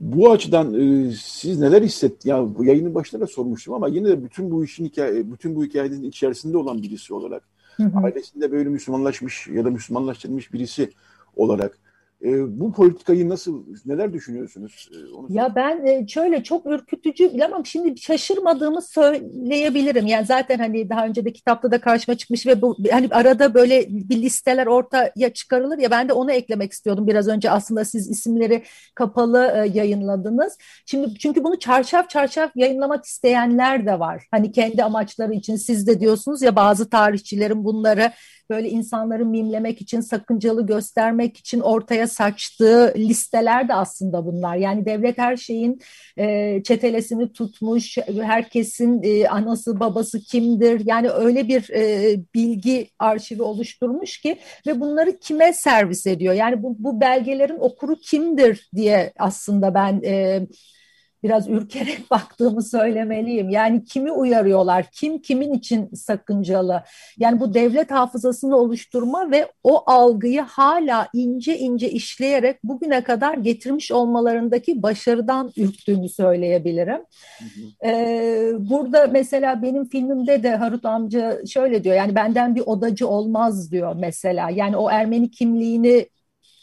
bu 0.00 0.30
açıdan 0.30 0.74
e, 0.74 1.10
siz 1.10 1.60
neler 1.60 1.82
hissettiniz? 1.82 2.26
Ya 2.26 2.54
bu 2.58 2.64
yayının 2.64 2.94
başında 2.94 3.20
da 3.22 3.26
sormuştum 3.26 3.74
ama 3.74 3.88
yine 3.88 4.08
de 4.08 4.24
bütün 4.24 4.50
bu 4.50 4.64
işin 4.64 4.84
hikaye, 4.84 5.32
bütün 5.32 5.56
bu 5.56 5.64
hikayenin 5.64 6.02
içerisinde 6.02 6.56
olan 6.56 6.82
birisi 6.82 7.14
olarak. 7.14 7.51
Ailesinde 7.94 8.52
böyle 8.52 8.68
Müslümanlaşmış 8.68 9.46
ya 9.46 9.64
da 9.64 9.70
Müslümanlaştırılmış 9.70 10.52
birisi 10.52 10.92
olarak 11.36 11.78
e, 12.24 12.60
bu 12.60 12.72
politikayı 12.72 13.28
nasıl, 13.28 13.64
neler 13.86 14.12
düşünüyorsunuz? 14.12 14.90
E, 14.92 15.14
onu 15.14 15.26
ya 15.30 15.52
ben 15.56 15.86
e, 15.86 16.08
şöyle 16.08 16.42
çok 16.42 16.66
ürkütücü 16.66 17.34
bilemem 17.34 17.66
şimdi 17.66 18.00
şaşırmadığımı 18.00 18.82
söyleyebilirim. 18.82 20.06
Yani 20.06 20.26
zaten 20.26 20.58
hani 20.58 20.90
daha 20.90 21.06
önce 21.06 21.24
de 21.24 21.32
kitapta 21.32 21.70
da 21.70 21.80
karşıma 21.80 22.16
çıkmış 22.16 22.46
ve 22.46 22.62
bu 22.62 22.76
hani 22.90 23.08
arada 23.10 23.54
böyle 23.54 23.86
bir 23.88 24.22
listeler 24.22 24.66
ortaya 24.66 25.32
çıkarılır 25.34 25.78
ya 25.78 25.90
ben 25.90 26.08
de 26.08 26.12
onu 26.12 26.32
eklemek 26.32 26.72
istiyordum. 26.72 27.06
Biraz 27.06 27.28
önce 27.28 27.50
aslında 27.50 27.84
siz 27.84 28.10
isimleri 28.10 28.62
kapalı 28.94 29.52
e, 29.56 29.78
yayınladınız. 29.78 30.58
Şimdi 30.86 31.18
çünkü 31.18 31.44
bunu 31.44 31.58
çarşaf 31.58 32.10
çarşaf 32.10 32.50
yayınlamak 32.56 33.04
isteyenler 33.04 33.86
de 33.86 34.00
var. 34.00 34.24
Hani 34.30 34.52
kendi 34.52 34.84
amaçları 34.84 35.34
için 35.34 35.56
siz 35.56 35.86
de 35.86 36.00
diyorsunuz 36.00 36.42
ya 36.42 36.56
bazı 36.56 36.90
tarihçilerin 36.90 37.64
bunları 37.64 38.12
böyle 38.52 38.68
insanları 38.68 39.26
mimlemek 39.26 39.80
için, 39.80 40.00
sakıncalı 40.00 40.66
göstermek 40.66 41.36
için 41.36 41.60
ortaya 41.60 42.08
saçtığı 42.08 42.94
listeler 42.96 43.68
de 43.68 43.74
aslında 43.74 44.26
bunlar. 44.26 44.56
Yani 44.56 44.86
devlet 44.86 45.18
her 45.18 45.36
şeyin 45.36 45.80
e, 46.18 46.62
çetelesini 46.62 47.32
tutmuş, 47.32 47.98
herkesin 48.22 49.02
e, 49.02 49.28
anası 49.28 49.80
babası 49.80 50.20
kimdir? 50.20 50.82
Yani 50.84 51.10
öyle 51.10 51.48
bir 51.48 51.70
e, 51.70 52.16
bilgi 52.34 52.90
arşivi 52.98 53.42
oluşturmuş 53.42 54.20
ki 54.20 54.38
ve 54.66 54.80
bunları 54.80 55.18
kime 55.18 55.52
servis 55.52 56.06
ediyor? 56.06 56.34
Yani 56.34 56.62
bu, 56.62 56.76
bu 56.78 57.00
belgelerin 57.00 57.58
okuru 57.58 57.96
kimdir 58.00 58.70
diye 58.74 59.12
aslında 59.18 59.74
ben... 59.74 60.02
E, 60.04 60.46
biraz 61.22 61.48
ürkerek 61.48 62.02
baktığımı 62.10 62.62
söylemeliyim. 62.62 63.50
Yani 63.50 63.84
kimi 63.84 64.12
uyarıyorlar, 64.12 64.86
kim 64.92 65.18
kimin 65.18 65.52
için 65.52 65.94
sakıncalı. 65.94 66.82
Yani 67.18 67.40
bu 67.40 67.54
devlet 67.54 67.90
hafızasını 67.90 68.56
oluşturma 68.56 69.30
ve 69.30 69.48
o 69.64 69.82
algıyı 69.86 70.40
hala 70.40 71.08
ince 71.14 71.58
ince 71.58 71.90
işleyerek 71.90 72.64
bugüne 72.64 73.04
kadar 73.04 73.34
getirmiş 73.34 73.92
olmalarındaki 73.92 74.82
başarıdan 74.82 75.52
ürktüğümü 75.56 76.08
söyleyebilirim. 76.08 77.02
Ee, 77.84 78.52
burada 78.58 79.06
mesela 79.06 79.62
benim 79.62 79.88
filmimde 79.88 80.42
de 80.42 80.56
Harut 80.56 80.84
amca 80.84 81.46
şöyle 81.46 81.84
diyor 81.84 81.96
yani 81.96 82.14
benden 82.14 82.54
bir 82.54 82.62
odacı 82.66 83.08
olmaz 83.08 83.72
diyor 83.72 83.96
mesela. 83.98 84.50
Yani 84.50 84.76
o 84.76 84.90
Ermeni 84.90 85.30
kimliğini 85.30 86.06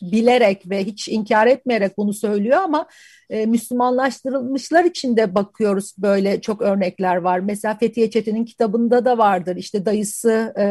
bilerek 0.02 0.70
ve 0.70 0.86
hiç 0.86 1.08
inkar 1.08 1.48
etmeyerek 1.48 1.98
bunu 1.98 2.14
söylüyor 2.14 2.58
ama 2.58 2.88
e, 3.30 3.46
Müslümanlaştırılmışlar 3.46 4.84
için 4.84 5.18
de 5.18 5.36
bakıyoruz 5.36 5.94
böyle 5.98 6.42
çok 6.42 6.62
örnekler 6.62 7.16
var. 7.16 7.40
Mesela 7.40 7.76
Fethiye 7.76 8.10
Çetin'in 8.10 8.46
kitabında 8.46 9.06
da 9.06 9.18
vardır. 9.18 9.56
İşte 9.56 9.86
dayısı 9.86 10.54
e, 10.58 10.64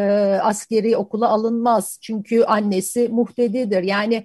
askeri 0.43 0.97
okula 0.97 1.29
alınmaz 1.29 1.99
çünkü 2.03 2.43
annesi 2.43 3.09
muhtedidir. 3.09 3.83
Yani 3.83 4.24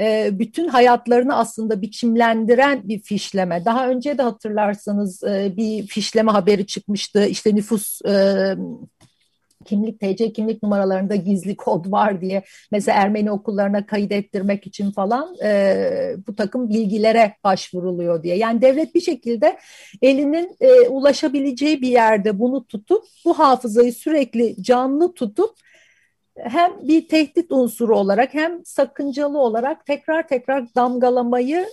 e, 0.00 0.30
bütün 0.32 0.68
hayatlarını 0.68 1.36
aslında 1.36 1.82
biçimlendiren 1.82 2.88
bir 2.88 3.02
fişleme. 3.02 3.64
Daha 3.64 3.88
önce 3.88 4.18
de 4.18 4.22
hatırlarsanız 4.22 5.24
e, 5.24 5.52
bir 5.56 5.86
fişleme 5.86 6.32
haberi 6.32 6.66
çıkmıştı. 6.66 7.26
İşte 7.26 7.54
nüfus 7.54 8.02
e, 8.02 8.54
kimlik 9.64 10.00
TC 10.00 10.32
kimlik 10.32 10.62
numaralarında 10.62 11.16
gizli 11.16 11.56
kod 11.56 11.92
var 11.92 12.20
diye 12.20 12.42
mesela 12.72 13.02
Ermeni 13.02 13.30
okullarına 13.30 13.86
kayıt 13.86 14.12
ettirmek 14.12 14.66
için 14.66 14.90
falan 14.90 15.36
e, 15.44 16.16
bu 16.28 16.36
takım 16.36 16.68
bilgilere 16.68 17.34
başvuruluyor 17.44 18.22
diye. 18.22 18.36
Yani 18.36 18.62
devlet 18.62 18.94
bir 18.94 19.00
şekilde 19.00 19.58
elinin 20.02 20.56
e, 20.60 20.88
ulaşabileceği 20.88 21.82
bir 21.82 21.88
yerde 21.88 22.38
bunu 22.38 22.66
tutup 22.66 23.04
bu 23.24 23.38
hafızayı 23.38 23.92
sürekli 23.92 24.62
canlı 24.62 25.14
tutup 25.14 25.50
hem 26.36 26.88
bir 26.88 27.08
tehdit 27.08 27.52
unsuru 27.52 27.98
olarak 27.98 28.34
hem 28.34 28.64
sakıncalı 28.64 29.38
olarak 29.38 29.86
tekrar 29.86 30.28
tekrar 30.28 30.74
damgalamayı 30.74 31.66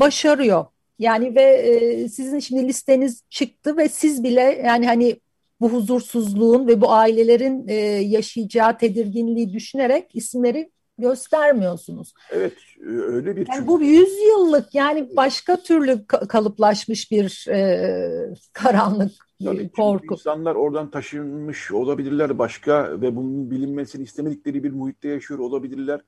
başarıyor. 0.00 0.64
Yani 0.98 1.34
ve 1.34 1.42
e, 1.42 2.08
sizin 2.08 2.38
şimdi 2.38 2.68
listeniz 2.68 3.22
çıktı 3.30 3.76
ve 3.76 3.88
siz 3.88 4.24
bile 4.24 4.62
yani 4.64 4.86
hani 4.86 5.20
bu 5.62 5.72
huzursuzluğun 5.72 6.66
ve 6.66 6.80
bu 6.80 6.92
ailelerin 6.92 7.68
e, 7.68 7.74
yaşayacağı 7.84 8.78
tedirginliği 8.78 9.52
düşünerek 9.52 10.16
isimleri 10.16 10.70
göstermiyorsunuz. 10.98 12.14
Evet 12.30 12.52
öyle 12.86 13.36
bir 13.36 13.48
yani 13.48 13.66
bu 13.66 13.82
yüz 13.82 14.18
yıllık 14.28 14.74
yani 14.74 15.08
başka 15.16 15.62
türlü 15.62 16.06
kalıplaşmış 16.06 17.10
bir 17.10 17.46
e, 17.50 18.34
karanlık 18.52 19.12
Tabii, 19.44 19.68
korku. 19.68 20.14
İnsanlar 20.14 20.54
oradan 20.54 20.90
taşınmış 20.90 21.72
olabilirler 21.72 22.38
başka 22.38 23.00
ve 23.00 23.16
bunun 23.16 23.50
bilinmesini 23.50 24.02
istemedikleri 24.02 24.64
bir 24.64 24.72
muhitte 24.72 25.08
yaşıyor 25.08 25.40
olabilirler. 25.40 26.00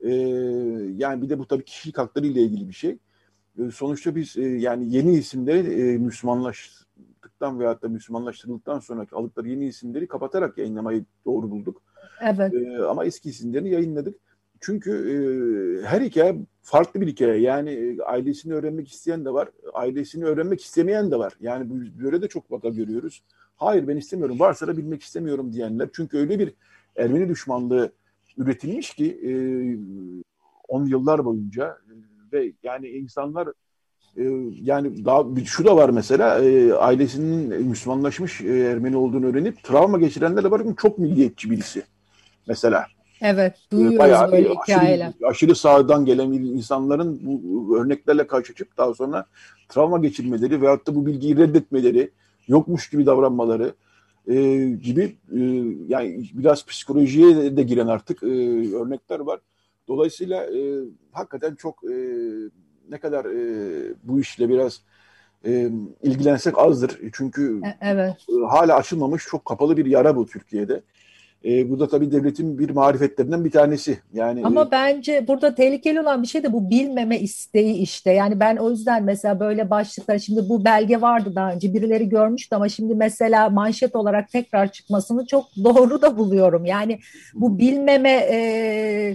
Ee, 0.00 0.10
yani 0.96 1.22
bir 1.22 1.28
de 1.28 1.38
bu 1.38 1.46
tabii 1.46 1.64
kişilik 1.64 1.98
hakları 1.98 2.26
ile 2.26 2.42
ilgili 2.42 2.68
bir 2.68 2.74
şey. 2.74 2.98
Ee, 3.58 3.70
sonuçta 3.70 4.16
biz 4.16 4.36
e, 4.36 4.42
yani 4.42 4.94
yeni 4.96 5.14
isimleri 5.14 5.80
e, 5.80 5.98
Müslümanlaş 5.98 6.70
yapıldıktan 7.36 7.60
veyahut 7.60 7.82
da 7.82 7.88
Müslümanlaştırıldıktan 7.88 8.78
sonraki 8.80 9.14
aldıkları 9.14 9.48
yeni 9.48 9.66
isimleri 9.66 10.06
kapatarak 10.06 10.58
yayınlamayı 10.58 11.04
doğru 11.24 11.50
bulduk. 11.50 11.82
Evet. 12.20 12.54
E, 12.54 12.84
ama 12.84 13.04
eski 13.04 13.28
isimlerini 13.28 13.70
yayınladık. 13.70 14.16
Çünkü 14.60 14.90
e, 14.90 15.86
her 15.86 16.00
hikaye 16.00 16.36
farklı 16.62 17.00
bir 17.00 17.06
hikaye. 17.06 17.40
Yani 17.40 17.70
e, 17.70 18.02
ailesini 18.02 18.54
öğrenmek 18.54 18.88
isteyen 18.88 19.24
de 19.24 19.32
var, 19.32 19.48
ailesini 19.74 20.24
öğrenmek 20.24 20.60
istemeyen 20.60 21.10
de 21.10 21.18
var. 21.18 21.32
Yani 21.40 21.70
böyle 22.02 22.22
de 22.22 22.28
çok 22.28 22.50
vaka 22.50 22.68
görüyoruz. 22.68 23.22
Hayır 23.56 23.88
ben 23.88 23.96
istemiyorum, 23.96 24.40
varsa 24.40 24.66
da 24.66 24.76
bilmek 24.76 25.02
istemiyorum 25.02 25.52
diyenler. 25.52 25.88
Çünkü 25.92 26.18
öyle 26.18 26.38
bir 26.38 26.54
Ermeni 26.96 27.28
düşmanlığı 27.28 27.92
üretilmiş 28.36 28.94
ki 28.94 29.06
e, 29.24 29.32
on 30.68 30.86
yıllar 30.86 31.24
boyunca 31.24 31.78
ve 32.32 32.52
yani 32.62 32.88
insanlar 32.88 33.48
yani 34.62 35.04
daha 35.04 35.24
şu 35.44 35.64
da 35.64 35.76
var 35.76 35.88
mesela 35.88 36.44
e, 36.44 36.72
ailesinin 36.72 37.66
Müslümanlaşmış 37.66 38.40
e, 38.40 38.58
Ermeni 38.58 38.96
olduğunu 38.96 39.26
öğrenip 39.26 39.62
travma 39.62 39.98
geçirenler 39.98 40.44
de 40.44 40.50
var. 40.50 40.62
Çok 40.76 40.98
milliyetçi 40.98 41.50
birisi 41.50 41.82
mesela. 42.48 42.86
Evet, 43.20 43.54
ee, 43.66 43.70
duyuyoruz 43.70 43.98
Bayağı 43.98 44.32
böyle 44.32 44.48
hikayeler. 44.48 45.06
Aşırı, 45.06 45.28
aşırı 45.28 45.54
sağdan 45.54 46.04
gelen 46.04 46.32
insanların 46.32 47.20
bu 47.22 47.78
örneklerle 47.78 48.26
karşılaşıp 48.26 48.76
daha 48.76 48.94
sonra 48.94 49.26
travma 49.68 49.98
geçirmeleri 49.98 50.60
veyahut 50.62 50.86
da 50.86 50.94
bu 50.94 51.06
bilgiyi 51.06 51.36
reddetmeleri, 51.36 52.10
yokmuş 52.48 52.90
gibi 52.90 53.06
davranmaları 53.06 53.74
e, 54.26 54.34
gibi 54.82 55.16
e, 55.32 55.40
yani 55.88 56.24
biraz 56.32 56.66
psikolojiye 56.66 57.56
de 57.56 57.62
giren 57.62 57.86
artık 57.86 58.22
e, 58.22 58.26
örnekler 58.76 59.20
var. 59.20 59.40
Dolayısıyla 59.88 60.44
e, 60.44 60.80
hakikaten 61.12 61.54
çok 61.54 61.84
e, 61.84 61.94
ne 62.90 62.98
kadar 62.98 63.24
e, 63.24 63.94
bu 64.04 64.20
işle 64.20 64.48
biraz 64.48 64.80
e, 65.46 65.70
ilgilensek 66.02 66.58
azdır. 66.58 66.98
Çünkü 67.12 67.60
e, 67.64 67.76
evet. 67.80 68.16
e, 68.28 68.46
hala 68.46 68.76
açılmamış 68.76 69.24
çok 69.26 69.44
kapalı 69.44 69.76
bir 69.76 69.86
yara 69.86 70.16
bu 70.16 70.26
Türkiye'de. 70.26 70.82
E, 71.44 71.70
bu 71.70 71.80
da 71.80 71.88
tabii 71.88 72.12
devletin 72.12 72.58
bir 72.58 72.70
marifetlerinden 72.70 73.44
bir 73.44 73.50
tanesi. 73.50 73.98
Yani 74.12 74.42
Ama 74.44 74.62
e, 74.62 74.70
bence 74.70 75.24
burada 75.28 75.54
tehlikeli 75.54 76.00
olan 76.00 76.22
bir 76.22 76.28
şey 76.28 76.42
de 76.42 76.52
bu 76.52 76.70
bilmeme 76.70 77.20
isteği 77.20 77.74
işte. 77.74 78.12
Yani 78.12 78.40
ben 78.40 78.56
o 78.56 78.70
yüzden 78.70 79.04
mesela 79.04 79.40
böyle 79.40 79.70
başlıklar 79.70 80.18
şimdi 80.18 80.48
bu 80.48 80.64
belge 80.64 81.00
vardı 81.00 81.32
daha 81.34 81.52
önce 81.52 81.74
birileri 81.74 82.08
görmüştü 82.08 82.56
ama 82.56 82.68
şimdi 82.68 82.94
mesela 82.94 83.50
manşet 83.50 83.96
olarak 83.96 84.30
tekrar 84.30 84.72
çıkmasını 84.72 85.26
çok 85.26 85.44
doğru 85.64 86.02
da 86.02 86.18
buluyorum. 86.18 86.64
Yani 86.64 87.00
bu 87.34 87.58
bilmeme 87.58 88.28
e, 88.30 89.14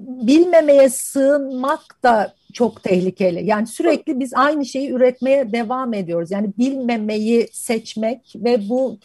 bilmemeye 0.00 0.88
sığınmak 0.88 2.02
da 2.02 2.34
çok 2.52 2.82
tehlikeli. 2.82 3.46
Yani 3.46 3.66
sürekli 3.66 4.20
biz 4.20 4.34
aynı 4.34 4.66
şeyi 4.66 4.90
üretmeye 4.90 5.52
devam 5.52 5.94
ediyoruz. 5.94 6.30
Yani 6.30 6.50
bilmemeyi 6.58 7.48
seçmek 7.52 8.34
ve 8.36 8.68
bu 8.68 8.98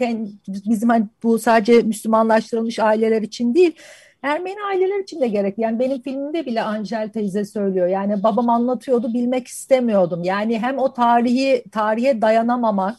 bizim 0.47 0.89
hani 0.89 1.05
bu 1.23 1.39
sadece 1.39 1.81
Müslümanlaştırılmış 1.81 2.79
aileler 2.79 3.21
için 3.21 3.55
değil, 3.55 3.75
Ermeni 4.21 4.55
aileler 4.69 4.99
için 4.99 5.21
de 5.21 5.27
gerek. 5.27 5.57
Yani 5.57 5.79
benim 5.79 6.01
filmimde 6.01 6.45
bile 6.45 6.63
Angel 6.63 7.09
teyze 7.09 7.45
söylüyor. 7.45 7.87
Yani 7.87 8.23
babam 8.23 8.49
anlatıyordu, 8.49 9.13
bilmek 9.13 9.47
istemiyordum. 9.47 10.23
Yani 10.23 10.59
hem 10.59 10.77
o 10.77 10.93
tarihi 10.93 11.63
tarihe 11.71 12.21
dayanamamak, 12.21 12.97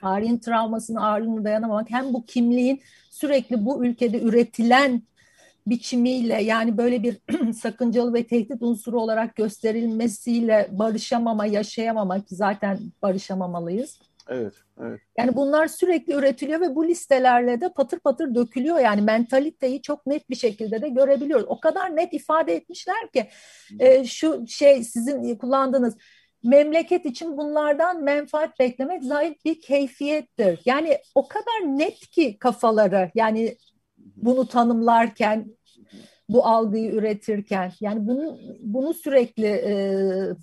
tarihin 0.00 0.38
travmasını, 0.38 1.06
ağırlığını 1.06 1.44
dayanamamak, 1.44 1.90
hem 1.90 2.14
bu 2.14 2.26
kimliğin 2.26 2.80
sürekli 3.10 3.66
bu 3.66 3.84
ülkede 3.84 4.20
üretilen 4.20 5.02
biçimiyle 5.66 6.42
yani 6.42 6.78
böyle 6.78 7.02
bir 7.02 7.18
sakıncalı 7.52 8.14
ve 8.14 8.26
tehdit 8.26 8.62
unsuru 8.62 9.00
olarak 9.00 9.36
gösterilmesiyle 9.36 10.68
barışamama, 10.70 11.46
yaşayamama 11.46 12.24
ki 12.24 12.34
zaten 12.34 12.78
barışamamalıyız. 13.02 13.98
Evet, 14.28 14.54
evet. 14.80 15.00
Yani 15.18 15.36
bunlar 15.36 15.66
sürekli 15.66 16.14
üretiliyor 16.14 16.60
ve 16.60 16.74
bu 16.74 16.88
listelerle 16.88 17.60
de 17.60 17.72
patır 17.72 17.98
patır 17.98 18.34
dökülüyor. 18.34 18.78
Yani 18.78 19.02
mentaliteyi 19.02 19.82
çok 19.82 20.06
net 20.06 20.30
bir 20.30 20.34
şekilde 20.34 20.82
de 20.82 20.88
görebiliyoruz. 20.88 21.46
O 21.48 21.60
kadar 21.60 21.96
net 21.96 22.12
ifade 22.12 22.54
etmişler 22.54 23.10
ki 23.14 23.28
e, 23.78 24.04
şu 24.04 24.46
şey 24.46 24.84
sizin 24.84 25.36
kullandığınız 25.36 25.96
memleket 26.44 27.06
için 27.06 27.36
bunlardan 27.36 28.02
menfaat 28.02 28.60
beklemek 28.60 29.04
zahit 29.04 29.44
bir 29.44 29.60
keyfiyettir. 29.60 30.60
Yani 30.64 30.98
o 31.14 31.28
kadar 31.28 31.78
net 31.78 32.10
ki 32.10 32.38
kafaları 32.38 33.10
yani 33.14 33.56
bunu 34.16 34.48
tanımlarken 34.48 35.55
bu 36.28 36.46
algıyı 36.46 36.92
üretirken 36.92 37.72
yani 37.80 38.06
bunu 38.06 38.38
bunu 38.60 38.94
sürekli 38.94 39.46
e, 39.46 39.74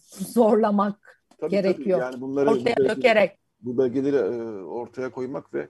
zorlamak 0.07 1.25
tabii, 1.37 1.51
gerekiyor. 1.51 1.99
Tabii. 1.99 2.13
Yani 2.13 2.21
bunları 2.21 2.49
ortaya 2.49 2.75
bu 2.79 2.89
dökerek 2.89 3.31
bu 3.61 3.77
belgeleri 3.77 4.15
e, 4.15 4.63
ortaya 4.63 5.11
koymak 5.11 5.53
ve 5.53 5.69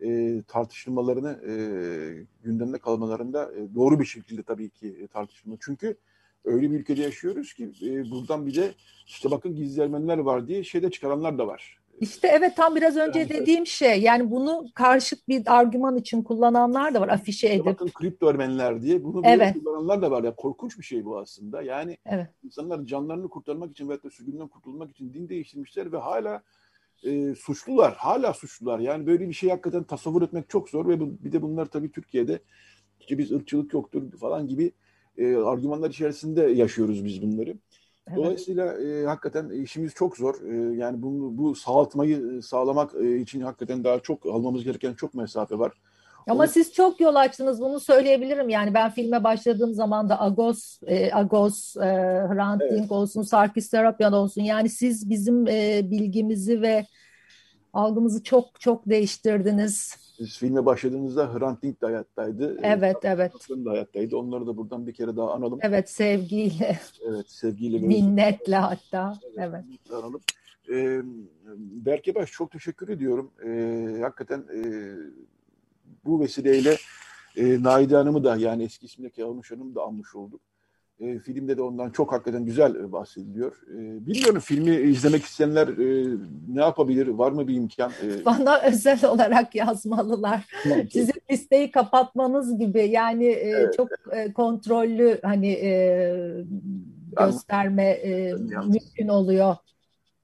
e, 0.00 0.42
tartışılmalarını 0.48 1.40
e, 1.46 1.52
gündemde 2.42 2.78
kalmalarında 2.78 3.52
e, 3.52 3.74
doğru 3.74 4.00
bir 4.00 4.04
şekilde 4.04 4.42
tabii 4.42 4.70
ki 4.70 4.98
e, 5.02 5.06
tartışılma. 5.06 5.56
Çünkü 5.60 5.96
öyle 6.44 6.70
bir 6.70 6.80
ülkede 6.80 7.02
yaşıyoruz 7.02 7.54
ki 7.54 7.72
e, 7.82 8.10
buradan 8.10 8.46
bir 8.46 8.54
de 8.54 8.72
işte 9.06 9.30
bakın 9.30 9.54
gizli 9.54 9.82
Ermeniler 9.82 10.18
var 10.18 10.48
diye 10.48 10.64
şeyde 10.64 10.90
çıkaranlar 10.90 11.38
da 11.38 11.46
var. 11.46 11.78
İşte 12.00 12.28
evet 12.28 12.56
tam 12.56 12.76
biraz 12.76 12.96
önce 12.96 13.18
yani, 13.18 13.28
dediğim 13.28 13.66
şey 13.66 14.00
yani 14.02 14.30
bunu 14.30 14.64
karşıt 14.74 15.28
bir 15.28 15.58
argüman 15.58 15.96
için 15.96 16.22
kullananlar 16.22 16.94
da 16.94 17.00
var 17.00 17.08
afişe 17.08 17.48
edip. 17.48 17.66
Bakın 17.66 17.88
kripto 17.88 18.30
Ermeniler 18.30 18.82
diye 18.82 19.04
bunu 19.04 19.22
evet. 19.24 19.54
kullananlar 19.54 20.02
da 20.02 20.10
var 20.10 20.24
ya 20.24 20.34
korkunç 20.34 20.78
bir 20.78 20.84
şey 20.84 21.04
bu 21.04 21.18
aslında. 21.18 21.62
Yani 21.62 21.98
evet. 22.06 22.26
insanlar 22.44 22.84
canlarını 22.84 23.28
kurtarmak 23.28 23.70
için 23.70 23.88
veyahut 23.88 24.04
da 24.04 24.10
sürgünden 24.10 24.48
kurtulmak 24.48 24.90
için 24.90 25.14
din 25.14 25.28
değiştirmişler 25.28 25.92
ve 25.92 25.96
hala 25.96 26.42
e, 27.04 27.34
suçlular. 27.34 27.94
Hala 27.94 28.32
suçlular. 28.32 28.78
Yani 28.78 29.06
böyle 29.06 29.28
bir 29.28 29.34
şey 29.34 29.50
hakikaten 29.50 29.84
tasavvur 29.84 30.22
etmek 30.22 30.50
çok 30.50 30.68
zor 30.68 30.88
ve 30.88 31.00
bu, 31.00 31.18
bir 31.24 31.32
de 31.32 31.42
bunlar 31.42 31.66
tabii 31.66 31.92
Türkiye'de 31.92 32.38
işte 33.00 33.18
biz 33.18 33.32
ırkçılık 33.32 33.72
yoktur 33.72 34.12
falan 34.20 34.48
gibi 34.48 34.72
e, 35.16 35.36
argümanlar 35.36 35.90
içerisinde 35.90 36.42
yaşıyoruz 36.42 37.04
biz 37.04 37.22
bunları. 37.22 37.56
Dolayısıyla 38.16 38.80
e, 38.80 39.04
hakikaten 39.06 39.50
işimiz 39.50 39.94
çok 39.94 40.16
zor. 40.16 40.34
E, 40.42 40.76
yani 40.76 41.02
bunu, 41.02 41.38
bu 41.38 41.54
sağaltmayı 41.54 42.42
sağlamak 42.42 42.94
e, 42.94 43.16
için 43.16 43.40
hakikaten 43.40 43.84
daha 43.84 44.00
çok 44.00 44.26
almamız 44.26 44.64
gereken 44.64 44.94
çok 44.94 45.14
mesafe 45.14 45.58
var. 45.58 45.72
Ama 46.28 46.44
o... 46.44 46.46
siz 46.46 46.72
çok 46.72 47.00
yol 47.00 47.14
açtınız 47.14 47.60
bunu 47.60 47.80
söyleyebilirim. 47.80 48.48
Yani 48.48 48.74
ben 48.74 48.90
filme 48.90 49.24
başladığım 49.24 49.74
zaman 49.74 50.08
da 50.08 50.22
Agos, 50.22 50.80
e, 50.86 51.14
Agos, 51.14 51.76
e, 51.76 51.80
Hrant 52.28 52.62
evet. 52.62 52.72
Dink 52.72 52.92
olsun, 52.92 53.22
Sarkis 53.22 53.70
Terapyan 53.70 54.12
olsun. 54.12 54.42
Yani 54.42 54.68
siz 54.68 55.10
bizim 55.10 55.46
e, 55.48 55.80
bilgimizi 55.90 56.62
ve 56.62 56.86
algımızı 57.72 58.22
çok 58.22 58.60
çok 58.60 58.88
değiştirdiniz. 58.88 59.96
Siz 60.16 60.38
filme 60.38 60.66
başladığınızda 60.66 61.34
Hrant 61.34 61.62
Dink 61.62 61.82
de 61.82 61.86
hayattaydı. 61.86 62.58
Evet, 62.62 62.96
ee, 63.04 63.08
evet. 63.08 63.32
da 63.50 63.70
hayattaydı. 63.70 64.16
Onları 64.16 64.46
da 64.46 64.56
buradan 64.56 64.86
bir 64.86 64.94
kere 64.94 65.16
daha 65.16 65.32
analım. 65.32 65.58
Evet, 65.62 65.90
sevgiyle. 65.90 66.78
Evet, 67.08 67.30
sevgiyle. 67.30 67.78
Minnetle 67.78 68.56
hatta. 68.56 69.18
Evet. 69.36 69.64
evet. 69.70 69.92
Analım. 69.92 70.20
Ee, 70.70 71.00
Berke 71.56 72.14
Baş 72.14 72.30
çok 72.32 72.50
teşekkür 72.50 72.88
ediyorum. 72.88 73.30
Ee, 73.46 74.00
hakikaten 74.02 74.44
e, 74.54 74.62
bu 76.04 76.20
vesileyle 76.20 76.76
e, 77.36 77.62
Naide 77.62 77.96
Hanım'ı 77.96 78.24
da 78.24 78.36
yani 78.36 78.62
eski 78.62 78.86
ismindeki 78.86 79.24
Almış 79.24 79.50
Hanım'ı 79.50 79.74
da 79.74 79.82
almış 79.82 80.14
olduk. 80.14 80.40
E, 81.00 81.18
filmde 81.18 81.56
de 81.56 81.62
ondan 81.62 81.90
çok 81.90 82.12
hakikaten 82.12 82.44
güzel 82.44 82.74
e, 82.74 82.92
bahsediliyor. 82.92 83.52
E, 83.70 84.06
bilmiyorum 84.06 84.40
filmi 84.40 84.76
izlemek 84.76 85.22
isteyenler 85.22 85.68
e, 85.68 86.16
ne 86.48 86.60
yapabilir? 86.60 87.06
Var 87.06 87.32
mı 87.32 87.48
bir 87.48 87.54
imkan? 87.54 87.92
E, 88.02 88.24
Bana 88.24 88.60
özel 88.60 89.04
olarak 89.04 89.54
yazmalılar. 89.54 90.46
Sizin 90.92 91.14
listeyi 91.30 91.70
kapatmanız 91.70 92.58
gibi 92.58 92.88
yani 92.88 93.26
e, 93.26 93.48
evet. 93.48 93.74
çok 93.76 93.88
e, 94.12 94.32
kontrollü 94.32 95.18
hani 95.22 95.52
e, 95.52 96.44
gösterme 97.18 97.90
e, 97.90 98.32
mümkün 98.66 99.08
oluyor. 99.08 99.56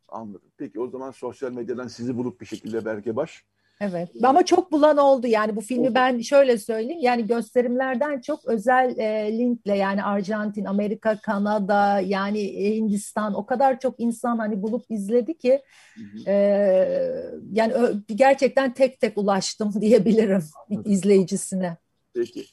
Anladım. 0.08 0.50
Peki 0.56 0.80
o 0.80 0.88
zaman 0.88 1.10
sosyal 1.10 1.52
medyadan 1.52 1.88
sizi 1.88 2.16
bulup 2.16 2.40
bir 2.40 2.46
şekilde 2.46 2.84
Berke 2.84 3.16
Baş 3.16 3.44
Evet 3.90 4.08
ama 4.22 4.44
çok 4.44 4.72
bulan 4.72 4.96
oldu 4.96 5.26
yani 5.26 5.56
bu 5.56 5.60
filmi 5.60 5.94
ben 5.94 6.20
şöyle 6.20 6.58
söyleyeyim 6.58 7.00
yani 7.02 7.26
gösterimlerden 7.26 8.20
çok 8.20 8.44
özel 8.44 8.98
e, 8.98 9.38
linkle 9.38 9.76
yani 9.76 10.04
Arjantin, 10.04 10.64
Amerika, 10.64 11.16
Kanada 11.16 12.00
yani 12.00 12.40
Hindistan 12.76 13.34
o 13.34 13.46
kadar 13.46 13.80
çok 13.80 14.00
insan 14.00 14.38
hani 14.38 14.62
bulup 14.62 14.84
izledi 14.90 15.38
ki 15.38 15.62
e, 16.26 16.34
yani 17.52 17.74
gerçekten 18.06 18.74
tek 18.74 19.00
tek 19.00 19.18
ulaştım 19.18 19.72
diyebilirim 19.80 20.44
izleyicisine. 20.84 21.76
Peki. 22.14 22.44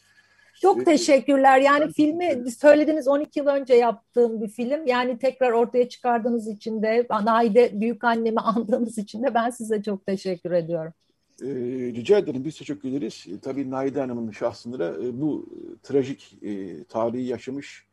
Çok 0.61 0.86
teşekkürler. 0.86 1.59
Yani 1.59 1.93
filmi 1.93 2.51
söylediğiniz 2.51 3.07
12 3.07 3.39
yıl 3.39 3.47
önce 3.47 3.73
yaptığım 3.73 4.41
bir 4.41 4.47
film. 4.47 4.88
Yani 4.88 5.19
tekrar 5.19 5.51
ortaya 5.51 5.89
çıkardığınız 5.89 6.47
için 6.47 6.84
de 6.84 7.07
Naide 7.23 7.82
büyük 7.82 8.03
annemi 8.03 8.39
andığınız 8.39 8.97
için 8.97 9.23
de 9.23 9.34
ben 9.34 9.49
size 9.49 9.84
çok 9.84 10.05
teşekkür 10.05 10.51
ediyorum. 10.51 10.93
E, 11.42 11.48
rica 11.96 12.18
ederim. 12.18 12.46
Biz 12.46 12.58
teşekkür 12.58 12.89
ederiz. 12.89 13.26
E, 13.32 13.39
tabii 13.39 13.72
Naide 13.72 14.00
Hanım'ın 14.00 14.32
şahsında 14.32 15.04
e, 15.04 15.22
bu 15.22 15.50
e, 15.52 15.60
trajik 15.84 16.38
e, 16.44 16.84
tarihi 16.84 17.24
yaşamış 17.24 17.86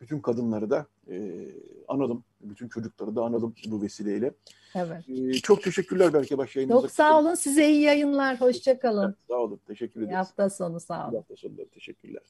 bütün 0.00 0.20
kadınları 0.20 0.70
da 0.70 0.86
e, 1.10 1.48
analım. 1.88 2.24
Bütün 2.40 2.68
çocukları 2.68 3.16
da 3.16 3.22
analım 3.22 3.54
bu 3.66 3.82
vesileyle. 3.82 4.34
Evet. 4.74 5.08
E, 5.08 5.32
çok 5.32 5.62
teşekkürler 5.62 6.12
belki 6.12 6.38
baş 6.38 6.56
yayınımıza. 6.56 6.86
Çok 6.86 6.90
sağ 6.90 7.18
olun. 7.20 7.34
Size 7.34 7.68
iyi 7.68 7.80
yayınlar. 7.80 8.40
Hoşçakalın. 8.40 9.16
Sağ 9.28 9.34
olun. 9.34 9.60
Teşekkür 9.66 10.00
ederiz. 10.00 10.12
İyi 10.12 10.16
hafta 10.16 10.50
sonu 10.50 10.80
sağ 10.80 11.04
olun. 11.04 11.14
İyi 11.14 11.16
hafta 11.16 11.36
sonları. 11.36 11.68
Teşekkürler. 11.68 12.22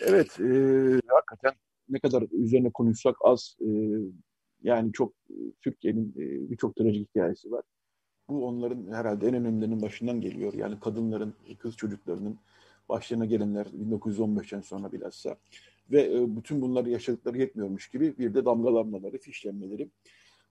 Evet. 0.00 0.40
E, 0.40 0.48
hakikaten 1.06 1.52
ne 1.88 1.98
kadar 1.98 2.24
üzerine 2.32 2.70
konuşsak 2.70 3.16
az. 3.20 3.56
E, 3.60 3.68
yani 4.62 4.92
çok 4.92 5.12
e, 5.30 5.34
Türkiye'nin 5.60 6.10
e, 6.16 6.50
birçok 6.50 6.76
trajik 6.76 7.08
hikayesi 7.08 7.50
var. 7.50 7.64
Bu 8.28 8.46
onların 8.46 8.92
herhalde 8.92 9.28
en 9.28 9.34
önemlilerinin 9.34 9.82
başından 9.82 10.20
geliyor. 10.20 10.54
Yani 10.54 10.80
kadınların, 10.80 11.34
kız 11.58 11.76
çocuklarının 11.76 12.38
başlarına 12.88 13.24
gelenler 13.24 13.66
1915'ten 13.66 14.60
sonra 14.60 14.92
bilhassa. 14.92 15.36
Ve 15.90 16.14
e, 16.14 16.36
bütün 16.36 16.62
bunları 16.62 16.90
yaşadıkları 16.90 17.38
yetmiyormuş 17.38 17.88
gibi 17.90 18.18
bir 18.18 18.34
de 18.34 18.44
damgalanmaları, 18.44 19.18
fişlenmeleri. 19.18 19.90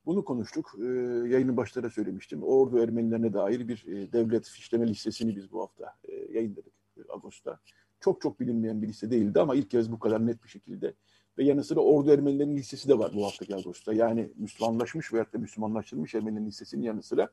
Bunu 0.06 0.26
konuştuk. 0.26 0.76
E, 0.80 0.86
yayının 1.30 1.58
başlara 1.58 1.90
söylemiştim. 1.90 2.44
Ordu 2.44 2.80
Ermenilerine 2.80 3.34
dair 3.34 3.68
bir 3.68 3.86
e, 3.88 4.12
devlet 4.12 4.50
fişleme 4.50 4.88
listesini 4.88 5.36
biz 5.36 5.52
bu 5.52 5.62
hafta 5.62 5.96
yayınladık 6.34 6.74
Ağustos'ta. 7.10 7.60
Çok 8.00 8.22
çok 8.22 8.40
bilinmeyen 8.40 8.82
bir 8.82 8.88
liste 8.88 9.12
değildi 9.12 9.40
ama 9.40 9.56
ilk 9.56 9.70
kez 9.70 9.92
bu 9.92 10.00
kadar 10.00 10.28
net 10.28 10.44
bir 10.44 10.50
şekilde. 10.50 10.94
Ve 11.38 11.44
yanı 11.44 11.64
sıra 11.64 11.80
Ordu 11.80 12.12
Ermenilerinin 12.12 12.58
listesi 12.58 12.90
de 12.90 13.00
var 13.00 13.12
bu 13.16 13.26
haftaki 13.26 13.56
Ağustos'ta. 13.56 13.94
Yani 13.94 14.30
Müslümanlaşmış 14.36 15.14
veyahut 15.14 15.34
da 15.34 15.38
Müslümanlaştırılmış 15.38 16.16
Ermenilerin 16.16 16.46
listesinin 16.46 16.84
yanı 16.84 17.04
sıra 17.04 17.30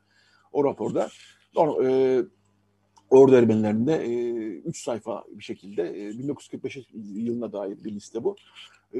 o 0.53 0.63
raporda 0.63 1.09
e, 1.57 2.21
Ordu 3.09 3.35
Ermenilerinde 3.35 3.95
e, 3.95 4.33
üç 4.57 4.83
sayfa 4.83 5.23
bir 5.29 5.43
şekilde 5.43 6.07
e, 6.07 6.09
1945 6.09 6.77
yılına 6.93 7.53
dair 7.53 7.83
bir 7.83 7.91
liste 7.91 8.23
bu. 8.23 8.35
E, 8.93 8.99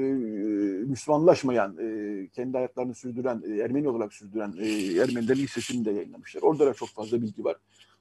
Müslümanlaşmayan, 0.86 1.76
e, 1.78 2.28
kendi 2.28 2.56
hayatlarını 2.56 2.94
sürdüren, 2.94 3.42
e, 3.48 3.56
Ermeni 3.56 3.88
olarak 3.88 4.12
sürdüren 4.12 4.54
e, 4.60 4.68
Ermenilerin 5.02 5.42
listesini 5.42 5.84
de 5.84 5.90
yayınlamışlar. 5.90 6.42
Orada 6.42 6.66
da 6.66 6.74
çok 6.74 6.88
fazla 6.88 7.22
bilgi 7.22 7.44
var. 7.44 7.56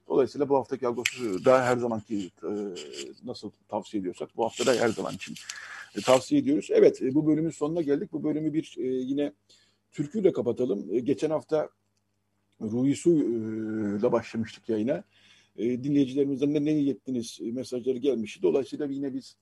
Dolayısıyla 0.07 0.49
bu 0.49 0.57
haftaki 0.57 0.87
Ağustos'u 0.87 1.45
da 1.45 1.65
her 1.65 1.77
zamanki 1.77 2.31
e, 2.43 2.51
nasıl 3.25 3.51
tavsiye 3.69 4.01
ediyorsak 4.01 4.29
bu 4.37 4.45
hafta 4.45 4.65
da 4.65 4.73
her 4.73 4.89
zaman 4.89 5.13
için 5.13 5.35
e, 5.97 6.01
tavsiye 6.01 6.41
ediyoruz. 6.41 6.67
Evet 6.71 7.01
e, 7.01 7.15
bu 7.15 7.27
bölümün 7.27 7.49
sonuna 7.49 7.81
geldik. 7.81 8.13
Bu 8.13 8.23
bölümü 8.23 8.53
bir 8.53 8.75
e, 8.77 8.83
yine 8.83 9.33
türküyle 9.91 10.33
kapatalım. 10.33 10.87
E, 10.91 10.99
geçen 10.99 11.29
hafta 11.29 11.69
Ruhi 12.63 12.95
Su'yla 12.95 14.11
başlamıştık 14.11 14.69
yayına. 14.69 15.03
E, 15.55 15.83
dinleyicilerimizden 15.83 16.55
de 16.55 16.65
ne 16.65 16.71
yettiniz 16.71 17.39
mesajları 17.41 17.97
gelmişti. 17.97 18.41
Dolayısıyla 18.41 18.85
yine 18.85 19.13
biz 19.13 19.37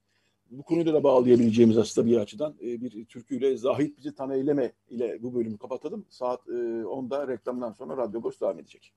bu 0.51 0.63
konuda 0.63 0.93
da 0.93 1.03
bağlayabileceğimiz 1.03 1.77
aslında 1.77 2.07
bir 2.07 2.17
açıdan 2.17 2.55
e, 2.61 2.81
bir 2.81 3.05
türküyle 3.05 3.57
Zahit 3.57 3.97
bizi 3.97 4.15
tanı 4.15 4.35
eyleme 4.35 4.71
ile 4.89 5.23
bu 5.23 5.35
bölümü 5.35 5.57
kapatalım. 5.57 6.05
Saat 6.09 6.47
e, 6.47 6.51
10'da 6.51 7.27
reklamdan 7.27 7.71
sonra 7.71 7.97
Radyo 7.97 8.19
Agos 8.19 8.41
devam 8.41 8.59
edecek. 8.59 8.93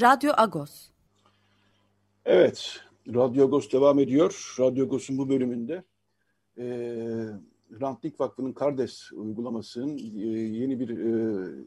Radyo 0.00 0.32
Agos. 0.36 0.88
Evet, 2.24 2.80
Radyo 3.08 3.44
Agos 3.44 3.72
devam 3.72 3.98
ediyor. 3.98 4.54
Radyo 4.58 4.84
Agos'un 4.84 5.18
bu 5.18 5.28
bölümünde 5.28 5.84
e, 6.58 6.64
Rantlik 7.80 8.20
Vakfı'nın 8.20 8.52
Kardes 8.52 9.12
uygulamasının 9.12 9.98
e, 9.98 10.26
yeni 10.30 10.80
bir 10.80 10.88
e, 10.88 11.64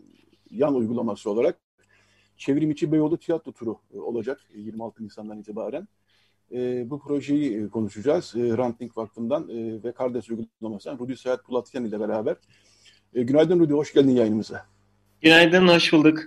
yan 0.52 0.76
uygulaması 0.76 1.30
olarak 1.30 1.60
çevrim 2.38 2.72
içi 2.72 2.92
Beyoğlu 2.92 3.18
tiyatro 3.18 3.52
turu 3.52 3.80
e, 3.94 4.00
olacak 4.00 4.42
26 4.56 5.04
Nisan'dan 5.04 5.40
itibaren. 5.40 5.88
E, 6.52 6.90
bu 6.90 7.00
projeyi 7.00 7.64
e, 7.64 7.70
konuşacağız. 7.70 8.34
E, 8.36 8.58
Rantling 8.58 8.98
Vakfı'ndan 8.98 9.50
e, 9.50 9.84
ve 9.84 9.92
Kardes 9.92 10.30
uygulamasından 10.30 11.00
Rudi 11.00 11.18
Seyahat 11.18 11.44
Pulatyan 11.44 11.86
ile 11.86 12.00
beraber. 12.00 12.36
E, 13.14 13.24
günaydın 13.24 13.60
Rudi, 13.60 13.74
hoş 13.74 13.94
geldin 13.94 14.12
yayınımıza. 14.12 14.66
Günaydın, 15.22 15.68
hoş 15.68 15.94
bulduk. 15.94 16.20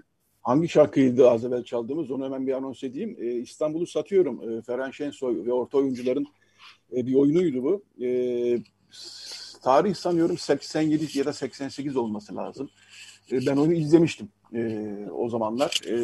Hangi 0.42 0.68
şarkıydı 0.68 1.30
az 1.30 1.44
evvel 1.44 1.64
çaldığımız? 1.64 2.10
Onu 2.10 2.24
hemen 2.24 2.46
bir 2.46 2.52
anons 2.52 2.84
edeyim. 2.84 3.16
E, 3.20 3.32
İstanbul'u 3.32 3.86
satıyorum. 3.86 4.50
E, 4.50 4.62
Ferhan 4.62 4.90
Şensoy 4.90 5.46
ve 5.46 5.52
orta 5.52 5.78
oyuncuların 5.78 6.26
e, 6.96 7.06
bir 7.06 7.14
oyunuydu 7.14 7.62
bu. 7.62 8.04
E, 8.04 8.08
tarih 9.62 9.94
sanıyorum 9.94 10.38
87 10.38 11.18
ya 11.18 11.24
da 11.24 11.32
88 11.32 11.96
olması 11.96 12.36
lazım. 12.36 12.70
E, 13.32 13.46
ben 13.46 13.56
onu 13.56 13.72
izlemiştim 13.72 14.28
e, 14.54 14.88
o 15.16 15.28
zamanlar. 15.28 15.80
E, 15.86 15.94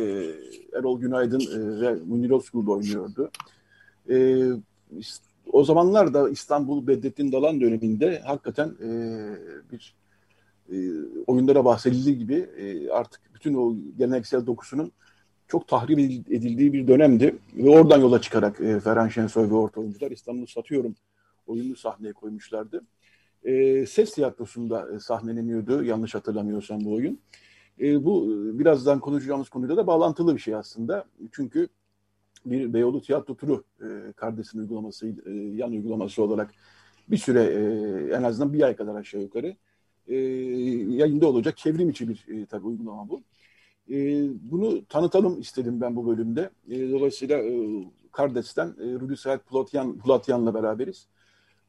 Erol 0.78 1.00
Günaydın 1.00 1.40
e, 1.40 1.80
ve 1.80 1.94
Münir 1.94 2.30
Özkul 2.30 2.68
oynuyordu. 2.68 3.30
E, 4.10 4.46
o 5.52 5.64
zamanlar 5.64 6.14
da 6.14 6.30
İstanbul 6.30 6.86
Bedrettin 6.86 7.32
Dalan 7.32 7.60
döneminde 7.60 8.20
hakikaten 8.20 8.68
e, 8.68 8.88
bir 9.72 9.94
e, 10.72 10.76
oyunlara 11.26 11.64
bahsedildiği 11.64 12.18
gibi 12.18 12.34
e, 12.34 12.90
artık 12.90 13.20
bütün 13.34 13.54
o 13.54 13.76
geleneksel 13.98 14.46
dokusunun 14.46 14.92
çok 15.48 15.68
tahrip 15.68 15.98
edildiği 16.30 16.72
bir 16.72 16.88
dönemdi. 16.88 17.36
Ve 17.54 17.70
oradan 17.70 18.00
yola 18.00 18.20
çıkarak 18.20 18.60
e, 18.60 18.80
Ferhan 18.80 19.08
Şensoy 19.08 19.50
ve 19.50 19.54
orta 19.54 19.80
oyuncular 19.80 20.10
İstanbul'u 20.10 20.46
satıyorum 20.46 20.94
oyunu 21.46 21.76
sahneye 21.76 22.12
koymuşlardı 22.12 22.84
e, 23.46 23.86
ses 23.86 24.14
tiyatrosunda 24.14 24.92
e, 24.94 25.00
sahneleniyordu 25.00 25.84
yanlış 25.84 26.14
hatırlamıyorsam 26.14 26.84
bu 26.84 26.92
oyun. 26.94 27.20
E, 27.80 28.04
bu 28.04 28.24
e, 28.24 28.58
birazdan 28.58 29.00
konuşacağımız 29.00 29.48
konuyla 29.48 29.76
da 29.76 29.86
bağlantılı 29.86 30.34
bir 30.34 30.40
şey 30.40 30.54
aslında. 30.54 31.04
Çünkü 31.32 31.68
bir 32.46 32.72
Beyoğlu 32.72 33.02
tiyatro 33.02 33.34
turu 33.36 33.64
e, 33.80 34.12
kardeşin 34.12 34.58
uygulaması, 34.58 35.08
e, 35.26 35.30
yan 35.32 35.72
uygulaması 35.72 36.22
olarak 36.22 36.50
bir 37.08 37.16
süre 37.16 37.42
e, 37.42 38.16
en 38.16 38.22
azından 38.22 38.52
bir 38.52 38.62
ay 38.62 38.76
kadar 38.76 38.94
aşağı 38.94 39.20
yukarı 39.20 39.56
e, 40.08 40.16
yayında 40.96 41.28
olacak 41.28 41.56
çevrim 41.56 41.90
içi 41.90 42.08
bir 42.08 42.26
e, 42.28 42.46
tabii 42.46 42.66
uygulama 42.66 43.08
bu. 43.08 43.22
E, 43.90 43.96
bunu 44.50 44.84
tanıtalım 44.84 45.40
istedim 45.40 45.80
ben 45.80 45.96
bu 45.96 46.06
bölümde. 46.06 46.50
E, 46.70 46.90
dolayısıyla 46.90 47.38
e, 47.38 47.84
Kardes'ten 48.12 48.68
e, 48.68 48.84
Rudi 48.84 49.16
Said 49.16 49.40
Pulatyan, 49.40 49.98
Pulatyan'la 49.98 50.54
beraberiz. 50.54 51.08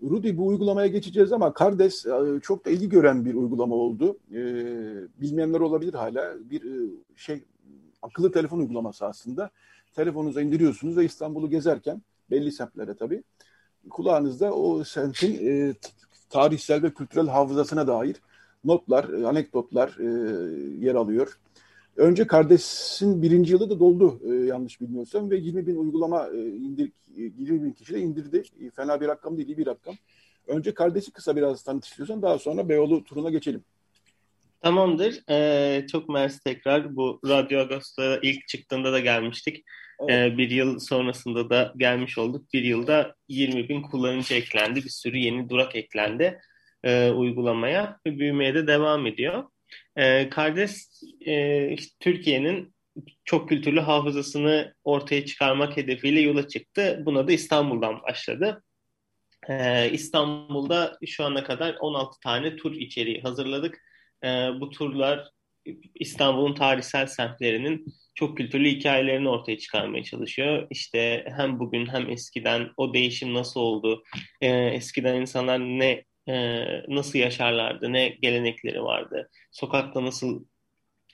Rudy 0.03 0.37
bu 0.37 0.47
uygulamaya 0.47 0.87
geçeceğiz 0.87 1.31
ama 1.31 1.53
Kardes 1.53 2.05
e, 2.05 2.39
çok 2.43 2.65
da 2.65 2.69
ilgi 2.69 2.89
gören 2.89 3.25
bir 3.25 3.33
uygulama 3.33 3.75
oldu. 3.75 4.17
E, 4.31 4.41
bilmeyenler 5.21 5.59
olabilir 5.59 5.93
hala. 5.93 6.35
Bir 6.49 6.63
e, 6.63 6.89
şey 7.15 7.43
akıllı 8.01 8.31
telefon 8.31 8.59
uygulaması 8.59 9.05
aslında. 9.05 9.49
Telefonunuza 9.95 10.41
indiriyorsunuz 10.41 10.97
ve 10.97 11.05
İstanbul'u 11.05 11.49
gezerken 11.49 12.01
belli 12.31 12.51
semtlere 12.51 12.93
tabii 12.93 13.23
kulağınızda 13.89 14.53
o 14.53 14.83
semtin 14.83 15.75
tarihsel 16.29 16.83
ve 16.83 16.93
kültürel 16.93 17.27
hafızasına 17.27 17.87
dair 17.87 18.15
notlar, 18.63 19.03
anekdotlar 19.03 19.97
yer 20.79 20.95
alıyor. 20.95 21.39
Önce 21.97 22.27
Kardes'in 22.27 23.21
birinci 23.21 23.53
yılı 23.53 23.69
da 23.69 23.79
doldu 23.79 24.19
e, 24.25 24.45
yanlış 24.45 24.81
bilmiyorsam 24.81 25.31
ve 25.31 25.37
20 25.37 25.67
bin 25.67 25.75
uygulama 25.75 26.27
e, 26.27 26.47
indir, 26.47 26.91
20 27.15 27.63
bin 27.63 27.71
kişi 27.71 27.93
de 27.93 27.99
indirdi. 27.99 28.43
E, 28.61 28.69
fena 28.69 29.01
bir 29.01 29.07
rakam 29.07 29.37
değil, 29.37 29.47
iyi 29.47 29.57
bir 29.57 29.65
rakam. 29.65 29.95
Önce 30.47 30.73
Kardes'i 30.73 31.11
kısa 31.11 31.35
biraz 31.35 31.63
tanıt 31.63 31.85
istiyorsan 31.85 32.21
daha 32.21 32.39
sonra 32.39 32.69
Beyoğlu 32.69 33.03
turuna 33.03 33.29
geçelim. 33.29 33.63
Tamamdır. 34.61 35.23
Ee, 35.29 35.87
çok 35.91 36.09
mersi 36.09 36.43
tekrar. 36.43 36.95
Bu 36.95 37.19
Radyo 37.27 37.59
Agos'ta 37.59 38.19
ilk 38.21 38.47
çıktığında 38.47 38.93
da 38.93 38.99
gelmiştik. 38.99 39.65
Evet. 39.99 40.33
Ee, 40.33 40.37
bir 40.37 40.49
yıl 40.49 40.79
sonrasında 40.79 41.49
da 41.49 41.73
gelmiş 41.77 42.17
olduk. 42.17 42.53
Bir 42.53 42.63
yılda 42.63 43.15
20 43.27 43.69
bin 43.69 43.81
kullanıcı 43.81 44.33
eklendi. 44.33 44.83
Bir 44.83 44.89
sürü 44.89 45.17
yeni 45.17 45.49
durak 45.49 45.75
eklendi 45.75 46.39
e, 46.83 47.11
uygulamaya 47.11 47.99
büyümeye 48.05 48.55
de 48.55 48.67
devam 48.67 49.07
ediyor. 49.07 49.43
E, 49.95 50.30
Kardeş 50.30 50.72
e, 51.28 51.76
Türkiye'nin 51.99 52.74
çok 53.26 53.49
kültürlü 53.49 53.80
hafızasını 53.80 54.74
ortaya 54.84 55.26
çıkarmak 55.26 55.78
hedefiyle 55.78 56.20
yola 56.20 56.47
çıktı. 56.47 57.01
Buna 57.05 57.28
da 57.28 57.32
İstanbul'dan 57.32 58.03
başladı. 58.03 58.63
Ee, 59.49 59.91
İstanbul'da 59.91 60.97
şu 61.07 61.24
ana 61.24 61.43
kadar 61.43 61.76
16 61.80 62.20
tane 62.20 62.55
tur 62.55 62.76
içeriği 62.76 63.22
hazırladık. 63.22 63.82
Ee, 64.24 64.28
bu 64.59 64.70
turlar 64.70 65.30
İstanbul'un 65.95 66.55
tarihsel 66.55 67.07
semtlerinin 67.07 67.86
çok 68.15 68.38
kültürlü 68.38 68.70
hikayelerini 68.70 69.30
ortaya 69.30 69.57
çıkarmaya 69.57 70.03
çalışıyor. 70.03 70.68
İşte 70.70 71.26
hem 71.38 71.59
bugün 71.59 71.86
hem 71.86 72.09
eskiden 72.09 72.70
o 72.78 72.93
değişim 72.93 73.34
nasıl 73.34 73.59
oldu, 73.59 74.03
ee, 74.41 74.47
eskiden 74.49 75.15
insanlar 75.22 75.59
ne 75.59 76.03
e, 76.28 76.65
nasıl 76.88 77.19
yaşarlardı, 77.19 77.93
ne 77.93 78.07
gelenekleri 78.07 78.84
vardı, 78.84 79.30
sokakta 79.51 80.05
nasıl 80.05 80.45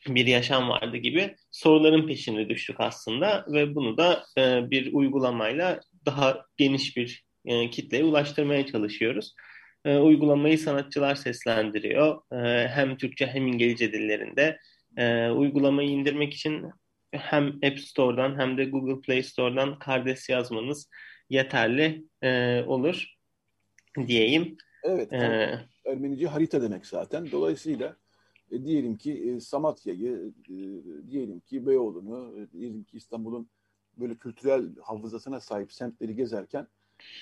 bir 0.08 0.28
yaşam 0.28 0.70
vardı 0.70 0.98
gibi 0.98 1.36
soruların 1.52 2.08
peşine 2.08 2.50
düştük 2.50 2.76
aslında 2.80 3.46
ve 3.48 3.76
bunu 3.76 3.98
da 3.98 4.26
e, 4.38 4.72
bir 4.72 4.94
uygulamayla 4.94 5.80
daha 6.06 6.46
geniş 6.58 6.98
bir 6.98 7.24
e, 7.46 7.70
kitleye 7.70 8.04
ulaştırmaya 8.04 8.66
çalışıyoruz. 8.66 9.34
E, 9.86 9.98
uygulamayı 9.98 10.60
sanatçılar 10.60 11.16
seslendiriyor. 11.16 12.22
E, 12.32 12.68
hem 12.68 12.98
Türkçe 12.98 13.28
hem 13.28 13.48
İngilizce 13.48 13.94
dillerinde. 13.94 14.58
E, 14.98 15.30
uygulamayı 15.30 15.90
indirmek 15.90 16.34
için 16.34 16.66
hem 17.12 17.48
App 17.48 17.80
Store'dan 17.80 18.40
hem 18.40 18.58
de 18.58 18.66
Google 18.66 19.02
Play 19.02 19.24
Store'dan 19.24 19.80
Kardes 19.80 20.30
yazmanız 20.30 20.90
yeterli 21.30 22.04
e, 22.24 22.62
olur 22.68 23.14
diyeyim. 24.08 24.58
Evet. 24.84 25.14
Ee, 25.14 25.60
Ermenice 25.86 26.28
harita 26.28 26.62
demek 26.62 26.86
zaten. 26.86 27.32
Dolayısıyla 27.32 27.98
e, 28.52 28.64
diyelim 28.64 28.98
ki 28.98 29.14
e, 29.14 29.40
Samatya'yı, 29.40 30.34
e, 30.50 30.56
diyelim 31.12 31.40
ki 31.40 31.66
Beyoğlu'nu, 31.66 32.40
e, 32.40 32.52
diyelim 32.52 32.84
ki 32.84 32.98
İstanbul'un 32.98 33.50
böyle 33.98 34.16
kültürel 34.16 34.76
hafızasına 34.82 35.40
sahip 35.40 35.74
semtleri 35.74 36.16
gezerken 36.16 36.68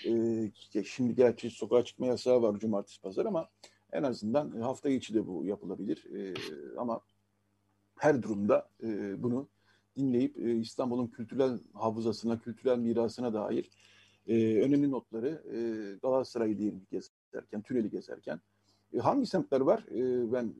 e, 0.07 0.83
şimdi 0.83 1.15
gerçi 1.15 1.49
sokağa 1.49 1.85
çıkma 1.85 2.05
yasağı 2.05 2.41
var 2.41 2.59
cumartesi 2.59 3.01
pazar 3.01 3.25
ama 3.25 3.49
en 3.91 4.03
azından 4.03 4.61
hafta 4.61 4.89
içi 4.89 5.13
de 5.13 5.27
bu 5.27 5.45
yapılabilir. 5.45 6.05
E, 6.15 6.33
ama 6.77 7.01
her 7.97 8.23
durumda 8.23 8.69
e, 8.83 9.23
bunu 9.23 9.47
dinleyip 9.97 10.37
e, 10.37 10.55
İstanbul'un 10.55 11.07
kültürel 11.07 11.59
hafızasına, 11.73 12.39
kültürel 12.39 12.77
mirasına 12.77 13.33
dair 13.33 13.69
e, 14.27 14.61
önemli 14.61 14.91
notları 14.91 15.43
e, 15.53 15.57
Galatasaray'ı 16.01 16.57
diyelim 16.57 16.85
gezerken, 17.31 17.61
Türel'i 17.61 17.89
gezerken. 17.89 18.39
E, 18.93 18.99
hangi 18.99 19.25
semtler 19.25 19.61
var? 19.61 19.79
E, 19.79 20.31
ben 20.33 20.53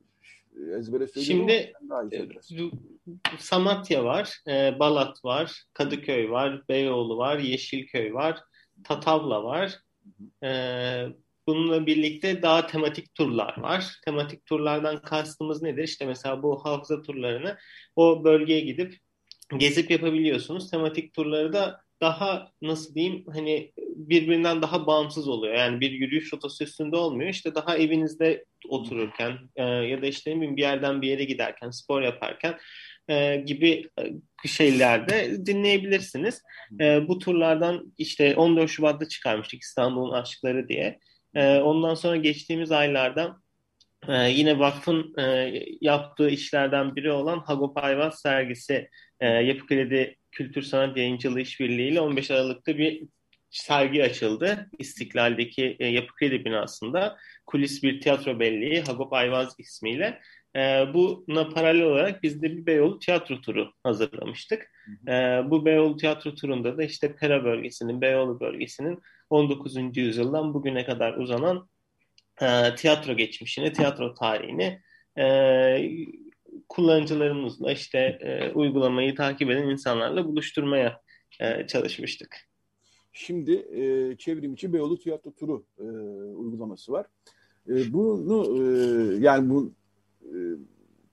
ezbere 0.78 1.06
söylüyorum. 1.06 1.48
Şimdi 1.48 1.72
e, 2.14 3.38
Samatya 3.38 4.04
var, 4.04 4.38
e, 4.48 4.78
Balat 4.78 5.24
var, 5.24 5.64
Kadıköy 5.72 6.30
var, 6.30 6.68
Beyoğlu 6.68 7.18
var, 7.18 7.38
Yeşilköy 7.38 8.12
var, 8.12 8.40
Tatavla 8.84 9.44
var. 9.44 9.78
E, 10.42 10.50
bununla 11.46 11.86
birlikte 11.86 12.42
daha 12.42 12.66
tematik 12.66 13.14
turlar 13.14 13.60
var. 13.60 14.00
Tematik 14.04 14.46
turlardan 14.46 15.02
kastımız 15.02 15.62
nedir? 15.62 15.84
İşte 15.84 16.06
mesela 16.06 16.42
bu 16.42 16.64
hafıza 16.64 17.02
turlarını 17.02 17.56
o 17.96 18.24
bölgeye 18.24 18.60
gidip 18.60 18.98
gezip 19.56 19.90
yapabiliyorsunuz. 19.90 20.70
Tematik 20.70 21.14
turları 21.14 21.52
da 21.52 21.80
daha 22.02 22.48
nasıl 22.62 22.94
diyeyim 22.94 23.24
hani 23.32 23.72
birbirinden 23.96 24.62
daha 24.62 24.86
bağımsız 24.86 25.28
oluyor. 25.28 25.54
Yani 25.54 25.80
bir 25.80 25.90
yürüyüş 25.90 26.32
rotası 26.32 26.64
üstünde 26.64 26.96
olmuyor. 26.96 27.30
İşte 27.30 27.54
daha 27.54 27.76
evinizde 27.76 28.44
otururken 28.68 29.38
e, 29.56 29.62
ya 29.62 30.02
da 30.02 30.06
işte 30.06 30.40
bir 30.40 30.62
yerden 30.62 31.02
bir 31.02 31.08
yere 31.08 31.24
giderken, 31.24 31.70
spor 31.70 32.02
yaparken 32.02 32.58
e, 33.08 33.36
gibi 33.36 33.90
e, 34.44 34.48
şeylerde 34.48 35.46
dinleyebilirsiniz. 35.46 36.42
E, 36.80 37.08
bu 37.08 37.18
turlardan 37.18 37.94
işte 37.98 38.36
14 38.36 38.70
Şubat'ta 38.70 39.08
çıkarmıştık 39.08 39.62
İstanbul'un 39.62 40.12
Aşkları 40.12 40.68
diye. 40.68 40.98
E, 41.34 41.56
ondan 41.56 41.94
sonra 41.94 42.16
geçtiğimiz 42.16 42.72
aylarda 42.72 43.36
e, 44.08 44.30
yine 44.30 44.58
vakfın 44.58 45.14
e, 45.18 45.52
yaptığı 45.80 46.30
işlerden 46.30 46.96
biri 46.96 47.12
olan 47.12 47.38
Hagop 47.38 47.84
Ayvaz 47.84 48.20
sergisi 48.20 48.88
e, 49.22 49.26
Yapı 49.26 49.66
Kredi 49.66 50.16
Kültür 50.32 50.62
Sanat 50.62 50.96
Yayıncılığı 50.96 51.40
İşbirliği 51.40 51.90
ile 51.90 52.00
15 52.00 52.30
Aralık'ta 52.30 52.78
bir 52.78 53.02
sergi 53.50 54.04
açıldı. 54.04 54.70
İstiklal'deki 54.78 55.76
e, 55.80 55.86
Yapı 55.86 56.14
Kredi 56.14 56.44
binasında. 56.44 57.16
Kulis 57.46 57.82
bir 57.82 58.00
tiyatro 58.00 58.40
belleği 58.40 58.80
Hagop 58.80 59.12
Ayvaz 59.12 59.54
ismiyle. 59.58 60.20
E, 60.56 60.60
buna 60.94 61.48
paralel 61.48 61.82
olarak 61.82 62.22
biz 62.22 62.42
de 62.42 62.56
bir 62.56 62.66
Beyoğlu 62.66 62.98
tiyatro 62.98 63.40
turu 63.40 63.72
hazırlamıştık. 63.82 64.70
E, 65.08 65.12
bu 65.44 65.64
Beyoğlu 65.64 65.96
tiyatro 65.96 66.34
turunda 66.34 66.78
da 66.78 66.84
işte 66.84 67.16
Pera 67.16 67.44
bölgesinin, 67.44 68.00
Beyoğlu 68.00 68.40
bölgesinin 68.40 69.02
19. 69.30 69.96
yüzyıldan 69.96 70.54
bugüne 70.54 70.84
kadar 70.84 71.14
uzanan 71.14 71.68
e, 72.42 72.74
tiyatro 72.74 73.16
geçmişini, 73.16 73.72
tiyatro 73.72 74.14
tarihini 74.14 74.80
e, 75.18 75.24
kullanıcılarımızla 76.72 77.72
işte 77.72 77.98
e, 77.98 78.52
uygulamayı 78.52 79.14
takip 79.14 79.50
eden 79.50 79.68
insanlarla 79.68 80.24
buluşturmaya 80.24 81.00
e, 81.40 81.66
çalışmıştık. 81.66 82.36
Şimdi 83.12 83.52
e, 83.52 84.16
çevrim 84.16 84.54
içi 84.54 84.72
Beyoğlu 84.72 84.98
Tiyatro 84.98 85.32
Turu 85.32 85.64
e, 85.78 85.82
uygulaması 86.36 86.92
var. 86.92 87.06
E, 87.68 87.92
bunu 87.92 88.58
e, 88.58 88.64
yani 89.20 89.50
bu 89.50 89.72
e, 90.22 90.36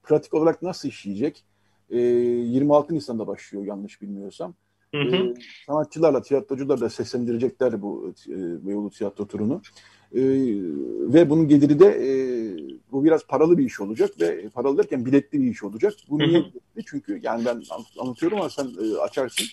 pratik 0.02 0.34
olarak 0.34 0.62
nasıl 0.62 0.88
işleyecek? 0.88 1.44
E, 1.90 1.98
26 1.98 2.94
Nisan'da 2.94 3.26
başlıyor 3.26 3.64
yanlış 3.64 4.02
bilmiyorsam. 4.02 4.54
Hı 4.94 5.00
hı. 5.00 5.16
E, 5.16 5.34
sanatçılarla, 5.66 6.22
tiyatrocularla 6.22 6.88
seslendirecekler 6.90 7.82
bu 7.82 8.14
e, 8.28 8.66
Beyoğlu 8.66 8.90
Tiyatro 8.90 9.26
Turu'nu. 9.26 9.62
E, 10.14 10.20
ve 11.12 11.30
bunun 11.30 11.48
geliri 11.48 11.78
de 11.78 11.86
e, 11.86 12.10
bu 12.92 13.04
biraz 13.04 13.26
paralı 13.26 13.58
bir 13.58 13.64
iş 13.64 13.80
olacak 13.80 14.10
ve 14.20 14.48
paralı 14.48 14.78
derken 14.78 15.06
biletli 15.06 15.40
bir 15.40 15.50
iş 15.50 15.62
olacak. 15.62 15.92
Bu 16.08 16.18
niye 16.18 16.44
Çünkü 16.86 17.20
yani 17.22 17.44
ben 17.44 17.62
anlatıyorum 17.98 18.38
ama 18.38 18.50
sen 18.50 18.64
e, 18.64 18.98
açarsın. 18.98 19.46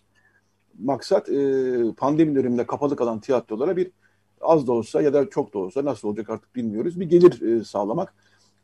Maksat 0.80 1.30
e, 1.30 1.76
pandemi 1.98 2.36
döneminde 2.36 2.68
kapalı 2.68 2.96
kalan 2.96 3.20
tiyatrolara 3.20 3.78
bir 3.78 3.92
az 4.42 4.68
da 4.68 4.72
olsa 4.72 5.02
ya 5.02 5.14
da 5.14 5.30
çok 5.30 5.54
da 5.54 5.60
olsa 5.60 5.86
nasıl 5.86 6.08
olacak 6.08 6.30
artık 6.30 6.56
bilmiyoruz 6.56 7.00
bir 7.00 7.06
gelir 7.06 7.42
e, 7.42 7.64
sağlamak. 7.64 8.14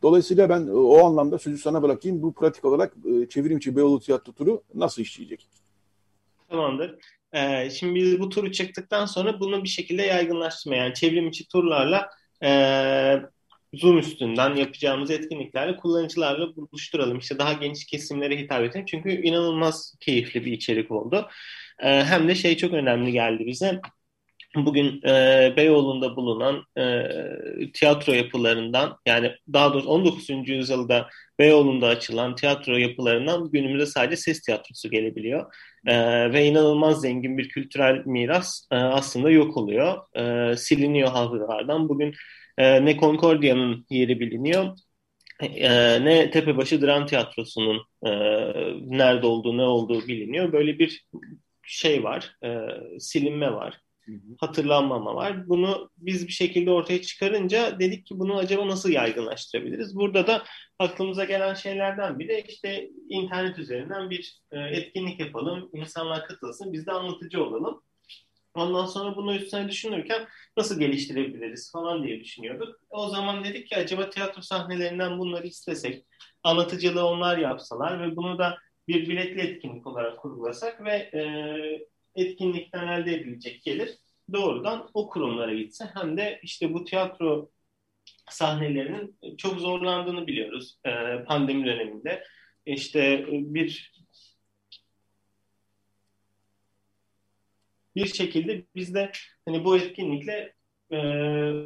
Dolayısıyla 0.01 0.49
ben 0.49 0.67
e, 0.67 0.71
o 0.71 1.05
anlamda 1.05 1.37
sözü 1.37 1.57
sana 1.57 1.83
bırakayım. 1.83 2.21
Bu 2.21 2.33
pratik 2.33 2.65
olarak 2.65 2.93
e, 3.05 3.29
çevrimçi 3.29 3.75
Beyoğlu 3.75 3.99
Tiyatro 3.99 4.33
Turu 4.33 4.63
nasıl 4.73 5.01
işleyecek? 5.01 5.47
Tamamdır. 6.49 6.99
Ee, 7.33 7.69
şimdi 7.69 7.95
biz 7.95 8.19
bu 8.19 8.29
turu 8.29 8.51
çıktıktan 8.51 9.05
sonra 9.05 9.39
bunu 9.39 9.63
bir 9.63 9.69
şekilde 9.69 10.01
yaygınlaştırmaya 10.01 10.83
yani 10.83 10.93
çevrim 10.93 11.27
içi 11.27 11.47
turlarla 11.47 12.09
e, 12.43 12.49
Zoom 13.73 13.97
üstünden 13.97 14.55
yapacağımız 14.55 15.11
etkinliklerle 15.11 15.77
kullanıcılarla 15.77 16.55
buluşturalım. 16.55 17.19
İşte 17.19 17.39
daha 17.39 17.53
geniş 17.53 17.85
kesimlere 17.85 18.37
hitap 18.37 18.63
edelim. 18.63 18.85
Çünkü 18.85 19.09
inanılmaz 19.09 19.95
keyifli 19.99 20.45
bir 20.45 20.51
içerik 20.51 20.91
oldu. 20.91 21.27
Ee, 21.79 22.03
hem 22.03 22.27
de 22.27 22.35
şey 22.35 22.57
çok 22.57 22.73
önemli 22.73 23.11
geldi 23.11 23.45
bize. 23.45 23.81
bugün 24.55 25.01
e, 25.07 25.53
Beyoğlu'nda 25.57 26.15
bulunan 26.15 26.63
e, 26.77 27.71
tiyatro 27.73 28.13
yapılarından 28.13 28.97
yani 29.05 29.31
daha 29.53 29.73
doğrusu 29.73 29.89
19. 29.89 30.29
yüzyılda 30.49 31.09
Beyoğlu'nda 31.39 31.87
açılan 31.87 32.35
tiyatro 32.35 32.77
yapılarından 32.77 33.51
günümüzde 33.51 33.85
sadece 33.85 34.17
ses 34.17 34.41
tiyatrosu 34.41 34.89
gelebiliyor. 34.89 35.53
E, 35.87 35.95
ve 36.33 36.45
inanılmaz 36.45 37.01
zengin 37.01 37.37
bir 37.37 37.49
kültürel 37.49 38.05
miras 38.05 38.67
e, 38.71 38.75
aslında 38.75 39.31
yok 39.31 39.57
oluyor. 39.57 39.97
E, 40.15 40.57
siliniyor 40.57 41.09
hafızalardan. 41.09 41.89
Bugün 41.89 42.15
e, 42.57 42.85
ne 42.85 42.97
Concordia'nın 42.97 43.85
yeri 43.89 44.19
biliniyor 44.19 44.77
e, 45.39 46.05
ne 46.05 46.31
Tepebaşı 46.31 46.81
Dram 46.81 47.05
Tiyatrosu'nun 47.05 47.81
e, 48.05 48.09
nerede 48.97 49.27
olduğu 49.27 49.57
ne 49.57 49.63
olduğu 49.63 50.07
biliniyor. 50.07 50.53
Böyle 50.53 50.79
bir 50.79 51.07
şey 51.63 52.03
var, 52.03 52.35
e, 52.43 52.49
silinme 52.99 53.51
var 53.51 53.79
hatırlanmama 54.39 55.15
var. 55.15 55.49
Bunu 55.49 55.89
biz 55.97 56.27
bir 56.27 56.31
şekilde 56.33 56.71
ortaya 56.71 57.01
çıkarınca 57.01 57.79
dedik 57.79 58.05
ki 58.05 58.19
bunu 58.19 58.37
acaba 58.37 58.67
nasıl 58.67 58.89
yaygınlaştırabiliriz? 58.89 59.95
Burada 59.95 60.27
da 60.27 60.43
aklımıza 60.79 61.25
gelen 61.25 61.53
şeylerden 61.53 62.19
biri 62.19 62.45
işte 62.47 62.89
internet 63.09 63.59
üzerinden 63.59 64.09
bir 64.09 64.41
e, 64.51 64.59
etkinlik 64.59 65.19
yapalım, 65.19 65.69
insanlar 65.73 66.27
katılsın, 66.27 66.73
biz 66.73 66.87
de 66.87 66.91
anlatıcı 66.91 67.43
olalım. 67.43 67.81
Ondan 68.55 68.85
sonra 68.85 69.15
bunu 69.15 69.35
üstüne 69.35 69.69
düşünürken 69.69 70.27
nasıl 70.57 70.79
geliştirebiliriz 70.79 71.71
falan 71.71 72.03
diye 72.03 72.19
düşünüyorduk. 72.19 72.79
O 72.89 73.07
zaman 73.09 73.43
dedik 73.43 73.67
ki 73.67 73.75
acaba 73.75 74.09
tiyatro 74.09 74.41
sahnelerinden 74.41 75.19
bunları 75.19 75.47
istesek, 75.47 76.05
anlatıcılığı 76.43 77.07
onlar 77.07 77.37
yapsalar 77.37 78.01
ve 78.01 78.15
bunu 78.15 78.37
da 78.37 78.57
bir 78.87 79.09
biletli 79.09 79.41
etkinlik 79.41 79.87
olarak 79.87 80.19
kurgulasak 80.19 80.83
ve 80.83 80.91
e, 80.91 81.21
etkinlikten 82.15 82.87
elde 82.87 83.15
edilecek 83.15 83.63
gelir 83.63 83.97
doğrudan 84.33 84.89
o 84.93 85.09
kurumlara 85.09 85.53
gitse 85.53 85.85
hem 85.93 86.17
de 86.17 86.39
işte 86.43 86.73
bu 86.73 86.83
tiyatro 86.85 87.49
sahnelerinin 88.29 89.17
çok 89.37 89.59
zorlandığını 89.59 90.27
biliyoruz 90.27 90.79
e, 90.85 91.23
pandemi 91.23 91.65
döneminde. 91.65 92.23
İşte 92.65 93.25
bir 93.31 93.93
bir 97.95 98.05
şekilde 98.05 98.65
biz 98.75 98.93
de 98.93 99.11
hani 99.45 99.65
bu 99.65 99.77
etkinlikle 99.77 100.53
e, 100.91 100.97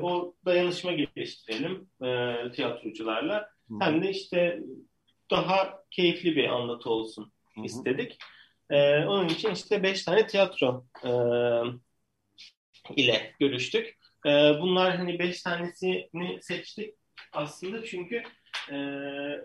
o 0.02 0.36
dayanışma 0.46 0.92
geliştirelim 0.92 1.90
e, 2.02 2.52
tiyatrocularla. 2.52 3.50
Hı. 3.70 3.76
Hem 3.80 4.04
de 4.04 4.10
işte 4.10 4.60
daha 5.32 5.84
keyifli 5.92 6.36
bir 6.36 6.48
anlatı 6.48 6.90
olsun 6.90 7.32
Hı. 7.56 7.64
istedik. 7.64 8.18
E, 8.70 9.06
onun 9.06 9.28
için 9.28 9.52
işte 9.52 9.84
beş 9.84 10.04
tane 10.04 10.28
tiyatro 10.28 10.86
e, 11.04 11.12
ile 12.96 13.34
görüştük. 13.40 13.98
E, 14.26 14.30
bunlar 14.62 14.98
hani 14.98 15.20
beş 15.20 15.42
tanesini 15.42 16.40
seçtik 16.42 16.94
aslında 17.34 17.84
çünkü 17.84 18.16
e, 18.70 18.76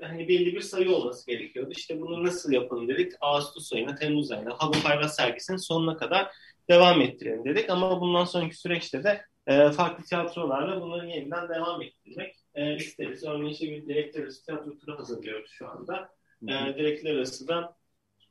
hani 0.02 0.28
belli 0.28 0.54
bir 0.54 0.60
sayı 0.60 0.90
olması 0.90 1.30
gerekiyordu. 1.30 1.72
İşte 1.76 2.00
bunu 2.00 2.24
nasıl 2.24 2.52
yapalım 2.52 2.88
dedik. 2.88 3.12
Ağustos 3.20 3.72
ayına, 3.72 3.94
Temmuz 3.94 4.30
ayına, 4.30 4.54
Halı 4.58 4.82
Payvaz 4.82 5.16
sergisinin 5.16 5.56
sonuna 5.56 5.96
kadar 5.96 6.28
devam 6.72 7.00
ettirelim 7.00 7.44
dedik. 7.44 7.70
Ama 7.70 8.00
bundan 8.00 8.24
sonraki 8.24 8.56
süreçte 8.56 9.04
de 9.04 9.24
e, 9.46 9.70
farklı 9.70 10.04
tiyatrolarla 10.04 10.80
bunları 10.80 11.06
yeniden 11.06 11.48
devam 11.48 11.82
ettirmek 11.82 12.36
e, 12.54 12.76
isteriz. 12.76 13.24
Örneğin 13.24 13.52
işte 13.52 13.70
bir 13.70 13.86
direktör 13.86 14.22
arası 14.22 14.44
tiyatro 14.44 14.78
turu 14.78 14.98
hazırlıyoruz 14.98 15.50
şu 15.50 15.68
anda. 15.68 16.08
E, 16.42 16.78
direktör 16.78 17.16
arası 17.16 17.48
da 17.48 17.76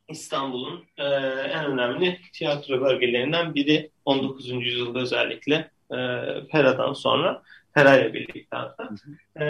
İstanbul'un 0.08 0.84
e, 0.96 1.04
en 1.04 1.66
önemli 1.66 2.20
tiyatro 2.32 2.80
bölgelerinden 2.80 3.54
biri 3.54 3.90
19. 4.04 4.50
yüzyılda 4.50 4.98
özellikle 4.98 5.54
e, 5.90 5.96
Pera'dan 6.50 6.92
sonra 6.92 7.42
Pera 7.74 7.98
ile 7.98 8.14
birlikte 8.14 8.56
hatta. 8.56 8.88
E, 9.40 9.44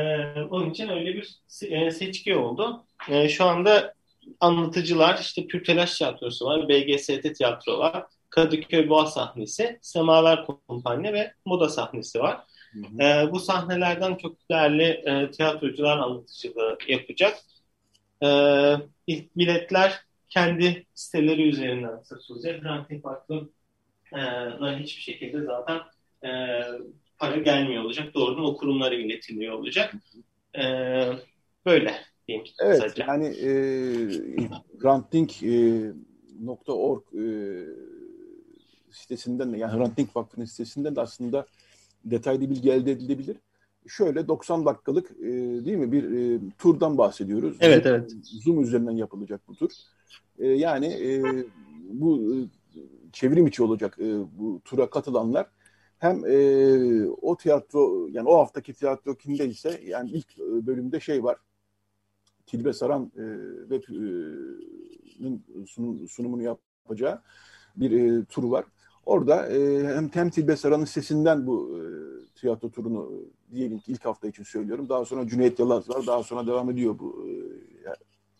onun 0.51 0.71
için 0.71 0.89
öyle 0.89 1.15
bir 1.15 1.39
e, 1.69 1.91
seçki 1.91 2.37
oldu. 2.37 2.85
E, 3.09 3.29
şu 3.29 3.45
anda 3.45 3.95
anlatıcılar 4.41 5.19
işte 5.21 5.47
Pürtelaş 5.47 5.99
Tiyatrosu 5.99 6.47
var, 6.47 6.69
BGST 6.69 7.35
Tiyatro 7.35 7.79
var, 7.79 8.05
Kadıköy 8.33 8.89
Boğa 8.89 9.07
sahnesi, 9.07 9.79
Semaver 9.83 10.47
Kumpanya 10.69 11.13
ve 11.13 11.33
Moda 11.47 11.69
sahnesi 11.69 12.21
var. 12.21 12.41
Hı 12.73 12.79
hı. 12.79 13.03
E, 13.03 13.33
bu 13.33 13.41
sahnelerden 13.41 14.15
çok 14.15 14.51
değerli 14.51 14.83
e, 14.83 15.31
tiyatrocular 15.31 15.99
anlatıcılığı 15.99 16.79
yapacak. 16.89 17.39
E, 18.23 18.27
biletler 19.09 20.01
kendi 20.29 20.87
siteleri 20.95 21.49
üzerinden 21.49 21.99
satılacak. 22.03 22.65
Ranting 22.65 23.05
Vakfı'na 23.05 24.79
hiçbir 24.79 25.03
şekilde 25.03 25.43
zaten 25.43 25.81
e, 26.25 26.31
para 27.19 27.37
gelmiyor 27.37 27.85
olacak. 27.85 28.15
Doğrudan 28.15 28.45
o 28.45 28.57
kurumlara 28.57 28.95
iletiliyor 28.95 29.55
olacak. 29.55 29.95
E, 30.59 30.63
böyle 31.67 31.95
diyeyim. 32.29 32.47
Evet 32.61 32.83
kısaca. 32.83 33.05
yani 33.09 33.27
e, 33.27 33.51
ranting.org 34.85 37.03
e, 37.13 37.19
e, 37.19 37.93
sitesinden 38.93 39.53
de 39.53 39.59
yani 39.59 39.79
Ranting 39.79 40.17
Vakfı'nın 40.17 40.45
sitesinden 40.45 40.97
de 40.97 41.01
aslında 41.01 41.47
detaylı 42.05 42.51
bilgi 42.51 42.73
elde 42.73 42.93
edilebilir. 42.93 43.37
Şöyle 43.89 44.29
90 44.29 44.67
dakikalık 44.67 45.11
e, 45.11 45.25
değil 45.65 45.77
mi 45.77 45.93
bir 45.93 46.05
e, 46.05 46.41
turdan 46.59 46.99
bahsediyoruz. 46.99 47.57
Evet 47.61 47.85
Zoom, 47.85 47.95
evet. 47.95 48.13
Zoom 48.23 48.63
üzerinden 48.63 48.97
yapılacak 48.97 49.41
bu 49.49 49.55
tur. 49.55 49.71
E, 50.39 50.49
yani 50.49 50.87
e, 50.87 51.23
bu 51.91 52.35
e, 52.35 52.37
çevrim 53.13 53.47
içi 53.47 53.63
olacak 53.63 53.99
e, 53.99 54.39
bu 54.39 54.61
tura 54.65 54.91
katılanlar 54.91 55.47
hem 55.99 56.25
e, 56.27 57.07
o 57.07 57.37
tiyatro 57.37 58.09
yani 58.11 58.29
o 58.29 58.39
haftaki 58.39 58.73
tiyatro 58.73 59.15
kimdeyse 59.15 59.81
yani 59.85 60.11
ilk 60.11 60.39
e, 60.39 60.67
bölümde 60.67 61.01
şey 61.01 61.25
var 61.25 61.37
Tilbe 62.47 62.73
Saran 62.73 63.13
e, 63.17 63.23
ve 63.71 63.77
e, 63.77 65.67
sunum, 65.67 66.09
sunumunu 66.09 66.43
yapacağı 66.43 67.23
bir 67.77 67.91
e, 67.91 68.25
tur 68.25 68.45
var. 68.45 68.65
Orada 69.07 69.49
e, 69.49 69.87
hem, 69.97 70.11
hem 70.15 70.31
Tilbe 70.31 70.57
Saran'ın 70.57 70.85
sesinden 70.85 71.47
bu 71.47 71.79
e, 71.79 71.83
tiyatro 72.35 72.71
turunu 72.71 73.11
diyelim 73.55 73.79
ki 73.79 73.93
ilk 73.93 74.05
hafta 74.05 74.29
için 74.29 74.43
söylüyorum. 74.43 74.89
Daha 74.89 75.05
sonra 75.05 75.29
Cüneyt 75.29 75.59
Yalaz 75.59 75.89
var. 75.89 76.07
Daha 76.07 76.23
sonra 76.23 76.47
devam 76.47 76.71
ediyor 76.71 76.99
bu 76.99 77.29
e, 77.29 77.33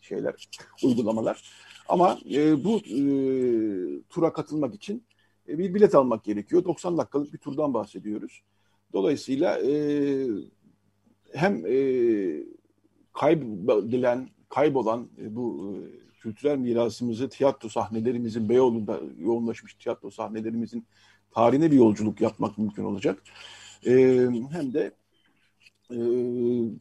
şeyler, 0.01 0.49
uygulamalar. 0.83 1.43
Ama 1.89 2.19
e, 2.31 2.63
bu 2.63 2.77
e, 2.77 3.01
tura 4.09 4.33
katılmak 4.33 4.75
için 4.75 5.03
e, 5.49 5.57
bir 5.57 5.73
bilet 5.73 5.95
almak 5.95 6.23
gerekiyor. 6.23 6.63
90 6.65 6.97
dakikalık 6.97 7.33
bir 7.33 7.37
turdan 7.37 7.73
bahsediyoruz. 7.73 8.41
Dolayısıyla 8.93 9.59
e, 9.59 10.27
hem 11.33 11.65
e, 11.65 11.77
kaybedilen, 13.13 14.29
kaybolan 14.49 15.07
e, 15.21 15.35
bu 15.35 15.75
e, 15.75 16.02
kültürel 16.23 16.57
mirasımızı, 16.57 17.29
tiyatro 17.29 17.69
sahnelerimizin, 17.69 18.49
Beyoğlu'nda 18.49 18.99
yoğunlaşmış 19.19 19.73
tiyatro 19.73 20.11
sahnelerimizin 20.11 20.85
tarihine 21.31 21.71
bir 21.71 21.75
yolculuk 21.75 22.21
yapmak 22.21 22.57
mümkün 22.57 22.83
olacak. 22.83 23.23
E, 23.85 23.91
hem 24.51 24.73
de 24.73 24.91
e, 25.91 25.97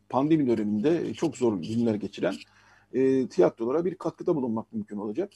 pandemi 0.09 0.47
döneminde 0.47 1.15
çok 1.15 1.37
zor 1.37 1.63
günler 1.63 1.95
geçiren 1.95 2.35
e, 2.93 3.29
tiyatrolara 3.29 3.85
bir 3.85 3.95
katkıda 3.95 4.37
bulunmak 4.37 4.73
mümkün 4.73 4.97
olacak. 4.97 5.33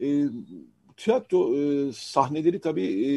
E, 0.00 0.24
tiyatro 0.96 1.56
e, 1.56 1.92
sahneleri 1.92 2.60
tabii 2.60 3.08
e, 3.08 3.10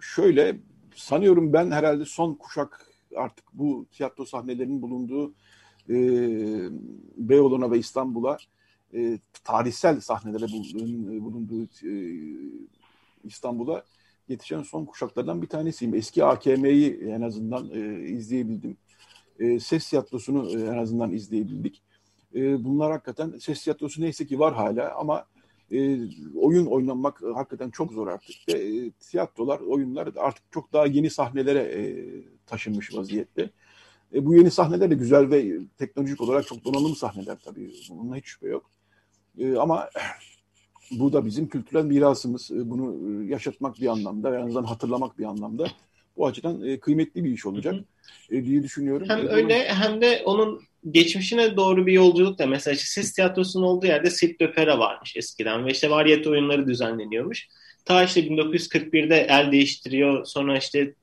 şöyle 0.00 0.56
sanıyorum 0.94 1.52
ben 1.52 1.70
herhalde 1.70 2.04
son 2.04 2.34
kuşak 2.34 2.86
artık 3.16 3.44
bu 3.52 3.86
tiyatro 3.92 4.24
sahnelerinin 4.24 4.82
bulunduğu 4.82 5.34
e, 5.88 5.94
Beyoğlu'na 7.16 7.70
ve 7.70 7.78
İstanbul'a 7.78 8.38
e, 8.94 9.18
tarihsel 9.44 10.00
sahnelere 10.00 10.46
bulunduğu 11.22 11.64
e, 11.64 11.92
İstanbul'a 13.24 13.84
yetişen 14.28 14.62
son 14.62 14.84
kuşaklardan 14.84 15.42
bir 15.42 15.46
tanesiyim. 15.46 15.94
Eski 15.94 16.24
AKM'yi 16.24 17.00
en 17.00 17.22
azından 17.22 17.70
e, 17.70 18.08
izleyebildim. 18.08 18.76
E, 19.38 19.60
ses 19.60 19.90
tiyatrosunu 19.90 20.58
e, 20.58 20.62
en 20.62 20.78
azından 20.78 21.12
izleyebildik. 21.12 21.82
E, 22.34 22.64
bunlar 22.64 22.92
hakikaten 22.92 23.38
ses 23.38 23.64
tiyatrosu 23.64 24.02
neyse 24.02 24.26
ki 24.26 24.38
var 24.38 24.54
hala 24.54 24.94
ama 24.94 25.26
e, 25.72 25.98
oyun 26.34 26.66
oynanmak 26.66 27.22
hakikaten 27.34 27.70
çok 27.70 27.92
zor 27.92 28.06
artık. 28.06 28.36
Ve 28.48 28.52
e, 28.52 28.90
tiyatrolar, 28.90 29.60
oyunlar 29.60 30.08
artık 30.16 30.44
çok 30.52 30.72
daha 30.72 30.86
yeni 30.86 31.10
sahnelere 31.10 31.60
e, 31.60 31.82
taşınmış 32.46 32.94
vaziyette. 32.94 33.50
E, 34.14 34.26
bu 34.26 34.34
yeni 34.34 34.50
sahneler 34.50 34.90
de 34.90 34.94
güzel 34.94 35.30
ve 35.30 35.58
teknolojik 35.78 36.20
olarak 36.20 36.46
çok 36.46 36.64
donanımlı 36.64 36.96
sahneler 36.96 37.38
tabii. 37.44 37.72
Bununla 37.90 38.16
hiç 38.16 38.24
şüphe 38.24 38.48
yok. 38.48 38.70
E, 39.38 39.56
ama 39.56 39.90
bu 40.90 41.12
da 41.12 41.26
bizim 41.26 41.48
kültürel 41.48 41.84
mirasımız. 41.84 42.50
E, 42.50 42.70
bunu 42.70 42.94
e, 43.24 43.26
yaşatmak 43.26 43.80
bir 43.80 43.86
anlamda, 43.86 44.38
en 44.38 44.46
azından 44.46 44.64
hatırlamak 44.64 45.18
bir 45.18 45.24
anlamda 45.24 45.66
bu 46.16 46.26
açıdan 46.26 46.62
e, 46.68 46.80
kıymetli 46.80 47.24
bir 47.24 47.30
iş 47.30 47.46
olacak 47.46 47.74
e, 48.30 48.44
diye 48.44 48.62
düşünüyorum. 48.62 49.08
Hem 49.08 49.18
e, 49.18 49.28
öyle 49.28 49.68
hem 49.68 50.00
de 50.00 50.22
onun 50.24 50.62
geçmişine 50.90 51.56
doğru 51.56 51.86
bir 51.86 51.92
yolculuk 51.92 52.38
da 52.38 52.46
mesela 52.46 52.74
işte 52.74 52.86
Sis 52.86 53.12
Tiyatrosu'nun 53.12 53.66
olduğu 53.66 53.86
yerde 53.86 54.10
Silk 54.10 54.40
Döpera 54.40 54.78
varmış 54.78 55.16
eskiden 55.16 55.66
ve 55.66 55.70
işte 55.70 55.90
variyet 55.90 56.26
oyunları 56.26 56.66
düzenleniyormuş. 56.66 57.48
ta 57.84 58.04
işte 58.04 58.20
1941'de 58.20 59.26
el 59.30 59.52
değiştiriyor. 59.52 60.24
Sonra 60.24 60.58
işte 60.58 60.94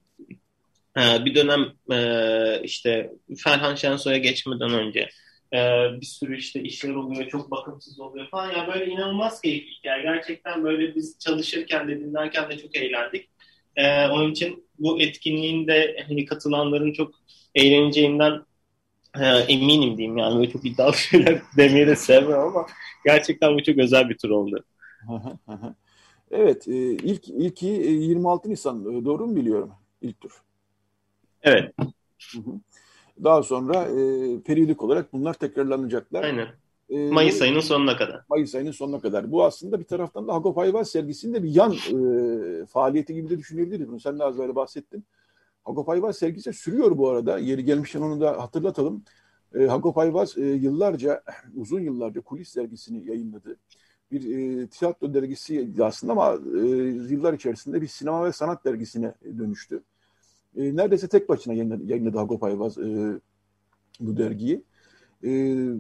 e, 0.98 1.26
bir 1.26 1.36
dönem 1.36 1.66
e, 1.92 2.62
işte 2.64 3.12
Ferhan 3.38 3.76
Şensoy'a 3.76 4.18
geçmeden 4.18 4.74
önce 4.74 5.10
e, 5.54 5.58
bir 6.02 6.06
sürü 6.06 6.38
işte 6.38 6.62
işler 6.64 6.96
oluyor, 6.96 7.28
çok 7.30 7.52
bakımsız 7.52 8.00
oluyor 8.00 8.30
falan. 8.30 8.52
Yani 8.52 8.74
böyle 8.74 8.86
inanılmaz 8.86 9.42
keyifli 9.42 9.72
yani 9.84 10.02
gerçekten 10.02 10.64
böyle 10.64 10.96
biz 10.96 11.20
çalışırken 11.20 11.88
de 11.88 12.00
dinlerken 12.00 12.50
de 12.50 12.58
çok 12.58 12.76
eğlendik. 12.76 13.30
E, 13.76 14.08
onun 14.08 14.32
için 14.32 14.68
bu 14.80 15.02
etkinliğin 15.02 15.68
de 15.68 16.06
hani 16.08 16.26
katılanların 16.26 16.94
çok 16.94 17.14
eğleneceğinden 17.56 18.42
e, 19.20 19.26
eminim 19.26 19.98
diyeyim 19.98 20.18
yani 20.18 20.40
böyle 20.40 20.52
çok 20.52 20.66
iddialı 20.66 20.94
şeyler 20.98 21.42
demeyi 21.58 21.88
de 21.88 21.96
sevmem 21.96 22.40
ama 22.40 22.66
gerçekten 23.06 23.56
bu 23.56 23.64
çok 23.64 23.78
özel 23.78 24.10
bir 24.10 24.18
tur 24.18 24.30
oldu. 24.30 24.64
evet, 26.32 26.68
e, 26.68 26.92
ilk 26.92 27.28
ilki 27.28 27.66
26 27.66 28.50
Nisan 28.50 28.82
e, 28.82 29.06
doğru 29.06 29.28
mu 29.28 29.36
biliyorum 29.36 29.72
ilk 30.02 30.22
tur? 30.22 30.42
Evet. 31.42 31.76
Daha 33.24 33.44
sonra 33.44 33.84
e, 33.84 34.40
periyodik 34.40 34.84
olarak 34.84 35.14
bunlar 35.14 35.34
tekrarlanacaklar. 35.34 36.24
Aynen. 36.24 36.48
E, 36.90 37.10
Mayıs 37.10 37.42
ayının 37.42 37.60
sonuna 37.60 37.98
kadar. 37.98 38.22
Mayıs 38.30 38.56
ayının 38.56 38.72
sonuna 38.72 39.00
kadar. 39.00 39.32
Bu 39.32 39.46
aslında 39.46 39.80
bir 39.80 39.86
taraftan 39.86 40.28
da 40.28 40.34
Hagop 40.34 40.58
Ayvaz 40.58 40.90
sergisinde 40.90 41.44
bir 41.44 41.50
yan 41.50 41.72
e, 41.74 42.66
faaliyeti 42.66 43.14
gibi 43.14 43.30
de 43.30 43.38
düşünebiliriz. 43.38 43.88
Bunu 43.88 44.00
sen 44.00 44.20
de 44.20 44.24
az 44.24 44.40
önce 44.40 44.56
bahsettin. 44.56 45.06
Hagop 45.64 45.90
Ayvaz 45.90 46.18
sergisi 46.18 46.54
sürüyor 46.54 46.98
bu 46.98 47.10
arada. 47.10 47.40
Yeri 47.40 47.66
gelmişken 47.66 48.02
onu 48.02 48.22
da 48.22 48.42
hatırlatalım. 48.42 49.04
E, 49.56 49.66
Hagop 49.66 49.98
Ayvaz 49.98 50.38
e, 50.38 50.42
yıllarca, 50.42 51.24
uzun 51.56 51.80
yıllarca 51.80 52.22
kulis 52.22 52.50
sergisini 52.50 53.10
yayınladı. 53.10 53.58
Bir 54.12 54.38
e, 54.38 54.68
tiyatro 54.68 55.14
dergisi 55.14 55.70
aslında 55.82 56.14
ama 56.14 56.34
e, 56.34 56.60
yıllar 57.10 57.34
içerisinde 57.34 57.82
bir 57.82 57.88
sinema 57.88 58.26
ve 58.26 58.32
sanat 58.32 58.66
dergisine 58.66 59.14
dönüştü. 59.38 59.84
E, 60.58 60.76
neredeyse 60.76 61.08
tek 61.08 61.30
başına 61.30 61.54
yayınladı, 61.54 61.84
yayınladı 61.86 62.18
Hagop 62.18 62.44
e, 62.44 63.20
bu 64.00 64.18
dergiyi. 64.18 64.64
E, 65.24 65.30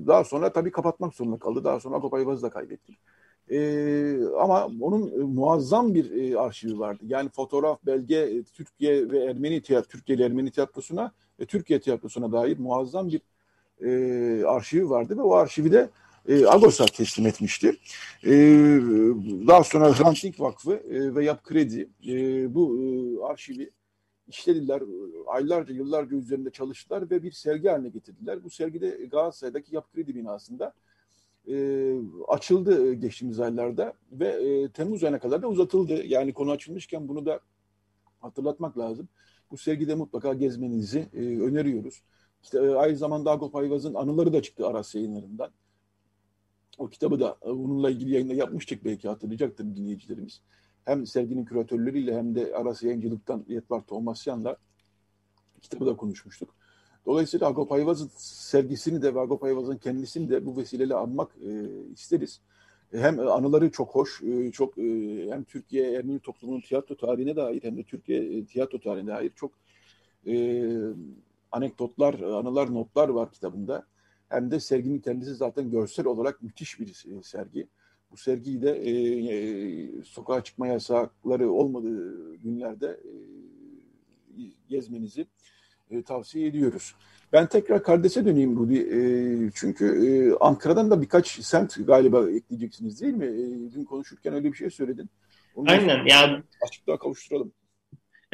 daha 0.07 0.23
sonra 0.23 0.53
tabii 0.53 0.71
kapatmak 0.71 1.13
zorunda 1.13 1.37
kaldı. 1.37 1.63
Daha 1.63 1.79
sonra 1.79 1.95
Hagop 1.95 2.13
Ayvaz'ı 2.13 2.43
da 2.43 2.49
kaybettik. 2.49 2.99
E, 3.51 4.17
ama 4.39 4.69
onun 4.81 5.21
e, 5.21 5.23
muazzam 5.23 5.93
bir 5.93 6.11
e, 6.11 6.39
arşivi 6.39 6.79
vardı. 6.79 7.03
Yani 7.07 7.29
fotoğraf, 7.29 7.85
belge, 7.85 8.17
e, 8.17 8.43
Türkiye 8.43 9.11
ve 9.11 9.23
Ermeni 9.23 9.61
tiyatro, 9.61 9.89
Türkiye 9.89 10.25
Ermeni 10.25 10.51
tiyatrosuna 10.51 11.11
ve 11.39 11.45
Türkiye 11.45 11.79
tiyatrosuna 11.79 12.31
dair 12.31 12.59
muazzam 12.59 13.07
bir 13.07 13.21
e, 13.81 14.45
arşivi 14.45 14.89
vardı 14.89 15.17
ve 15.17 15.21
o 15.21 15.33
arşivi 15.33 15.71
de 15.71 15.89
e, 16.27 16.47
Agos'a 16.47 16.85
teslim 16.85 17.27
etmişti. 17.27 17.77
E, 18.23 18.31
daha 19.47 19.63
sonra 19.63 19.99
Hrant 19.99 20.23
Dink 20.23 20.39
Vakfı 20.39 20.73
e, 20.73 21.15
ve 21.15 21.25
Yap 21.25 21.43
Kredi 21.43 21.89
e, 22.07 22.55
bu 22.55 22.79
e, 22.79 23.25
arşivi 23.25 23.71
işlediler. 24.27 24.83
Aylarca, 25.27 25.73
yıllarca 25.73 26.17
üzerinde 26.17 26.49
çalıştılar 26.49 27.09
ve 27.09 27.23
bir 27.23 27.31
sergi 27.31 27.67
haline 27.67 27.89
getirdiler. 27.89 28.43
Bu 28.43 28.49
sergide 28.49 28.89
Galatasaray'daki 28.89 29.75
Yap 29.75 29.93
Kredi 29.93 30.15
binasında 30.15 30.73
e, 31.47 31.95
açıldı 32.27 32.93
geçtiğimiz 32.93 33.39
aylarda 33.39 33.93
ve 34.11 34.27
e, 34.27 34.69
Temmuz 34.69 35.03
ayına 35.03 35.19
kadar 35.19 35.41
da 35.41 35.47
uzatıldı. 35.47 36.05
Yani 36.05 36.33
konu 36.33 36.51
açılmışken 36.51 37.07
bunu 37.07 37.25
da 37.25 37.39
hatırlatmak 38.19 38.77
lazım. 38.77 39.07
Bu 39.51 39.57
sergide 39.57 39.95
mutlaka 39.95 40.33
gezmenizi 40.33 41.07
e, 41.13 41.19
öneriyoruz. 41.19 42.01
İşte 42.43 42.59
e, 42.59 42.69
aynı 42.69 42.97
zamanda 42.97 43.31
Agop 43.31 43.55
Ayvaz'ın 43.55 43.93
anıları 43.93 44.33
da 44.33 44.41
çıktı 44.41 44.67
Aras 44.67 44.95
yayınlarından. 44.95 45.51
O 46.77 46.87
kitabı 46.87 47.19
da 47.19 47.37
e, 47.45 47.49
bununla 47.49 47.89
ilgili 47.89 48.13
yayında 48.13 48.33
yapmıştık 48.33 48.85
belki 48.85 49.07
hatırlayacaktır 49.07 49.75
dinleyicilerimiz 49.75 50.41
hem 50.85 51.05
serginin 51.05 51.45
küratörleriyle 51.45 52.17
hem 52.17 52.35
de 52.35 52.55
Aras 52.55 52.83
Yayıncılık'tan 52.83 53.45
Yetvar 53.47 53.81
Tomasyan'la 53.81 54.57
kitabı 55.61 55.85
da 55.85 55.95
konuşmuştuk. 55.95 56.49
Dolayısıyla 57.05 57.47
Agop 57.47 57.71
Ayvaz'ın 57.71 58.11
sergisini 58.17 59.01
de 59.01 59.15
ve 59.15 59.19
Agop 59.19 59.43
Ayvaz'ın 59.43 59.77
kendisini 59.77 60.29
de 60.29 60.45
bu 60.45 60.57
vesileyle 60.57 60.95
anmak 60.95 61.31
e, 61.37 61.51
isteriz. 61.93 62.41
E, 62.93 62.99
hem 62.99 63.19
anıları 63.19 63.71
çok 63.71 63.95
hoş, 63.95 64.23
e, 64.23 64.51
çok 64.51 64.77
e, 64.77 64.83
hem 65.31 65.43
Türkiye 65.43 65.91
Ermeni 65.91 66.19
toplumunun 66.19 66.61
tiyatro 66.61 66.97
tarihine 66.97 67.35
dair 67.35 67.63
hem 67.63 67.77
de 67.77 67.83
Türkiye 67.83 68.37
e, 68.37 68.45
tiyatro 68.45 68.79
tarihine 68.79 69.09
dair 69.09 69.31
çok 69.35 69.51
e, 70.27 70.65
anekdotlar, 71.51 72.13
anılar, 72.13 72.73
notlar 72.73 73.09
var 73.09 73.31
kitabında. 73.31 73.85
Hem 74.29 74.51
de 74.51 74.59
serginin 74.59 74.99
kendisi 74.99 75.35
zaten 75.35 75.71
görsel 75.71 76.05
olarak 76.05 76.43
müthiş 76.43 76.79
bir 76.79 76.87
e, 76.87 77.23
sergi. 77.23 77.67
Bu 78.11 78.17
sergiyi 78.17 78.61
de 78.61 78.71
e, 78.71 78.91
e, 78.91 80.03
sokağa 80.03 80.43
çıkma 80.43 80.67
yasakları 80.67 81.51
olmadığı 81.51 82.35
günlerde 82.35 82.87
e, 82.87 83.11
gezmenizi 84.69 85.27
e, 85.89 86.03
tavsiye 86.03 86.47
ediyoruz. 86.47 86.95
Ben 87.33 87.47
tekrar 87.47 87.83
Kardes'e 87.83 88.25
döneyim 88.25 88.57
Rudi. 88.57 88.77
E, 88.77 88.99
çünkü 89.55 89.85
e, 90.07 90.37
Ankara'dan 90.39 90.91
da 90.91 91.01
birkaç 91.01 91.39
semt 91.41 91.87
galiba 91.87 92.29
ekleyeceksiniz 92.29 93.01
değil 93.01 93.13
mi? 93.13 93.25
E, 93.25 93.71
dün 93.73 93.83
konuşurken 93.83 94.33
öyle 94.33 94.51
bir 94.51 94.57
şey 94.57 94.69
söyledin. 94.69 95.09
Onu 95.55 95.71
Aynen. 95.71 96.05
Yani 96.05 96.43
açıklığa 96.67 96.99
kavuşturalım. 96.99 97.51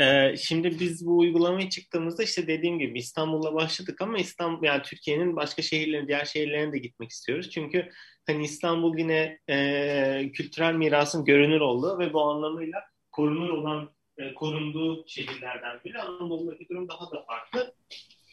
Ee, 0.01 0.35
şimdi 0.37 0.79
biz 0.79 1.05
bu 1.05 1.17
uygulamaya 1.17 1.69
çıktığımızda 1.69 2.23
işte 2.23 2.47
dediğim 2.47 2.79
gibi 2.79 2.99
İstanbul'la 2.99 3.53
başladık 3.53 4.01
ama 4.01 4.17
İstanbul 4.17 4.65
yani 4.65 4.81
Türkiye'nin 4.81 5.35
başka 5.35 5.61
şehirlerine, 5.61 6.07
diğer 6.07 6.25
şehirlerine 6.25 6.73
de 6.73 6.77
gitmek 6.77 7.09
istiyoruz. 7.09 7.49
Çünkü 7.49 7.89
hani 8.27 8.43
İstanbul 8.43 8.97
yine 8.97 9.39
e, 9.49 10.31
kültürel 10.33 10.73
mirasın 10.73 11.25
görünür 11.25 11.59
olduğu 11.59 11.99
ve 11.99 12.13
bu 12.13 12.21
anlamıyla 12.21 12.79
korunur 13.11 13.49
olan 13.49 13.89
e, 14.17 14.33
korunduğu 14.33 15.07
şehirlerden 15.07 15.79
biri. 15.85 15.99
Anadolu'daki 16.01 16.69
durum 16.69 16.89
daha 16.89 17.11
da 17.11 17.25
farklı. 17.27 17.73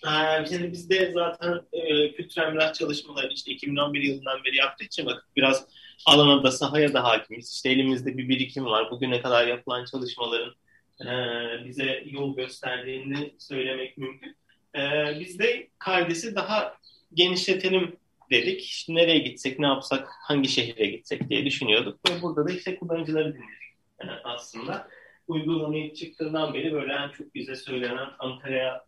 Ee, 0.06 0.46
şimdi 0.46 0.72
biz 0.72 0.90
de 0.90 1.12
zaten 1.12 1.60
e, 1.72 2.12
kültürel 2.12 2.52
miras 2.52 2.78
çalışmaları 2.78 3.32
işte 3.32 3.52
2011 3.52 4.02
yılından 4.02 4.44
beri 4.44 4.56
yaptığı 4.56 4.84
için 4.84 5.06
bak 5.06 5.28
biraz 5.36 5.66
alana 6.06 6.42
da 6.42 6.50
sahaya 6.50 6.92
da 6.94 7.04
hakimiz. 7.04 7.52
İşte 7.54 7.70
elimizde 7.70 8.16
bir 8.16 8.28
birikim 8.28 8.64
var. 8.64 8.90
Bugüne 8.90 9.22
kadar 9.22 9.46
yapılan 9.46 9.84
çalışmaların 9.84 10.54
e, 11.01 11.09
bize 11.64 12.03
yol 12.07 12.36
gösterdiğini 12.36 13.34
söylemek 13.38 13.99
mümkün. 13.99 14.36
E, 14.74 14.80
biz 15.20 15.38
de 15.38 15.68
Kardes'i 15.78 16.34
daha 16.34 16.74
genişletelim 17.14 17.96
dedik. 18.30 18.61
İşte 18.61 18.94
nereye 18.94 19.18
gitsek, 19.18 19.59
ne 19.59 19.66
yapsak, 19.66 20.09
hangi 20.22 20.49
şehre 20.49 20.86
gitsek 20.86 21.30
diye 21.30 21.44
düşünüyorduk. 21.44 22.11
Ve 22.11 22.22
burada 22.22 22.49
da 22.49 22.53
işte 22.53 22.76
kullanıcıları 22.76 23.34
dinledik 23.34 23.68
yani 24.01 24.12
aslında. 24.24 24.88
Uygulamayı 25.28 25.94
çıktığından 25.94 26.55
beri 26.55 26.72
böyle 26.72 26.92
en 26.92 27.09
çok 27.09 27.34
bize 27.34 27.57
söylenen 27.57 28.09
Ankara'ya 28.18 28.84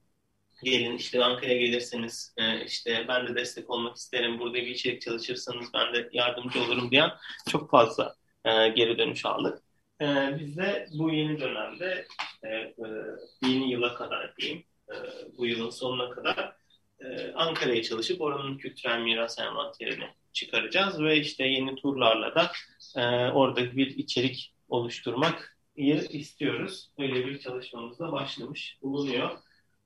gelin 0.64 0.96
işte 0.96 1.24
Ankara'ya 1.24 1.58
gelirseniz 1.58 2.34
e, 2.36 2.64
işte 2.64 3.04
ben 3.08 3.28
de 3.28 3.34
destek 3.34 3.70
olmak 3.70 3.96
isterim 3.96 4.38
burada 4.38 4.54
bir 4.54 4.66
içerik 4.66 5.02
çalışırsanız 5.02 5.66
ben 5.74 5.94
de 5.94 6.08
yardımcı 6.12 6.62
olurum 6.62 6.90
diyen 6.90 7.10
çok 7.48 7.70
fazla 7.70 8.14
e, 8.44 8.68
geri 8.68 8.98
dönüş 8.98 9.26
aldık. 9.26 9.62
E, 10.00 10.38
biz 10.38 10.56
de 10.56 10.88
bu 10.92 11.10
yeni 11.10 11.40
dönemde 11.40 12.06
işte, 12.32 12.74
e, 12.78 13.48
yeni 13.48 13.70
yıla 13.70 13.94
kadar 13.94 14.36
diyeyim 14.36 14.64
e, 14.88 14.94
bu 15.38 15.46
yılın 15.46 15.70
sonuna 15.70 16.10
kadar 16.10 16.56
e, 17.00 17.32
Ankara'ya 17.32 17.82
çalışıp 17.82 18.20
oranın 18.20 18.58
kültürel 18.58 19.00
miras 19.00 19.38
envanterini 19.38 20.08
çıkaracağız 20.32 21.02
ve 21.02 21.16
işte 21.16 21.46
yeni 21.46 21.74
turlarla 21.74 22.34
da 22.34 22.52
e, 22.96 23.30
orada 23.30 23.76
bir 23.76 23.86
içerik 23.86 24.52
oluşturmak 24.68 25.56
istiyoruz. 25.76 26.90
Öyle 26.98 27.26
bir 27.26 27.38
çalışmamız 27.38 27.98
da 27.98 28.12
başlamış 28.12 28.78
bulunuyor. 28.82 29.30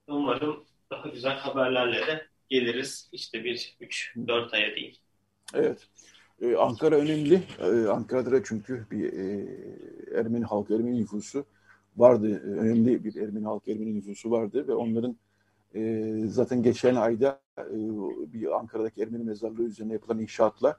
Umarım 0.07 0.65
daha 0.91 1.09
güzel 1.09 1.37
haberlerle 1.37 2.07
de 2.07 2.27
geliriz. 2.49 3.09
İşte 3.13 3.45
bir, 3.45 3.77
üç, 3.81 4.15
dört 4.27 4.55
aya 4.55 4.77
değil. 4.77 5.01
Evet. 5.55 5.89
Ee, 6.45 6.57
Ankara 6.57 6.97
önemli. 6.97 7.43
Ee, 7.61 7.89
Ankara'da 7.89 8.33
da 8.33 8.45
çünkü 8.45 8.87
bir 8.91 9.13
e, 9.13 9.47
Ermeni 10.19 10.45
halk, 10.45 10.71
Ermeni 10.71 11.01
nüfusu 11.01 11.45
vardı. 11.97 12.43
Önemli 12.45 13.05
bir 13.05 13.17
Ermeni 13.17 13.45
halk, 13.45 13.69
Ermeni 13.69 13.95
nüfusu 13.95 14.31
vardı 14.31 14.69
ve 14.69 14.75
onların 14.75 15.17
e, 15.75 16.13
zaten 16.27 16.63
geçen 16.63 16.95
ayda 16.95 17.41
e, 17.59 17.77
bir 18.33 18.59
Ankara'daki 18.59 19.03
Ermeni 19.03 19.25
mezarlığı 19.25 19.63
üzerine 19.63 19.93
yapılan 19.93 20.19
inşaatla 20.19 20.77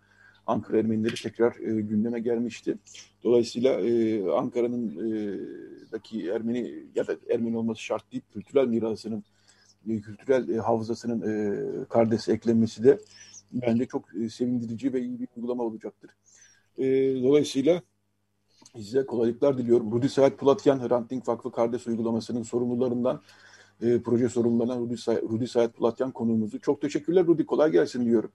Ankara 0.47 0.77
Ermenileri 0.77 1.15
tekrar 1.15 1.55
e, 1.55 1.81
gündeme 1.81 2.19
gelmişti. 2.19 2.77
Dolayısıyla 3.23 3.81
e, 3.81 4.23
Ankara'nın 4.31 4.89
e, 4.89 5.39
daki 5.91 6.29
Ermeni 6.29 6.83
ya 6.95 7.07
da 7.07 7.15
Ermeni 7.29 7.57
olması 7.57 7.81
şart 7.81 8.11
değil, 8.11 8.23
kültürel 8.33 8.67
mirasının, 8.67 9.23
e, 9.89 10.01
kültürel 10.01 10.49
e, 10.49 10.57
hafızasının 10.57 11.21
e, 11.21 11.85
kardesi 11.85 12.31
eklenmesi 12.31 12.83
de 12.83 12.99
bence 13.51 13.85
çok 13.85 14.15
e, 14.15 14.29
sevindirici 14.29 14.93
ve 14.93 15.01
iyi 15.01 15.19
bir 15.19 15.27
uygulama 15.35 15.63
olacaktır. 15.63 16.11
E, 16.77 16.85
dolayısıyla 17.23 17.81
size 18.75 19.05
kolaylıklar 19.05 19.57
diliyorum. 19.57 19.91
Rudi 19.91 20.09
Saat 20.09 20.37
Pulatyan, 20.37 20.87
Hrant 20.87 21.09
Dink 21.09 21.27
Vakfı 21.27 21.51
Kardeş 21.51 21.87
uygulamasının 21.87 22.43
sorumlularından 22.43 23.21
e, 23.81 24.01
proje 24.01 24.29
sorumlularından 24.29 24.79
Rudi, 24.79 24.97
Say 24.97 25.21
Rudi 25.21 25.47
Sayat 25.47 25.73
Pulatyan 25.73 26.11
konuğumuzu. 26.11 26.59
Çok 26.59 26.81
teşekkürler 26.81 27.25
Rudi. 27.25 27.45
Kolay 27.45 27.71
gelsin 27.71 28.05
diyorum. 28.05 28.31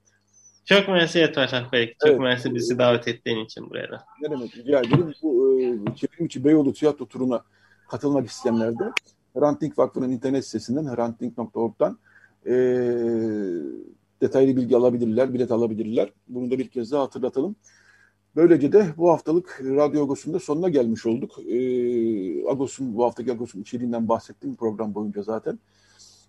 Çok 0.65 0.87
mersi 0.87 1.19
Yatmaşak 1.19 1.73
Bey. 1.73 1.95
Çok 1.99 2.09
evet. 2.09 2.19
mersi 2.19 2.55
bizi 2.55 2.77
davet 2.77 3.07
ettiğin 3.07 3.45
için 3.45 3.69
buraya 3.69 3.91
da. 3.91 4.05
Ne 4.21 4.31
demek 4.31 4.57
rica 4.57 4.79
ederim. 4.79 5.13
Bu 5.21 5.61
e, 5.61 5.95
çevrim 5.95 6.25
içi 6.25 6.43
Beyoğlu 6.43 6.73
tiyatro 6.73 7.05
turuna 7.05 7.43
katılmak 7.89 8.27
isteyenler 8.27 8.79
de 8.79 8.91
Hrant 9.35 9.61
Dink 9.61 9.77
Vakfı'nın 9.77 10.11
internet 10.11 10.45
sitesinden 10.45 10.95
hrantdink.org'dan 10.95 11.99
e, 12.45 12.53
detaylı 14.21 14.55
bilgi 14.57 14.77
alabilirler, 14.77 15.33
bilet 15.33 15.51
alabilirler. 15.51 16.13
Bunu 16.27 16.51
da 16.51 16.59
bir 16.59 16.67
kez 16.67 16.91
daha 16.91 17.03
hatırlatalım. 17.03 17.55
Böylece 18.35 18.71
de 18.71 18.85
bu 18.97 19.09
haftalık 19.09 19.61
Radyo 19.63 20.03
Agos'un 20.03 20.33
da 20.33 20.39
sonuna 20.39 20.69
gelmiş 20.69 21.05
olduk. 21.05 21.31
E, 21.39 21.57
Agos'un, 22.47 22.95
bu 22.95 23.03
haftaki 23.03 23.31
Agos'un 23.31 23.61
içeriğinden 23.61 24.09
bahsettiğim 24.09 24.55
program 24.55 24.95
boyunca 24.95 25.21
zaten. 25.23 25.59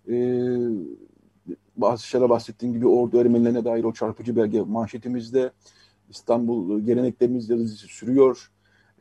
E, 0.09 0.14
bazı 1.76 2.07
şeyler 2.07 2.28
bahsettiğim 2.28 2.74
gibi 2.74 2.86
ordu 2.86 3.20
Ermenilerine 3.20 3.64
dair 3.64 3.84
o 3.84 3.93
çarpıcı 3.93 4.36
belge 4.36 4.61
manşetimizde 4.61 5.51
İstanbul 6.11 6.80
geleneklerimiz 6.80 7.51
yazısı 7.51 7.86
sürüyor. 7.86 8.51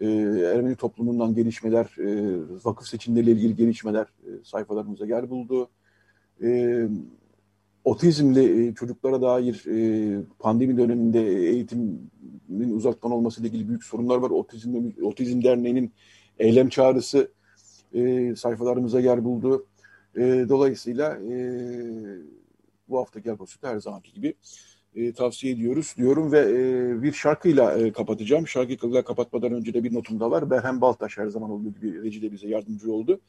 Ee, 0.01 0.07
Ermeni 0.55 0.75
toplumundan 0.75 1.35
gelişmeler, 1.35 1.85
e, 1.99 2.37
vakıf 2.65 2.87
seçimleriyle 2.87 3.31
ilgili 3.31 3.55
gelişmeler 3.55 4.03
e, 4.03 4.29
sayfalarımıza 4.43 5.05
yer 5.05 5.29
buldu. 5.29 5.69
E, 6.43 6.87
otizmli 7.83 8.67
e, 8.67 8.73
çocuklara 8.73 9.21
dair 9.21 9.65
e, 9.67 10.23
pandemi 10.39 10.77
döneminde 10.77 11.19
eğitimin 11.27 12.73
uzaktan 12.73 13.11
olmasıyla 13.11 13.49
ilgili 13.49 13.67
büyük 13.67 13.83
sorunlar 13.83 14.17
var. 14.17 14.29
Otizm, 14.29 14.91
Otizm 15.03 15.43
Derneği'nin 15.43 15.91
eylem 16.39 16.69
çağrısı 16.69 17.31
e, 17.93 18.33
sayfalarımıza 18.35 18.99
yer 18.99 19.23
buldu. 19.23 19.65
Dolayısıyla 20.49 21.19
bu 22.89 22.99
haftaki 22.99 23.31
Agos'u 23.31 23.57
her 23.61 23.77
zamanki 23.77 24.13
gibi 24.13 24.33
tavsiye 25.13 25.53
ediyoruz 25.53 25.93
diyorum 25.97 26.31
ve 26.31 27.03
bir 27.03 27.13
şarkıyla 27.13 27.93
kapatacağım. 27.93 28.47
Şarkıyla 28.47 29.03
kapatmadan 29.03 29.53
önce 29.53 29.73
de 29.73 29.83
bir 29.83 29.93
notum 29.93 30.19
da 30.19 30.31
var. 30.31 30.49
Berhem 30.49 30.81
Baltaş 30.81 31.17
her 31.17 31.27
zaman 31.27 31.49
olduğu 31.49 31.73
gibi 31.73 32.03
Reci 32.03 32.21
de 32.21 32.31
bize 32.31 32.47
yardımcı 32.47 32.93
oldu. 32.93 33.19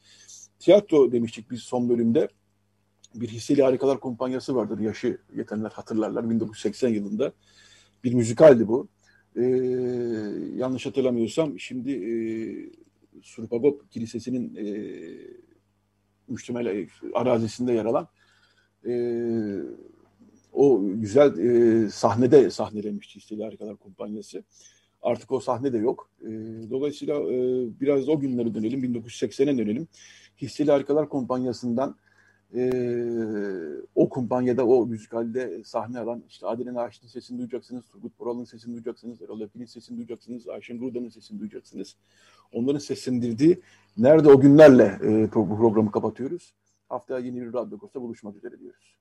Tiyatro 0.59 1.11
demiştik 1.11 1.51
biz 1.51 1.59
son 1.59 1.89
bölümde. 1.89 2.27
Bir 3.15 3.27
Hisseli 3.27 3.63
Harikalar 3.63 3.99
Kumpanyası 3.99 4.55
vardır. 4.55 4.79
Yaşı 4.79 5.17
yetenler 5.35 5.69
hatırlarlar. 5.69 6.29
1980 6.29 6.89
yılında 6.89 7.33
bir 8.03 8.13
müzikaldi 8.13 8.67
bu. 8.67 8.87
E, 9.35 9.41
yanlış 10.55 10.85
hatırlamıyorsam 10.85 11.59
şimdi 11.59 11.91
e, 11.91 12.13
Surpagop 13.21 13.91
Kilisesi'nin 13.91 14.55
e, 14.55 14.65
müştemel 16.27 16.65
e, 16.65 16.87
arazisinde 17.13 17.73
yer 17.73 17.85
alan 17.85 18.07
e, 18.87 18.93
o 20.53 20.81
güzel 20.85 21.37
e, 21.37 21.89
sahnede 21.89 22.51
sahnelemişti 22.51 23.19
İstili 23.19 23.43
Harikalar 23.43 23.75
Kumpanyası. 23.75 24.43
Artık 25.01 25.31
o 25.31 25.39
sahne 25.39 25.73
de 25.73 25.77
yok. 25.77 26.09
E, 26.21 26.29
dolayısıyla 26.69 27.15
e, 27.15 27.35
biraz 27.81 28.09
o 28.09 28.19
günlere 28.19 28.53
dönelim, 28.53 28.83
1980'e 28.83 29.57
dönelim. 29.57 29.87
Hisseli 30.41 30.71
Harikalar 30.71 31.09
Kumpanyası'ndan 31.09 31.95
e, 32.55 32.71
o 33.95 34.09
kumpanyada, 34.09 34.67
o 34.67 34.85
müzikalde 34.85 35.63
sahne 35.63 35.99
alan 35.99 36.23
işte 36.27 36.47
Adile 36.47 36.73
Naşit'in 36.73 37.07
sesini 37.07 37.37
duyacaksınız, 37.37 37.85
Turgut 37.85 38.19
Boral'ın 38.19 38.43
sesini 38.43 38.73
duyacaksınız, 38.73 39.21
Erol 39.21 39.41
Epi'nin 39.41 39.65
sesini 39.65 39.97
duyacaksınız, 39.97 40.47
Ayşen 40.47 40.79
Gruda'nın 40.79 41.09
sesini 41.09 41.39
duyacaksınız. 41.39 41.95
Onların 42.51 42.79
seslendirdiği 42.79 43.61
Nerede 43.97 44.29
o 44.29 44.39
günlerle 44.39 44.83
e, 44.83 45.27
programı 45.27 45.91
kapatıyoruz. 45.91 46.53
Haftaya 46.89 47.19
yeni 47.19 47.41
bir 47.41 47.53
Radyo 47.53 47.77
Kosta 47.77 48.01
buluşmak 48.01 48.35
üzere 48.35 48.59
diyoruz. 48.59 48.97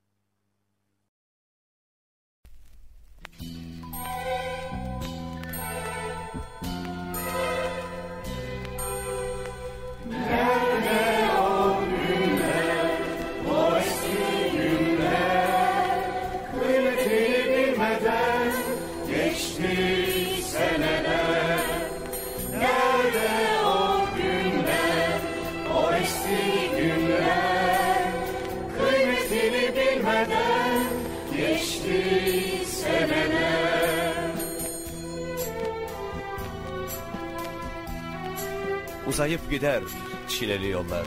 Uzayıp 39.12 39.50
gider 39.50 39.82
çileli 40.28 40.68
yollar. 40.68 41.06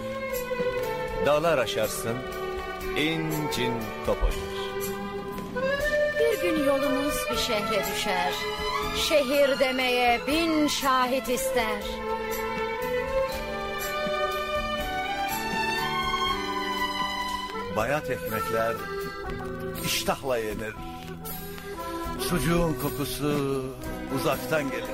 Dağlar 1.25 1.57
aşarsın, 1.57 2.17
incin 2.97 3.73
top 4.05 4.17
oynar. 4.23 4.55
Bir 6.19 6.41
gün 6.41 6.65
yolumuz 6.65 7.13
bir 7.31 7.37
şehre 7.37 7.83
düşer. 7.95 8.33
Şehir 8.97 9.59
demeye 9.59 10.21
bin 10.27 10.67
şahit 10.67 11.29
ister. 11.29 11.81
Bayat 17.75 18.09
ekmekler 18.09 18.75
iştahla 19.85 20.37
yenir. 20.37 20.73
Sucuğun 22.19 22.73
kokusu 22.73 23.63
uzaktan 24.15 24.71
gelir. 24.71 24.84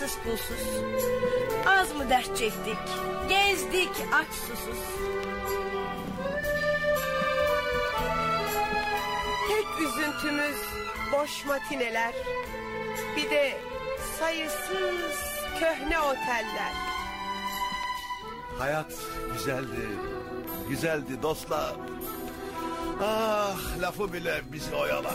Parasız 0.00 0.18
pulsuz. 0.24 0.82
Az 1.66 1.96
mı 1.96 2.10
dert 2.10 2.36
çektik, 2.36 2.76
gezdik 3.28 3.90
aç 4.12 4.34
susuz. 4.34 4.78
Tek 9.48 9.88
üzüntümüz 9.88 10.56
boş 11.12 11.46
matineler. 11.46 12.14
Bir 13.16 13.30
de 13.30 13.58
sayısız 14.18 15.20
köhne 15.60 16.00
oteller. 16.00 16.72
Hayat 18.58 18.92
güzeldi, 19.32 19.88
güzeldi 20.68 21.22
dostlar. 21.22 21.74
Ah 23.02 23.80
lafı 23.80 24.12
bile 24.12 24.40
bizi 24.52 24.74
oyalar. 24.74 25.14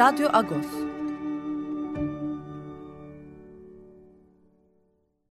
Radyo 0.00 0.30
Agos 0.32 0.79